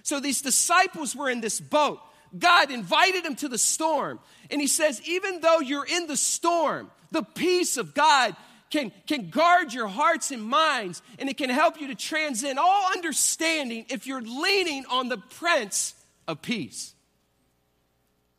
So 0.03 0.21
these 0.21 0.43
disciples 0.43 1.17
were 1.17 1.31
in 1.31 1.41
this 1.41 1.63
boat. 1.63 1.99
God 2.39 2.71
invited 2.71 3.25
them 3.25 3.37
to 3.37 3.49
the 3.49 3.57
storm. 3.57 4.21
And 4.51 4.61
he 4.61 4.67
says, 4.67 5.01
even 5.09 5.41
though 5.41 5.61
you're 5.61 5.87
in 5.87 6.09
the 6.09 6.17
storm, 6.19 6.91
the 7.11 7.23
peace 7.23 7.79
of 7.79 7.95
God 7.95 8.37
can, 8.71 8.93
can 9.07 9.31
guard 9.31 9.73
your 9.73 9.89
hearts 9.89 10.31
and 10.31 10.43
minds, 10.43 11.03
and 11.19 11.29
it 11.29 11.37
can 11.37 11.51
help 11.51 11.81
you 11.81 11.89
to 11.89 11.95
transcend 11.95 12.59
all 12.59 12.93
understanding 12.93 13.85
if 13.89 14.07
you're 14.07 14.23
leaning 14.23 14.85
on 14.87 15.09
the 15.09 15.19
Prince 15.19 15.95
of 16.29 16.41
Peace. 16.41 16.95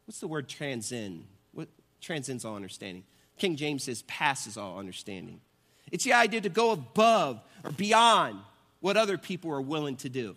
What's 0.05 0.19
the 0.19 0.27
word 0.27 0.47
transcend? 0.47 1.25
What 1.53 1.67
transcends 1.99 2.45
all 2.45 2.55
understanding? 2.55 3.03
King 3.37 3.55
James 3.57 3.83
says 3.83 4.03
passes 4.03 4.57
all 4.57 4.79
understanding. 4.79 5.41
It's 5.91 6.05
the 6.05 6.13
idea 6.13 6.41
to 6.41 6.49
go 6.49 6.71
above 6.71 7.41
or 7.63 7.71
beyond 7.71 8.39
what 8.79 8.97
other 8.97 9.17
people 9.17 9.51
are 9.51 9.61
willing 9.61 9.97
to 9.97 10.09
do. 10.09 10.35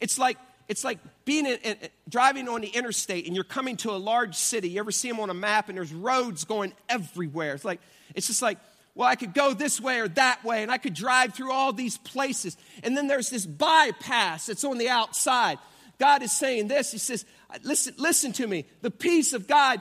It's 0.00 0.18
like 0.18 0.36
it's 0.68 0.84
like 0.84 0.98
being 1.24 1.46
in, 1.46 1.58
in, 1.62 1.76
driving 2.08 2.46
on 2.48 2.60
the 2.60 2.68
interstate 2.68 3.26
and 3.26 3.34
you're 3.34 3.44
coming 3.44 3.76
to 3.78 3.90
a 3.90 3.96
large 3.96 4.34
city. 4.34 4.68
You 4.68 4.80
ever 4.80 4.92
see 4.92 5.08
them 5.08 5.18
on 5.18 5.30
a 5.30 5.34
map 5.34 5.68
and 5.68 5.78
there's 5.78 5.92
roads 5.92 6.44
going 6.44 6.74
everywhere? 6.88 7.54
It's 7.54 7.64
like 7.64 7.80
it's 8.14 8.26
just 8.26 8.42
like 8.42 8.58
well, 8.98 9.06
I 9.06 9.14
could 9.14 9.32
go 9.32 9.54
this 9.54 9.80
way 9.80 10.00
or 10.00 10.08
that 10.08 10.44
way, 10.44 10.64
and 10.64 10.72
I 10.72 10.76
could 10.76 10.92
drive 10.92 11.32
through 11.32 11.52
all 11.52 11.72
these 11.72 11.96
places. 11.98 12.56
And 12.82 12.96
then 12.96 13.06
there's 13.06 13.30
this 13.30 13.46
bypass 13.46 14.46
that's 14.46 14.64
on 14.64 14.76
the 14.76 14.88
outside. 14.88 15.58
God 16.00 16.24
is 16.24 16.32
saying 16.32 16.66
this. 16.66 16.90
He 16.90 16.98
says, 16.98 17.24
listen, 17.62 17.94
listen 17.96 18.32
to 18.32 18.46
me. 18.48 18.64
The 18.82 18.90
peace 18.90 19.34
of 19.34 19.46
God 19.46 19.80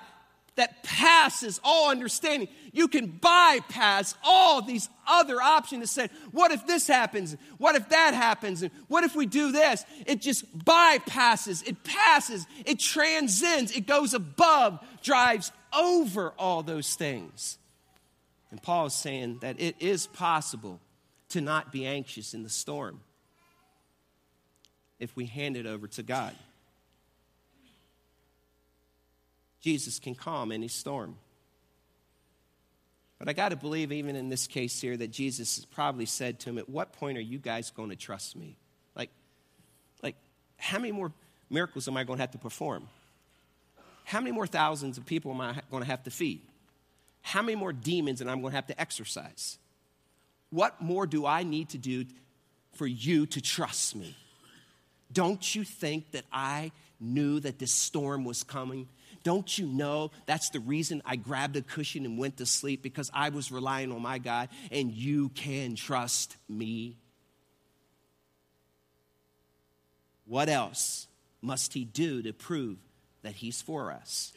that 0.53 0.83
passes 0.83 1.59
all 1.63 1.89
understanding. 1.89 2.47
You 2.73 2.87
can 2.87 3.07
bypass 3.07 4.13
all 4.23 4.61
these 4.61 4.87
other 5.07 5.41
options 5.41 5.81
and 5.81 5.89
say, 5.89 6.15
what 6.29 6.51
if 6.51 6.67
this 6.67 6.85
happens? 6.85 7.35
What 7.57 7.75
if 7.75 7.89
that 7.89 8.13
happens? 8.13 8.61
And 8.61 8.71
what 8.87 9.03
if 9.03 9.15
we 9.15 9.25
do 9.25 9.51
this? 9.51 9.83
It 10.05 10.21
just 10.21 10.45
bypasses, 10.59 11.67
it 11.67 11.83
passes, 11.83 12.45
it 12.67 12.79
transcends, 12.79 13.75
it 13.75 13.87
goes 13.87 14.13
above, 14.13 14.79
drives 15.01 15.51
over 15.75 16.35
all 16.37 16.61
those 16.61 16.93
things. 16.93 17.57
And 18.51 18.61
Paul 18.61 18.85
is 18.85 18.93
saying 18.93 19.39
that 19.41 19.59
it 19.59 19.75
is 19.79 20.07
possible 20.07 20.79
to 21.29 21.41
not 21.41 21.71
be 21.71 21.85
anxious 21.85 22.33
in 22.33 22.43
the 22.43 22.49
storm 22.49 23.01
if 24.99 25.15
we 25.15 25.25
hand 25.25 25.57
it 25.57 25.65
over 25.65 25.87
to 25.87 26.03
God. 26.03 26.33
Jesus 29.61 29.99
can 29.99 30.15
calm 30.15 30.51
any 30.51 30.67
storm. 30.67 31.17
But 33.19 33.27
I 33.27 33.33
got 33.33 33.49
to 33.49 33.55
believe, 33.55 33.91
even 33.91 34.15
in 34.15 34.29
this 34.29 34.47
case 34.47 34.79
here, 34.79 34.95
that 34.95 35.11
Jesus 35.11 35.65
probably 35.65 36.05
said 36.05 36.39
to 36.41 36.49
him, 36.51 36.57
At 36.57 36.69
what 36.69 36.93
point 36.93 37.17
are 37.17 37.21
you 37.21 37.39
guys 37.39 37.71
going 37.71 37.89
to 37.89 37.95
trust 37.95 38.35
me? 38.35 38.57
Like, 38.95 39.09
like 40.03 40.15
how 40.57 40.77
many 40.77 40.91
more 40.91 41.11
miracles 41.49 41.87
am 41.87 41.97
I 41.97 42.03
going 42.03 42.17
to 42.17 42.23
have 42.23 42.31
to 42.31 42.37
perform? 42.37 42.87
How 44.03 44.21
many 44.21 44.31
more 44.31 44.47
thousands 44.47 44.97
of 44.97 45.05
people 45.05 45.31
am 45.31 45.41
I 45.41 45.59
going 45.71 45.83
to 45.83 45.89
have 45.89 46.03
to 46.03 46.11
feed? 46.11 46.41
How 47.27 47.41
many 47.41 47.57
more 47.57 47.73
demons 47.73 48.21
and 48.21 48.31
I'm 48.31 48.39
going 48.39 48.51
to 48.51 48.55
have 48.55 48.67
to 48.67 48.79
exorcise? 48.79 49.57
What 50.49 50.79
more 50.79 51.05
do 51.05 51.25
I 51.25 51.43
need 51.43 51.67
to 51.69 51.77
do 51.77 52.05
for 52.71 52.87
you 52.87 53.25
to 53.25 53.41
trust 53.41 53.97
me? 53.97 54.15
Don't 55.11 55.53
you 55.53 55.65
think 55.65 56.11
that 56.11 56.23
I 56.31 56.71
knew 57.01 57.41
that 57.41 57.59
this 57.59 57.73
storm 57.73 58.23
was 58.23 58.43
coming? 58.43 58.87
Don't 59.23 59.57
you 59.57 59.65
know 59.65 60.11
that's 60.25 60.51
the 60.51 60.61
reason 60.61 61.01
I 61.05 61.17
grabbed 61.17 61.57
a 61.57 61.61
cushion 61.61 62.05
and 62.05 62.17
went 62.17 62.37
to 62.37 62.45
sleep 62.45 62.81
because 62.81 63.11
I 63.13 63.27
was 63.27 63.51
relying 63.51 63.91
on 63.91 64.01
my 64.01 64.19
God 64.19 64.47
and 64.71 64.89
you 64.93 65.27
can 65.27 65.75
trust 65.75 66.37
me? 66.47 66.95
What 70.25 70.47
else 70.47 71.07
must 71.41 71.73
he 71.73 71.83
do 71.83 72.21
to 72.21 72.31
prove 72.31 72.77
that 73.23 73.33
he's 73.33 73.61
for 73.61 73.91
us? 73.91 74.31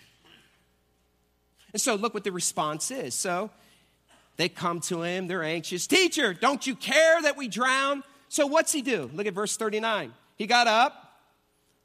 And 1.72 1.80
so 1.80 1.94
look 1.94 2.14
what 2.14 2.24
the 2.24 2.32
response 2.32 2.90
is. 2.90 3.14
So 3.14 3.50
they 4.36 4.48
come 4.48 4.80
to 4.80 5.02
him, 5.02 5.28
they're 5.28 5.42
anxious. 5.42 5.86
Teacher, 5.86 6.34
don't 6.34 6.66
you 6.66 6.74
care 6.74 7.20
that 7.22 7.36
we 7.36 7.48
drown? 7.48 8.02
So 8.28 8.46
what's 8.46 8.72
he 8.72 8.82
do? 8.82 9.10
Look 9.12 9.26
at 9.26 9.34
verse 9.34 9.56
39. 9.56 10.12
He 10.36 10.46
got 10.46 10.66
up, 10.66 11.20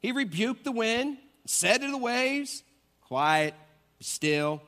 he 0.00 0.12
rebuked 0.12 0.64
the 0.64 0.72
wind, 0.72 1.18
said 1.44 1.82
to 1.82 1.90
the 1.90 1.98
waves, 1.98 2.62
Quiet, 3.02 3.54
still. 4.00 4.62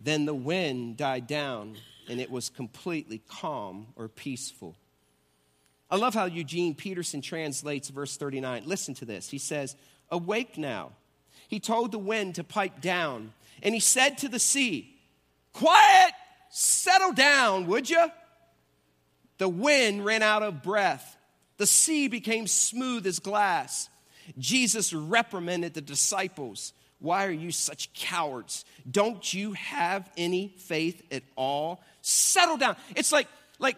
Then 0.00 0.24
the 0.24 0.34
wind 0.34 0.96
died 0.96 1.26
down 1.26 1.76
and 2.08 2.20
it 2.20 2.30
was 2.30 2.48
completely 2.48 3.22
calm 3.28 3.86
or 3.96 4.08
peaceful. 4.08 4.76
I 5.90 5.96
love 5.96 6.14
how 6.14 6.24
Eugene 6.24 6.74
Peterson 6.74 7.20
translates 7.20 7.88
verse 7.88 8.16
39. 8.16 8.64
Listen 8.66 8.94
to 8.94 9.04
this. 9.04 9.28
He 9.28 9.38
says, 9.38 9.76
Awake 10.10 10.58
now. 10.58 10.92
He 11.48 11.60
told 11.60 11.92
the 11.92 11.98
wind 11.98 12.36
to 12.36 12.44
pipe 12.44 12.80
down 12.80 13.32
and 13.62 13.74
he 13.74 13.80
said 13.80 14.18
to 14.18 14.28
the 14.28 14.38
sea, 14.38 14.94
Quiet, 15.52 16.12
settle 16.50 17.12
down, 17.12 17.66
would 17.66 17.88
you? 17.88 18.10
The 19.38 19.48
wind 19.48 20.04
ran 20.04 20.22
out 20.22 20.42
of 20.42 20.62
breath. 20.62 21.16
The 21.56 21.66
sea 21.66 22.08
became 22.08 22.46
smooth 22.46 23.06
as 23.06 23.18
glass. 23.18 23.88
Jesus 24.38 24.92
reprimanded 24.92 25.74
the 25.74 25.80
disciples. 25.80 26.72
Why 26.98 27.26
are 27.26 27.32
you 27.32 27.50
such 27.50 27.92
cowards? 27.92 28.64
Don't 28.88 29.32
you 29.34 29.52
have 29.52 30.08
any 30.16 30.54
faith 30.58 31.02
at 31.10 31.24
all? 31.36 31.82
Settle 32.00 32.56
down. 32.56 32.76
It's 32.94 33.12
like, 33.12 33.26
like 33.58 33.76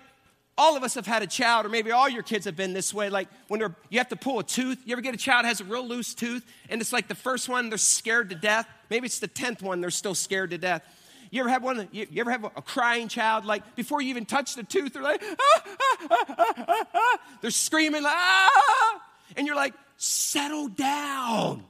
all 0.64 0.78
of 0.78 0.82
us 0.82 0.94
have 0.94 1.06
had 1.06 1.22
a 1.22 1.26
child, 1.26 1.66
or 1.66 1.68
maybe 1.68 1.90
all 1.90 2.08
your 2.08 2.22
kids 2.22 2.46
have 2.46 2.56
been 2.56 2.72
this 2.72 2.94
way. 2.94 3.10
Like 3.10 3.28
when 3.48 3.60
they're, 3.60 3.76
you 3.90 3.98
have 3.98 4.08
to 4.08 4.16
pull 4.16 4.38
a 4.38 4.42
tooth. 4.42 4.78
You 4.86 4.94
ever 4.94 5.02
get 5.02 5.14
a 5.14 5.18
child 5.18 5.44
has 5.44 5.60
a 5.60 5.64
real 5.64 5.86
loose 5.86 6.14
tooth, 6.14 6.42
and 6.70 6.80
it's 6.80 6.90
like 6.90 7.06
the 7.06 7.14
first 7.14 7.50
one 7.50 7.68
they're 7.68 7.76
scared 7.76 8.30
to 8.30 8.34
death. 8.34 8.66
Maybe 8.88 9.04
it's 9.04 9.18
the 9.18 9.28
tenth 9.28 9.62
one 9.62 9.82
they're 9.82 9.90
still 9.90 10.14
scared 10.14 10.50
to 10.50 10.58
death. 10.58 10.82
You 11.30 11.40
ever 11.40 11.50
have 11.50 11.62
one? 11.62 11.86
You, 11.92 12.06
ever 12.16 12.30
have 12.30 12.44
a, 12.44 12.62
crying 12.62 13.08
child? 13.08 13.44
Like 13.44 13.76
before 13.76 14.00
you 14.00 14.08
even 14.08 14.24
touch 14.24 14.54
the 14.54 14.62
tooth, 14.62 14.94
they're 14.94 15.02
like, 15.02 15.22
ah, 15.22 15.62
ah, 16.10 16.86
ah, 16.94 17.18
they're 17.42 17.50
screaming, 17.50 18.02
like, 18.02 18.16
ah, 18.16 19.02
and 19.36 19.46
you're 19.46 19.56
like, 19.56 19.74
settle 19.98 20.68
down, 20.68 21.62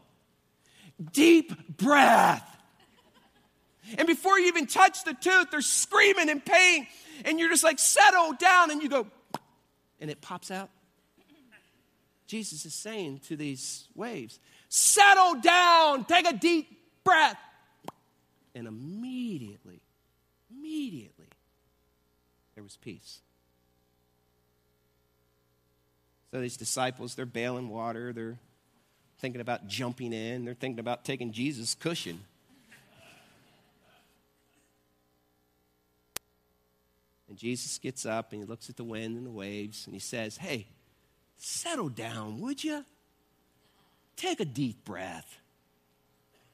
deep 1.12 1.76
breath. 1.76 2.48
And 3.98 4.06
before 4.06 4.38
you 4.38 4.46
even 4.46 4.66
touch 4.66 5.02
the 5.02 5.14
tooth, 5.14 5.50
they're 5.50 5.62
screaming 5.62 6.28
in 6.28 6.40
pain 6.40 6.86
and 7.24 7.38
you're 7.38 7.50
just 7.50 7.64
like, 7.64 7.78
settle 7.78 8.32
down, 8.32 8.70
and 8.70 8.82
you 8.82 8.88
go, 8.88 9.06
and 10.00 10.10
it 10.10 10.20
pops 10.20 10.50
out. 10.50 10.70
Jesus 12.26 12.64
is 12.64 12.74
saying 12.74 13.20
to 13.28 13.36
these 13.36 13.86
waves, 13.94 14.38
settle 14.68 15.40
down, 15.40 16.04
take 16.04 16.26
a 16.26 16.32
deep 16.32 16.66
breath. 17.04 17.38
And 18.54 18.66
immediately, 18.66 19.82
immediately, 20.50 21.26
there 22.54 22.64
was 22.64 22.76
peace. 22.76 23.20
So 26.30 26.40
these 26.40 26.56
disciples, 26.56 27.14
they're 27.14 27.26
bailing 27.26 27.68
water, 27.68 28.12
they're 28.12 28.38
thinking 29.18 29.40
about 29.40 29.66
jumping 29.66 30.12
in, 30.12 30.44
they're 30.44 30.54
thinking 30.54 30.80
about 30.80 31.04
taking 31.04 31.32
Jesus' 31.32 31.74
cushion. 31.74 32.24
And 37.34 37.38
Jesus 37.40 37.78
gets 37.78 38.06
up 38.06 38.32
and 38.32 38.40
he 38.40 38.46
looks 38.46 38.70
at 38.70 38.76
the 38.76 38.84
wind 38.84 39.16
and 39.16 39.26
the 39.26 39.30
waves 39.30 39.86
and 39.86 39.92
he 39.94 39.98
says, 39.98 40.36
Hey, 40.36 40.68
settle 41.36 41.88
down, 41.88 42.40
would 42.40 42.62
you? 42.62 42.84
take 44.16 44.40
a 44.40 44.44
deep 44.44 44.84
breath, 44.84 45.40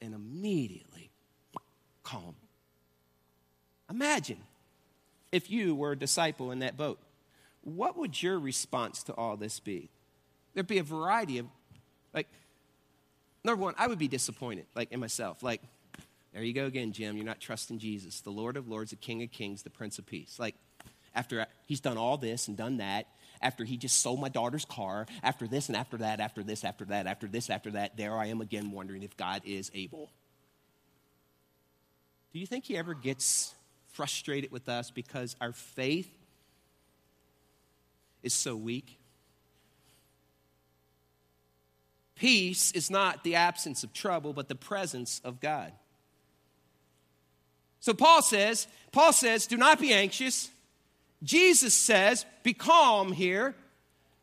and 0.00 0.14
immediately 0.14 1.10
calm. 2.02 2.34
Imagine 3.90 4.38
if 5.30 5.50
you 5.50 5.74
were 5.74 5.92
a 5.92 5.98
disciple 5.98 6.50
in 6.52 6.60
that 6.60 6.76
boat. 6.76 6.98
What 7.62 7.98
would 7.98 8.22
your 8.22 8.38
response 8.38 9.02
to 9.04 9.14
all 9.14 9.36
this 9.36 9.60
be? 9.60 9.90
There'd 10.54 10.66
be 10.66 10.78
a 10.78 10.82
variety 10.82 11.38
of, 11.38 11.46
like, 12.14 12.28
number 13.44 13.62
one, 13.62 13.74
I 13.76 13.86
would 13.86 13.98
be 13.98 14.08
disappointed, 14.08 14.66
like, 14.74 14.90
in 14.90 15.00
myself. 15.00 15.42
Like, 15.42 15.60
there 16.32 16.42
you 16.42 16.54
go 16.54 16.66
again, 16.66 16.92
Jim. 16.92 17.16
You're 17.16 17.26
not 17.26 17.40
trusting 17.40 17.78
Jesus, 17.78 18.20
the 18.20 18.30
Lord 18.30 18.56
of 18.56 18.68
Lords, 18.68 18.90
the 18.90 18.96
King 18.96 19.22
of 19.22 19.30
Kings, 19.30 19.62
the 19.62 19.70
Prince 19.70 19.98
of 19.98 20.06
Peace. 20.06 20.38
Like, 20.38 20.54
after 21.14 21.46
he's 21.66 21.80
done 21.80 21.98
all 21.98 22.16
this 22.16 22.48
and 22.48 22.56
done 22.56 22.78
that, 22.78 23.06
after 23.42 23.64
he 23.64 23.76
just 23.76 24.00
sold 24.00 24.20
my 24.20 24.28
daughter's 24.28 24.64
car, 24.64 25.06
after 25.22 25.46
this 25.48 25.68
and 25.68 25.76
after 25.76 25.96
that, 25.98 26.20
after 26.20 26.42
this, 26.42 26.64
after 26.64 26.84
that, 26.86 27.06
after 27.06 27.26
this, 27.26 27.48
after 27.48 27.70
that, 27.70 27.96
there 27.96 28.16
I 28.16 28.26
am 28.26 28.40
again 28.40 28.70
wondering 28.70 29.02
if 29.02 29.16
God 29.16 29.42
is 29.44 29.70
able. 29.74 30.10
Do 32.32 32.38
you 32.38 32.46
think 32.46 32.64
he 32.64 32.76
ever 32.76 32.94
gets 32.94 33.54
frustrated 33.92 34.52
with 34.52 34.68
us 34.68 34.90
because 34.90 35.36
our 35.40 35.52
faith 35.52 36.10
is 38.22 38.34
so 38.34 38.54
weak? 38.54 38.98
Peace 42.14 42.70
is 42.72 42.90
not 42.90 43.24
the 43.24 43.36
absence 43.36 43.82
of 43.82 43.94
trouble, 43.94 44.34
but 44.34 44.48
the 44.48 44.54
presence 44.54 45.22
of 45.24 45.40
God. 45.40 45.72
So 47.80 47.94
Paul 47.94 48.20
says, 48.20 48.66
Paul 48.92 49.14
says, 49.14 49.46
do 49.46 49.56
not 49.56 49.80
be 49.80 49.94
anxious. 49.94 50.50
Jesus 51.22 51.74
says, 51.74 52.24
be 52.42 52.54
calm 52.54 53.12
here. 53.12 53.54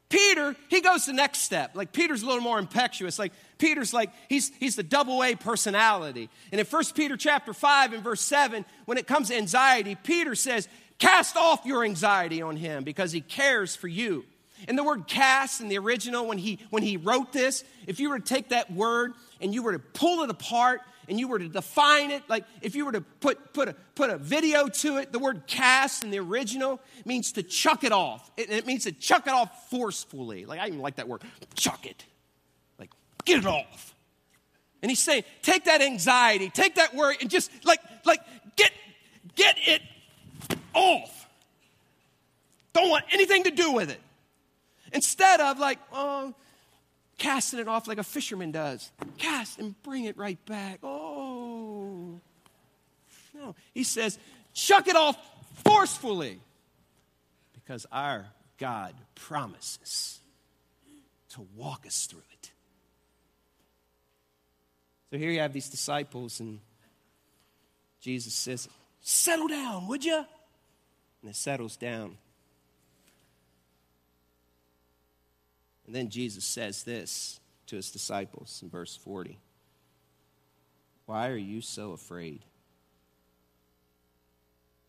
Peter, 0.10 0.56
he 0.70 0.82
goes 0.82 1.06
the 1.06 1.14
next 1.14 1.40
step. 1.40 1.76
Like 1.76 1.92
Peter's 1.92 2.24
a 2.24 2.26
little 2.26 2.42
more 2.42 2.60
impetuous. 2.60 3.20
Like 3.20 3.34
Peter's 3.58 3.94
like, 3.94 4.12
he's, 4.30 4.52
he's 4.60 4.76
the 4.76 4.84
double 4.84 5.24
A 5.24 5.36
personality. 5.36 6.30
And 6.52 6.60
in 6.60 6.66
1 6.66 6.84
Peter 6.96 7.18
chapter 7.18 7.54
5 7.54 7.94
and 7.94 8.04
verse 8.04 8.22
7, 8.22 8.64
when 8.86 8.98
it 8.98 9.06
comes 9.06 9.28
to 9.28 9.36
anxiety, 9.36 9.96
Peter 9.96 10.34
says, 10.34 10.70
cast 10.98 11.36
off 11.36 11.66
your 11.66 11.84
anxiety 11.84 12.42
on 12.42 12.56
him 12.56 12.84
because 12.84 13.12
he 13.12 13.22
cares 13.22 13.76
for 13.76 13.88
you. 13.88 14.26
And 14.68 14.78
the 14.78 14.84
word 14.84 15.08
cast 15.08 15.62
in 15.62 15.68
the 15.68 15.78
original, 15.78 16.26
when 16.26 16.38
he, 16.38 16.60
when 16.70 16.82
he 16.82 16.98
wrote 16.98 17.32
this, 17.32 17.64
if 17.86 18.00
you 18.00 18.10
were 18.10 18.18
to 18.18 18.26
take 18.26 18.50
that 18.50 18.72
word 18.72 19.14
and 19.40 19.54
you 19.54 19.62
were 19.62 19.74
to 19.74 19.80
pull 19.80 20.24
it 20.24 20.30
apart 20.30 20.82
and 21.08 21.20
you 21.20 21.28
were 21.28 21.40
to 21.40 21.48
define 21.48 22.12
it, 22.12 22.24
like 22.28 22.44
if 22.62 22.76
you 22.76 22.86
were 22.86 22.92
to 22.92 23.02
put, 23.02 23.54
put, 23.54 23.70
a, 23.70 23.76
put 23.96 24.10
a 24.10 24.18
video 24.18 24.68
to 24.68 24.98
it, 24.98 25.12
the 25.12 25.20
word 25.20 25.44
cast 25.48 26.04
in 26.04 26.12
the 26.12 26.20
original 26.20 26.82
means 27.06 27.32
to 27.34 27.44
chuck 27.44 27.84
it 27.84 27.92
off. 27.92 28.30
It, 28.38 28.50
it 28.50 28.66
means 28.66 28.84
to 28.84 28.92
chuck 28.92 29.28
it 29.28 29.34
off 29.34 29.70
forcefully. 29.70 30.46
Like, 30.46 30.60
I 30.60 30.68
even 30.68 30.80
like 30.80 30.98
that 30.98 31.08
word, 31.08 31.22
chuck 31.56 31.86
it. 31.86 32.06
Like, 32.78 32.92
get 33.26 33.40
it 33.40 33.46
off. 33.46 33.96
And 34.82 34.92
he's 34.92 35.00
saying, 35.00 35.24
take 35.42 35.66
that 35.66 35.82
anxiety, 35.82 36.50
take 36.50 36.76
that 36.76 36.94
worry, 36.94 37.18
and 37.22 37.30
just 37.30 37.52
like, 37.66 37.80
like 38.06 38.22
get, 38.56 38.72
get 39.36 39.56
it 39.66 39.82
off. 40.74 41.28
Don't 42.74 42.90
want 42.90 43.06
anything 43.12 43.46
to 43.46 43.52
do 43.52 43.72
with 43.72 43.90
it. 43.90 44.00
Instead 44.94 45.42
of 45.42 45.60
like, 45.60 45.80
oh, 45.92 46.34
casting 47.18 47.60
it 47.60 47.68
off 47.68 47.88
like 47.88 47.98
a 47.98 48.04
fisherman 48.04 48.52
does. 48.52 48.92
Cast 49.18 49.60
and 49.60 49.82
bring 49.84 50.06
it 50.06 50.18
right 50.18 50.44
back. 50.46 50.80
Oh. 50.84 52.20
No. 53.34 53.56
He 53.74 53.84
says, 53.84 54.18
chuck 54.54 54.88
it 54.88 54.96
off 54.96 55.18
forcefully 55.64 56.40
because 57.54 57.86
our 57.92 58.28
God 58.58 58.94
promises 59.16 60.20
to 61.30 61.46
walk 61.56 61.86
us 61.86 62.06
through 62.06 62.24
it. 62.34 62.52
So 65.12 65.18
here 65.18 65.32
you 65.32 65.40
have 65.40 65.54
these 65.54 65.70
disciples, 65.70 66.40
and 66.40 66.60
Jesus 68.02 68.34
says, 68.34 68.68
Settle 69.02 69.48
down, 69.48 69.88
would 69.88 70.04
you? 70.04 70.18
And 71.22 71.30
it 71.30 71.36
settles 71.36 71.78
down. 71.78 72.18
And 75.88 75.96
then 75.96 76.10
Jesus 76.10 76.44
says 76.44 76.84
this 76.84 77.40
to 77.68 77.78
his 77.78 77.90
disciples 77.90 78.60
in 78.62 78.70
verse 78.70 78.96
40 78.96 79.40
Why 81.06 81.30
are 81.30 81.38
you 81.38 81.62
so 81.62 81.94
afraid? 81.94 82.44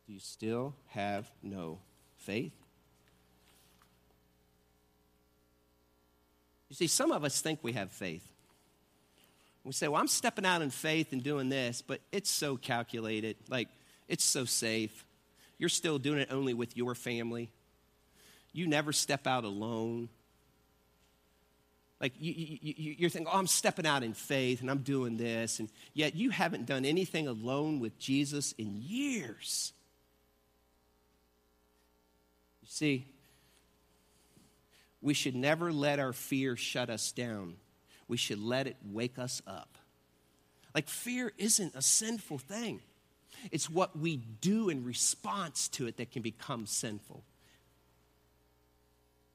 Do 0.07 0.13
you 0.13 0.21
still 0.21 0.75
have 0.89 1.31
no 1.43 1.79
faith? 2.17 2.53
You 6.69 6.77
see, 6.77 6.87
some 6.87 7.13
of 7.13 7.25
us 7.25 7.41
think 7.41 7.61
we 7.63 7.73
have 7.73 7.91
faith. 7.91 8.27
We 9.65 9.73
say, 9.73 9.89
well, 9.89 10.01
I'm 10.01 10.09
stepping 10.09 10.47
out 10.47 10.63
in 10.63 10.71
faith 10.71 11.13
and 11.13 11.23
doing 11.23 11.51
this, 11.51 11.83
but 11.83 12.01
it's 12.11 12.31
so 12.31 12.57
calculated. 12.57 13.37
Like, 13.51 13.69
it's 14.09 14.25
so 14.25 14.47
safe. 14.47 15.05
You're 15.59 15.69
still 15.69 15.99
doing 15.99 16.21
it 16.21 16.29
only 16.31 16.55
with 16.55 16.77
your 16.77 16.95
family. 16.95 17.51
You 18.53 18.67
never 18.67 18.93
step 18.93 19.27
out 19.27 19.45
alone. 19.45 20.09
Like 22.01 22.13
you, 22.19 22.33
you, 22.61 22.95
you're 22.99 23.11
thinking, 23.11 23.31
oh, 23.33 23.39
I'm 23.39 23.49
stepping 23.49 23.87
out 23.87 24.03
in 24.03 24.15
faith 24.15 24.61
and 24.61 24.71
I'm 24.71 24.79
doing 24.79 25.17
this, 25.17 25.59
and 25.59 25.69
yet 25.95 26.15
you 26.15 26.31
haven't 26.31 26.67
done 26.67 26.85
anything 26.85 27.27
alone 27.27 27.81
with 27.81 27.99
Jesus 27.99 28.53
in 28.53 28.81
years. 28.81 29.73
You 32.63 32.69
see, 32.69 33.07
we 35.01 35.15
should 35.15 35.35
never 35.35 35.73
let 35.73 35.99
our 35.99 36.13
fear 36.13 36.57
shut 36.57 36.89
us 36.89 37.11
down. 37.13 37.55
We 38.07 38.17
should 38.17 38.41
let 38.41 38.67
it 38.67 38.77
wake 38.85 39.19
us 39.19 39.43
up. 39.47 39.77
Like, 40.75 40.89
fear 40.89 41.33
isn't 41.39 41.75
a 41.75 41.83
sinful 41.83 42.39
thing, 42.39 42.81
it's 43.51 43.69
what 43.69 43.99
we 43.99 44.17
do 44.17 44.69
in 44.69 44.85
response 44.85 45.69
to 45.69 45.87
it 45.87 45.97
that 45.97 46.13
can 46.13 46.23
become 46.23 46.67
sinful. 46.67 47.25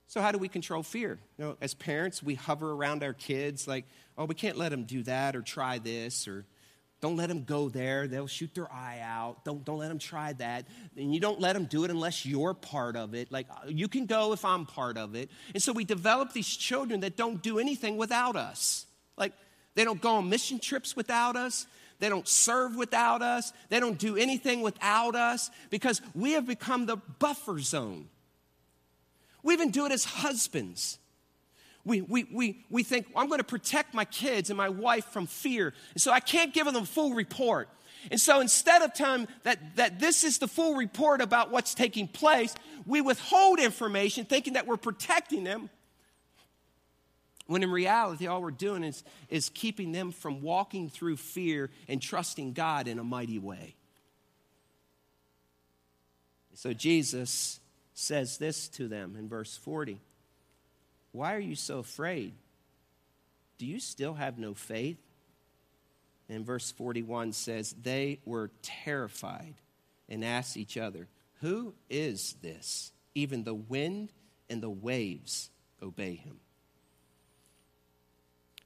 So, 0.08 0.22
how 0.22 0.32
do 0.32 0.38
we 0.38 0.48
control 0.48 0.84
fear? 0.84 1.20
You 1.38 1.46
know, 1.46 1.58
as 1.62 1.74
parents, 1.74 2.22
we 2.22 2.36
hover 2.36 2.72
around 2.72 3.04
our 3.04 3.14
kids 3.14 3.68
like, 3.68 3.86
oh, 4.18 4.26
we 4.26 4.36
can't 4.36 4.58
let 4.58 4.70
them 4.70 4.84
do 4.84 5.04
that 5.04 5.36
or 5.36 5.42
try 5.42 5.80
this 5.80 6.28
or 6.28 6.46
don't 7.04 7.18
let 7.18 7.28
them 7.28 7.44
go 7.44 7.68
there. 7.68 8.08
They'll 8.08 8.28
shoot 8.28 8.56
their 8.56 8.72
eye 8.72 9.02
out. 9.04 9.44
Don't, 9.44 9.66
don't 9.66 9.78
let 9.80 9.90
them 9.90 10.00
try 10.00 10.32
that. 10.34 10.66
And 10.96 11.14
you 11.14 11.20
don't 11.20 11.42
let 11.42 11.52
them 11.52 11.66
do 11.66 11.84
it 11.84 11.92
unless 11.92 12.26
you're 12.26 12.54
part 12.54 12.96
of 12.96 13.14
it. 13.14 13.30
Like, 13.30 13.48
uh, 13.50 13.68
you 13.68 13.90
can 13.90 14.06
go 14.06 14.32
if 14.32 14.46
I'm 14.46 14.66
part 14.66 14.98
of 14.98 15.14
it. 15.14 15.30
And 15.54 15.62
so 15.62 15.74
we 15.74 15.84
develop 15.84 16.32
these 16.32 16.48
children 16.48 17.02
that 17.02 17.18
don't 17.18 17.42
do 17.42 17.60
anything 17.60 17.98
without 17.98 18.38
us. 18.38 18.86
Like, 19.18 19.34
they 19.76 19.84
don't 19.84 20.00
go 20.00 20.16
on 20.16 20.30
mission 20.30 20.60
trips 20.60 20.96
without 20.96 21.36
us. 21.36 21.68
They 22.00 22.08
don't 22.08 22.26
serve 22.26 22.78
without 22.78 23.22
us. 23.22 23.52
They 23.68 23.82
don't 23.82 23.98
do 23.98 24.16
anything 24.16 24.62
without 24.62 25.14
us 25.18 25.52
because 25.72 26.02
we 26.16 26.34
have 26.34 26.48
become 26.48 26.86
the 26.86 26.96
buffer 26.96 27.60
zone. 27.60 28.08
We 29.44 29.54
even 29.54 29.72
do 29.72 29.86
it 29.86 29.92
as 29.92 30.06
husbands. 30.06 30.98
We, 31.86 32.02
we, 32.02 32.24
we, 32.32 32.66
we 32.70 32.84
think, 32.84 33.08
I'm 33.16 33.28
going 33.28 33.40
to 33.40 33.44
protect 33.44 33.94
my 33.94 34.06
kids 34.06 34.50
and 34.50 34.58
my 34.58 34.70
wife 34.70 35.06
from 35.06 35.28
fear. 35.28 35.74
And 35.94 36.02
so 36.02 36.12
I 36.12 36.22
can't 36.22 36.54
give 36.54 36.66
them 36.66 36.78
a 36.78 36.86
full 36.86 37.14
report. 37.14 37.68
And 38.10 38.20
so 38.20 38.40
instead 38.40 38.82
of 38.82 38.94
telling 38.94 39.28
that, 39.44 39.76
that 39.76 40.00
this 40.00 40.24
is 40.24 40.38
the 40.38 40.48
full 40.48 40.76
report 40.76 41.22
about 41.22 41.52
what's 41.52 41.74
taking 41.74 42.08
place, 42.08 42.56
we 42.86 43.02
withhold 43.02 43.60
information 43.60 44.26
thinking 44.26 44.54
that 44.54 44.66
we're 44.66 44.78
protecting 44.78 45.44
them. 45.44 45.70
When 47.48 47.64
in 47.64 47.72
reality, 47.72 48.28
all 48.28 48.42
we're 48.42 48.52
doing 48.52 48.86
is, 48.86 49.04
is 49.30 49.50
keeping 49.50 49.92
them 49.92 50.12
from 50.12 50.42
walking 50.42 50.90
through 50.90 51.18
fear 51.18 51.70
and 51.90 52.02
trusting 52.02 52.54
God 52.54 52.88
in 52.88 53.00
a 53.00 53.04
mighty 53.04 53.40
way. 53.40 53.76
So 56.56 56.72
Jesus 56.72 57.60
says 57.94 58.38
this 58.38 58.68
to 58.70 58.88
them 58.88 59.16
in 59.18 59.30
verse 59.30 59.56
40 59.58 60.00
Why 61.12 61.36
are 61.36 61.40
you 61.40 61.56
so 61.56 61.80
afraid? 61.80 62.34
Do 63.58 63.66
you 63.66 63.80
still 63.80 64.16
have 64.16 64.38
no 64.38 64.54
faith? 64.54 64.98
And 66.30 66.46
verse 66.46 66.72
41 66.72 67.34
says, 67.34 67.76
They 67.82 68.20
were 68.26 68.52
terrified 68.62 69.56
and 70.10 70.24
asked 70.24 70.58
each 70.58 70.78
other, 70.78 71.08
Who 71.42 71.74
is 71.90 72.36
this? 72.42 72.92
Even 73.16 73.44
the 73.44 73.54
wind 73.54 74.12
and 74.50 74.62
the 74.62 74.70
waves 74.70 75.50
obey 75.82 76.16
him. 76.16 76.40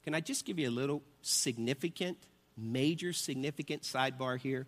Can 0.04 0.16
I 0.16 0.22
just 0.22 0.46
give 0.46 0.58
you 0.58 0.70
a 0.70 0.72
little 0.72 1.04
significant, 1.22 2.18
major 2.56 3.12
significant 3.12 3.82
sidebar 3.82 4.40
here? 4.40 4.66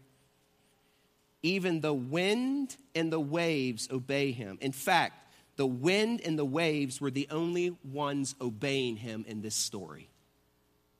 Even 1.41 1.81
the 1.81 1.93
wind 1.93 2.75
and 2.93 3.11
the 3.11 3.19
waves 3.19 3.87
obey 3.91 4.31
him. 4.31 4.57
In 4.61 4.71
fact, 4.71 5.33
the 5.55 5.67
wind 5.67 6.21
and 6.23 6.37
the 6.37 6.45
waves 6.45 7.01
were 7.01 7.11
the 7.11 7.27
only 7.29 7.75
ones 7.83 8.35
obeying 8.39 8.97
him 8.97 9.25
in 9.27 9.41
this 9.41 9.55
story. 9.55 10.09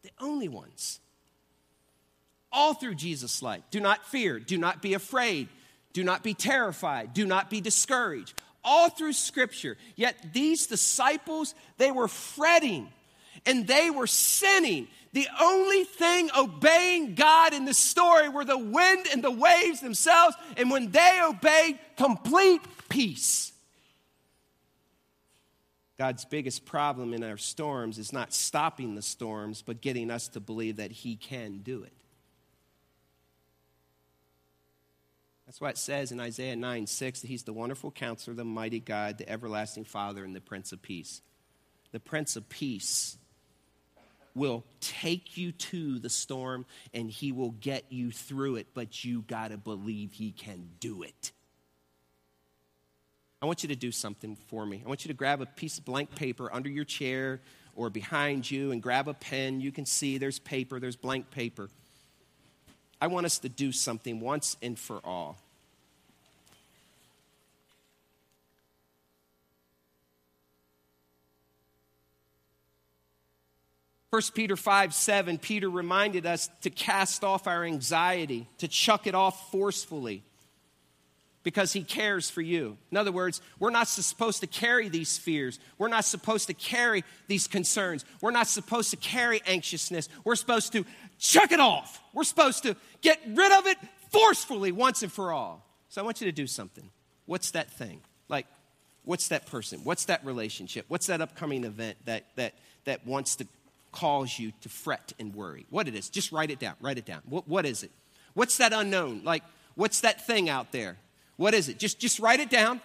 The 0.03 0.11
only 0.19 0.47
ones. 0.47 0.99
All 2.51 2.73
through 2.73 2.95
Jesus' 2.95 3.41
life. 3.41 3.63
Do 3.69 3.79
not 3.79 4.05
fear. 4.05 4.39
Do 4.39 4.57
not 4.57 4.81
be 4.81 4.93
afraid. 4.93 5.49
Do 5.93 6.03
not 6.03 6.23
be 6.23 6.33
terrified. 6.33 7.13
Do 7.13 7.25
not 7.25 7.49
be 7.49 7.61
discouraged. 7.61 8.41
All 8.63 8.89
through 8.89 9.13
Scripture. 9.13 9.77
Yet 9.95 10.33
these 10.33 10.67
disciples, 10.67 11.55
they 11.77 11.91
were 11.91 12.07
fretting 12.07 12.89
and 13.45 13.67
they 13.67 13.89
were 13.89 14.07
sinning. 14.07 14.87
The 15.13 15.27
only 15.41 15.83
thing 15.83 16.29
obeying 16.37 17.15
God 17.15 17.53
in 17.53 17.65
the 17.65 17.73
story 17.73 18.29
were 18.29 18.45
the 18.45 18.57
wind 18.57 19.07
and 19.11 19.23
the 19.23 19.31
waves 19.31 19.81
themselves. 19.81 20.35
And 20.57 20.69
when 20.69 20.91
they 20.91 21.19
obeyed, 21.23 21.79
complete 21.97 22.61
peace. 22.89 23.51
God's 25.97 26.23
biggest 26.23 26.65
problem 26.65 27.13
in 27.13 27.23
our 27.23 27.37
storms 27.37 27.97
is 27.97 28.13
not 28.13 28.33
stopping 28.33 28.95
the 28.95 29.01
storms, 29.01 29.61
but 29.61 29.81
getting 29.81 30.09
us 30.09 30.29
to 30.29 30.39
believe 30.39 30.77
that 30.77 30.91
He 30.91 31.15
can 31.15 31.57
do 31.57 31.83
it. 31.83 31.91
That's 35.45 35.59
why 35.59 35.71
it 35.71 35.77
says 35.77 36.11
in 36.11 36.19
Isaiah 36.19 36.55
9 36.55 36.87
6 36.87 37.21
that 37.21 37.27
He's 37.27 37.43
the 37.43 37.51
wonderful 37.51 37.91
counselor, 37.91 38.35
the 38.35 38.45
mighty 38.45 38.79
God, 38.79 39.17
the 39.17 39.27
everlasting 39.27 39.83
Father, 39.83 40.23
and 40.23 40.35
the 40.35 40.39
Prince 40.39 40.71
of 40.71 40.81
Peace. 40.81 41.21
The 41.91 41.99
Prince 41.99 42.35
of 42.35 42.47
Peace 42.47 43.17
will 44.35 44.63
take 44.79 45.37
you 45.37 45.51
to 45.51 45.99
the 45.99 46.09
storm 46.09 46.65
and 46.93 47.09
he 47.09 47.31
will 47.31 47.51
get 47.51 47.85
you 47.89 48.11
through 48.11 48.55
it, 48.57 48.67
but 48.73 49.03
you 49.03 49.21
got 49.23 49.51
to 49.51 49.57
believe 49.57 50.13
he 50.13 50.31
can 50.31 50.69
do 50.79 51.03
it. 51.03 51.31
I 53.41 53.45
want 53.45 53.63
you 53.63 53.69
to 53.69 53.75
do 53.75 53.91
something 53.91 54.35
for 54.47 54.65
me. 54.65 54.81
I 54.83 54.87
want 54.87 55.05
you 55.05 55.09
to 55.09 55.13
grab 55.13 55.41
a 55.41 55.45
piece 55.45 55.77
of 55.77 55.85
blank 55.85 56.13
paper 56.13 56.53
under 56.53 56.69
your 56.69 56.83
chair 56.83 57.39
or 57.75 57.89
behind 57.89 58.49
you 58.49 58.71
and 58.71 58.81
grab 58.81 59.07
a 59.07 59.13
pen. 59.13 59.61
You 59.61 59.71
can 59.71 59.85
see 59.85 60.17
there's 60.17 60.39
paper, 60.39 60.79
there's 60.79 60.97
blank 60.97 61.31
paper. 61.31 61.69
I 62.99 63.07
want 63.07 63.25
us 63.25 63.39
to 63.39 63.49
do 63.49 63.71
something 63.71 64.19
once 64.19 64.57
and 64.61 64.77
for 64.77 64.99
all. 65.05 65.37
1 74.11 74.21
Peter 74.33 74.55
5 74.55 74.93
7, 74.93 75.37
Peter 75.37 75.69
reminded 75.69 76.25
us 76.25 76.49
to 76.61 76.69
cast 76.69 77.23
off 77.23 77.47
our 77.47 77.63
anxiety, 77.63 78.47
to 78.57 78.67
chuck 78.67 79.05
it 79.05 79.13
off 79.13 79.51
forcefully 79.51 80.23
because 81.43 81.73
he 81.73 81.83
cares 81.83 82.29
for 82.29 82.41
you. 82.41 82.77
In 82.91 82.97
other 82.97 83.11
words, 83.11 83.41
we're 83.59 83.69
not 83.69 83.87
supposed 83.87 84.41
to 84.41 84.47
carry 84.47 84.89
these 84.89 85.17
fears. 85.17 85.59
We're 85.77 85.87
not 85.87 86.05
supposed 86.05 86.47
to 86.47 86.53
carry 86.53 87.03
these 87.27 87.47
concerns. 87.47 88.03
We're 88.21 88.31
not 88.31 88.47
supposed 88.47 88.91
to 88.91 88.97
carry 88.97 89.41
anxiousness. 89.45 90.09
We're 90.23 90.35
supposed 90.35 90.73
to 90.73 90.85
chuck 91.17 91.51
it 91.51 91.59
off. 91.59 92.01
We're 92.13 92.23
supposed 92.23 92.63
to 92.63 92.75
get 93.01 93.19
rid 93.27 93.51
of 93.51 93.67
it 93.67 93.77
forcefully 94.11 94.71
once 94.71 95.01
and 95.01 95.11
for 95.11 95.31
all. 95.31 95.65
So 95.89 96.01
I 96.01 96.05
want 96.05 96.19
you 96.19 96.25
to 96.25 96.31
do 96.31 96.47
something. 96.47 96.89
What's 97.25 97.51
that 97.51 97.71
thing? 97.71 98.01
Like, 98.27 98.45
what's 99.03 99.29
that 99.29 99.45
person? 99.45 99.81
What's 99.83 100.05
that 100.05 100.25
relationship? 100.25 100.85
What's 100.87 101.07
that 101.07 101.21
upcoming 101.21 101.63
event 101.63 101.97
that, 102.05 102.25
that, 102.35 102.53
that 102.85 103.07
wants 103.07 103.37
to 103.37 103.47
cause 103.91 104.39
you 104.39 104.51
to 104.61 104.69
fret 104.69 105.13
and 105.19 105.33
worry. 105.33 105.65
What 105.69 105.87
it 105.87 105.95
is, 105.95 106.09
just 106.09 106.31
write 106.31 106.51
it 106.51 106.59
down. 106.59 106.75
Write 106.81 106.97
it 106.97 107.05
down. 107.05 107.21
What, 107.25 107.47
what 107.47 107.65
is 107.65 107.83
it? 107.83 107.91
What's 108.33 108.57
that 108.57 108.73
unknown? 108.73 109.21
Like, 109.23 109.43
what's 109.75 110.01
that 110.01 110.25
thing 110.25 110.49
out 110.49 110.71
there? 110.71 110.97
What 111.37 111.53
is 111.53 111.69
it? 111.69 111.79
Just, 111.79 111.99
just 111.99 112.19
write 112.19 112.39
it 112.39 112.49
down. 112.49 112.81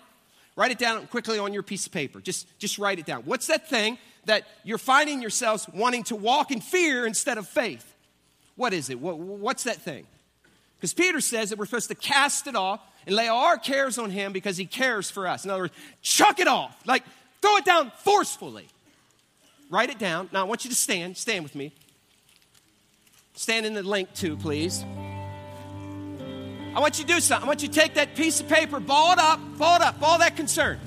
Write 0.57 0.71
it 0.71 0.79
down 0.79 1.07
quickly 1.09 1.39
on 1.39 1.53
your 1.53 1.63
piece 1.63 1.87
of 1.87 1.93
paper. 1.93 2.21
Just, 2.21 2.47
just 2.59 2.79
write 2.79 2.99
it 2.99 3.07
down. 3.07 3.23
What's 3.23 3.49
that 3.49 3.69
thing 3.69 3.99
that 4.27 4.45
you're 4.63 4.79
finding 4.79 5.21
yourselves 5.21 5.69
wanting 5.75 6.05
to 6.05 6.17
walk 6.17 6.51
in 6.51 6.61
fear 6.61 7.07
instead 7.07 7.39
of 7.39 7.49
faith? 7.49 7.95
What 8.57 8.73
is 8.73 8.89
it? 8.91 9.01
What, 9.01 9.19
what's 9.19 9.65
that 9.65 9.77
thing? 9.77 10.07
Because 10.77 10.95
Peter 10.95 11.21
says 11.21 11.51
that 11.51 11.59
we're 11.59 11.67
supposed 11.67 11.89
to 11.89 11.95
cast 11.95 12.47
it 12.47 12.55
off 12.55 12.81
and 13.07 13.17
lay 13.17 13.29
our 13.29 13.59
cares 13.59 13.99
on 13.99 14.11
him 14.11 14.33
because 14.33 14.57
he 14.57 14.67
cares 14.67 15.11
for 15.11 15.27
us. 15.27 15.45
In 15.45 15.51
other 15.51 15.63
words, 15.63 15.75
chuck 16.03 16.39
it 16.39 16.47
off. 16.47 16.77
Like, 16.87 17.03
throw 17.43 17.57
it 17.57 17.65
down 17.65 17.91
forcefully. 17.99 18.69
Write 19.71 19.91
it 19.91 19.99
down. 19.99 20.29
Now, 20.33 20.41
I 20.41 20.45
want 20.45 20.65
you 20.65 20.71
to 20.71 20.77
stand. 20.77 21.17
Stand 21.17 21.43
with 21.43 21.55
me. 21.55 21.73
Stand 23.35 23.67
in 23.67 23.75
the 23.75 23.83
link 23.83 24.13
too, 24.15 24.37
please. 24.37 24.85
I 26.75 26.81
want 26.81 26.99
you 26.99 27.05
to 27.05 27.15
do 27.15 27.21
something. 27.21 27.45
I 27.45 27.49
want 27.49 27.63
you 27.63 27.69
to 27.69 27.75
take 27.75 27.95
that 27.95 28.15
piece 28.15 28.41
of 28.41 28.49
paper, 28.49 28.81
ball 28.81 29.13
it 29.13 29.19
up, 29.19 29.41
ball 29.59 29.77
it 29.77 29.83
up, 29.83 30.01
ball 30.01 30.19
that 30.19 30.37
concern. 30.37 30.79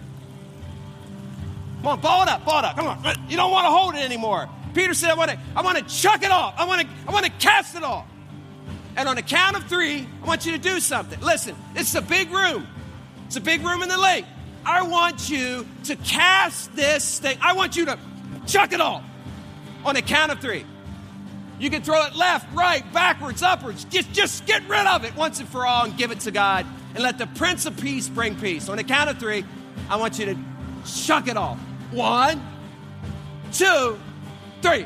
Come 1.78 1.88
on, 1.88 2.02
ball 2.02 2.24
it 2.24 2.30
up, 2.30 2.44
ball 2.46 2.60
it 2.60 2.66
up. 2.66 2.76
Come 2.76 2.88
on. 2.88 3.04
You 3.30 3.38
don't 3.38 3.52
want 3.52 3.66
to 3.66 3.72
hold 3.72 3.96
it 3.96 4.00
anymore. 4.00 4.50
Peter 4.74 4.94
said, 4.94 5.10
I 5.10 5.16
want 5.16 5.32
to, 5.32 5.40
I 5.56 5.62
want 5.62 5.78
to 5.78 5.84
chuck 5.84 6.24
it 6.24 6.32
off. 6.32 6.56
I 6.58 6.66
want 6.66 6.82
to, 6.82 6.88
I 7.08 7.12
want 7.12 7.26
to 7.26 7.32
cast 7.32 7.76
it 7.76 7.84
off. 7.84 8.06
And 8.96 9.08
on 9.08 9.16
the 9.16 9.22
count 9.22 9.56
of 9.56 9.66
three, 9.66 10.08
I 10.24 10.26
want 10.26 10.46
you 10.46 10.52
to 10.54 10.58
do 10.58 10.80
something. 10.80 11.20
Listen, 11.22 11.56
it's 11.76 11.96
a 11.96 12.02
big 12.02 12.32
room. 12.32 12.68
It's 13.28 13.36
a 13.36 13.42
big 13.42 13.64
room 13.64 13.84
in 13.84 13.90
the 13.90 13.98
lake. 13.98 14.26
I 14.66 14.82
want 14.82 15.30
you 15.30 15.66
to 15.86 15.96
cast 15.98 16.76
this 16.76 17.20
thing. 17.20 17.38
I 17.42 17.54
want 17.54 17.78
you 17.78 17.86
to 17.86 18.00
Chuck 18.48 18.74
it 18.74 18.82
all 18.82 19.04
on 19.86 19.96
a 19.96 20.02
count 20.02 20.32
of 20.32 20.40
three. 20.40 20.66
You 21.60 21.70
can 21.70 21.82
throw 21.82 22.06
it 22.06 22.16
left, 22.16 22.54
right, 22.56 22.84
backwards, 22.94 23.42
upwards. 23.42 23.84
Just, 23.86 24.12
just 24.14 24.46
get 24.46 24.68
rid 24.70 24.86
of 24.86 25.04
it 25.04 25.16
once 25.16 25.40
and 25.40 25.50
for 25.50 25.66
all 25.66 25.86
and 25.86 25.98
give 25.98 26.12
it 26.12 26.22
to 26.22 26.32
God 26.32 26.66
and 26.94 27.04
let 27.04 27.18
the 27.18 27.28
Prince 27.28 27.66
of 27.66 27.78
Peace 27.78 28.08
bring 28.08 28.36
peace. 28.36 28.70
On 28.70 28.78
a 28.78 28.84
count 28.84 29.10
of 29.10 29.18
three, 29.18 29.44
I 29.90 29.98
want 29.98 30.20
you 30.20 30.26
to 30.28 30.38
chuck 30.86 31.28
it 31.28 31.36
off. 31.36 31.58
One, 31.92 32.42
two, 33.52 34.00
three. 34.62 34.86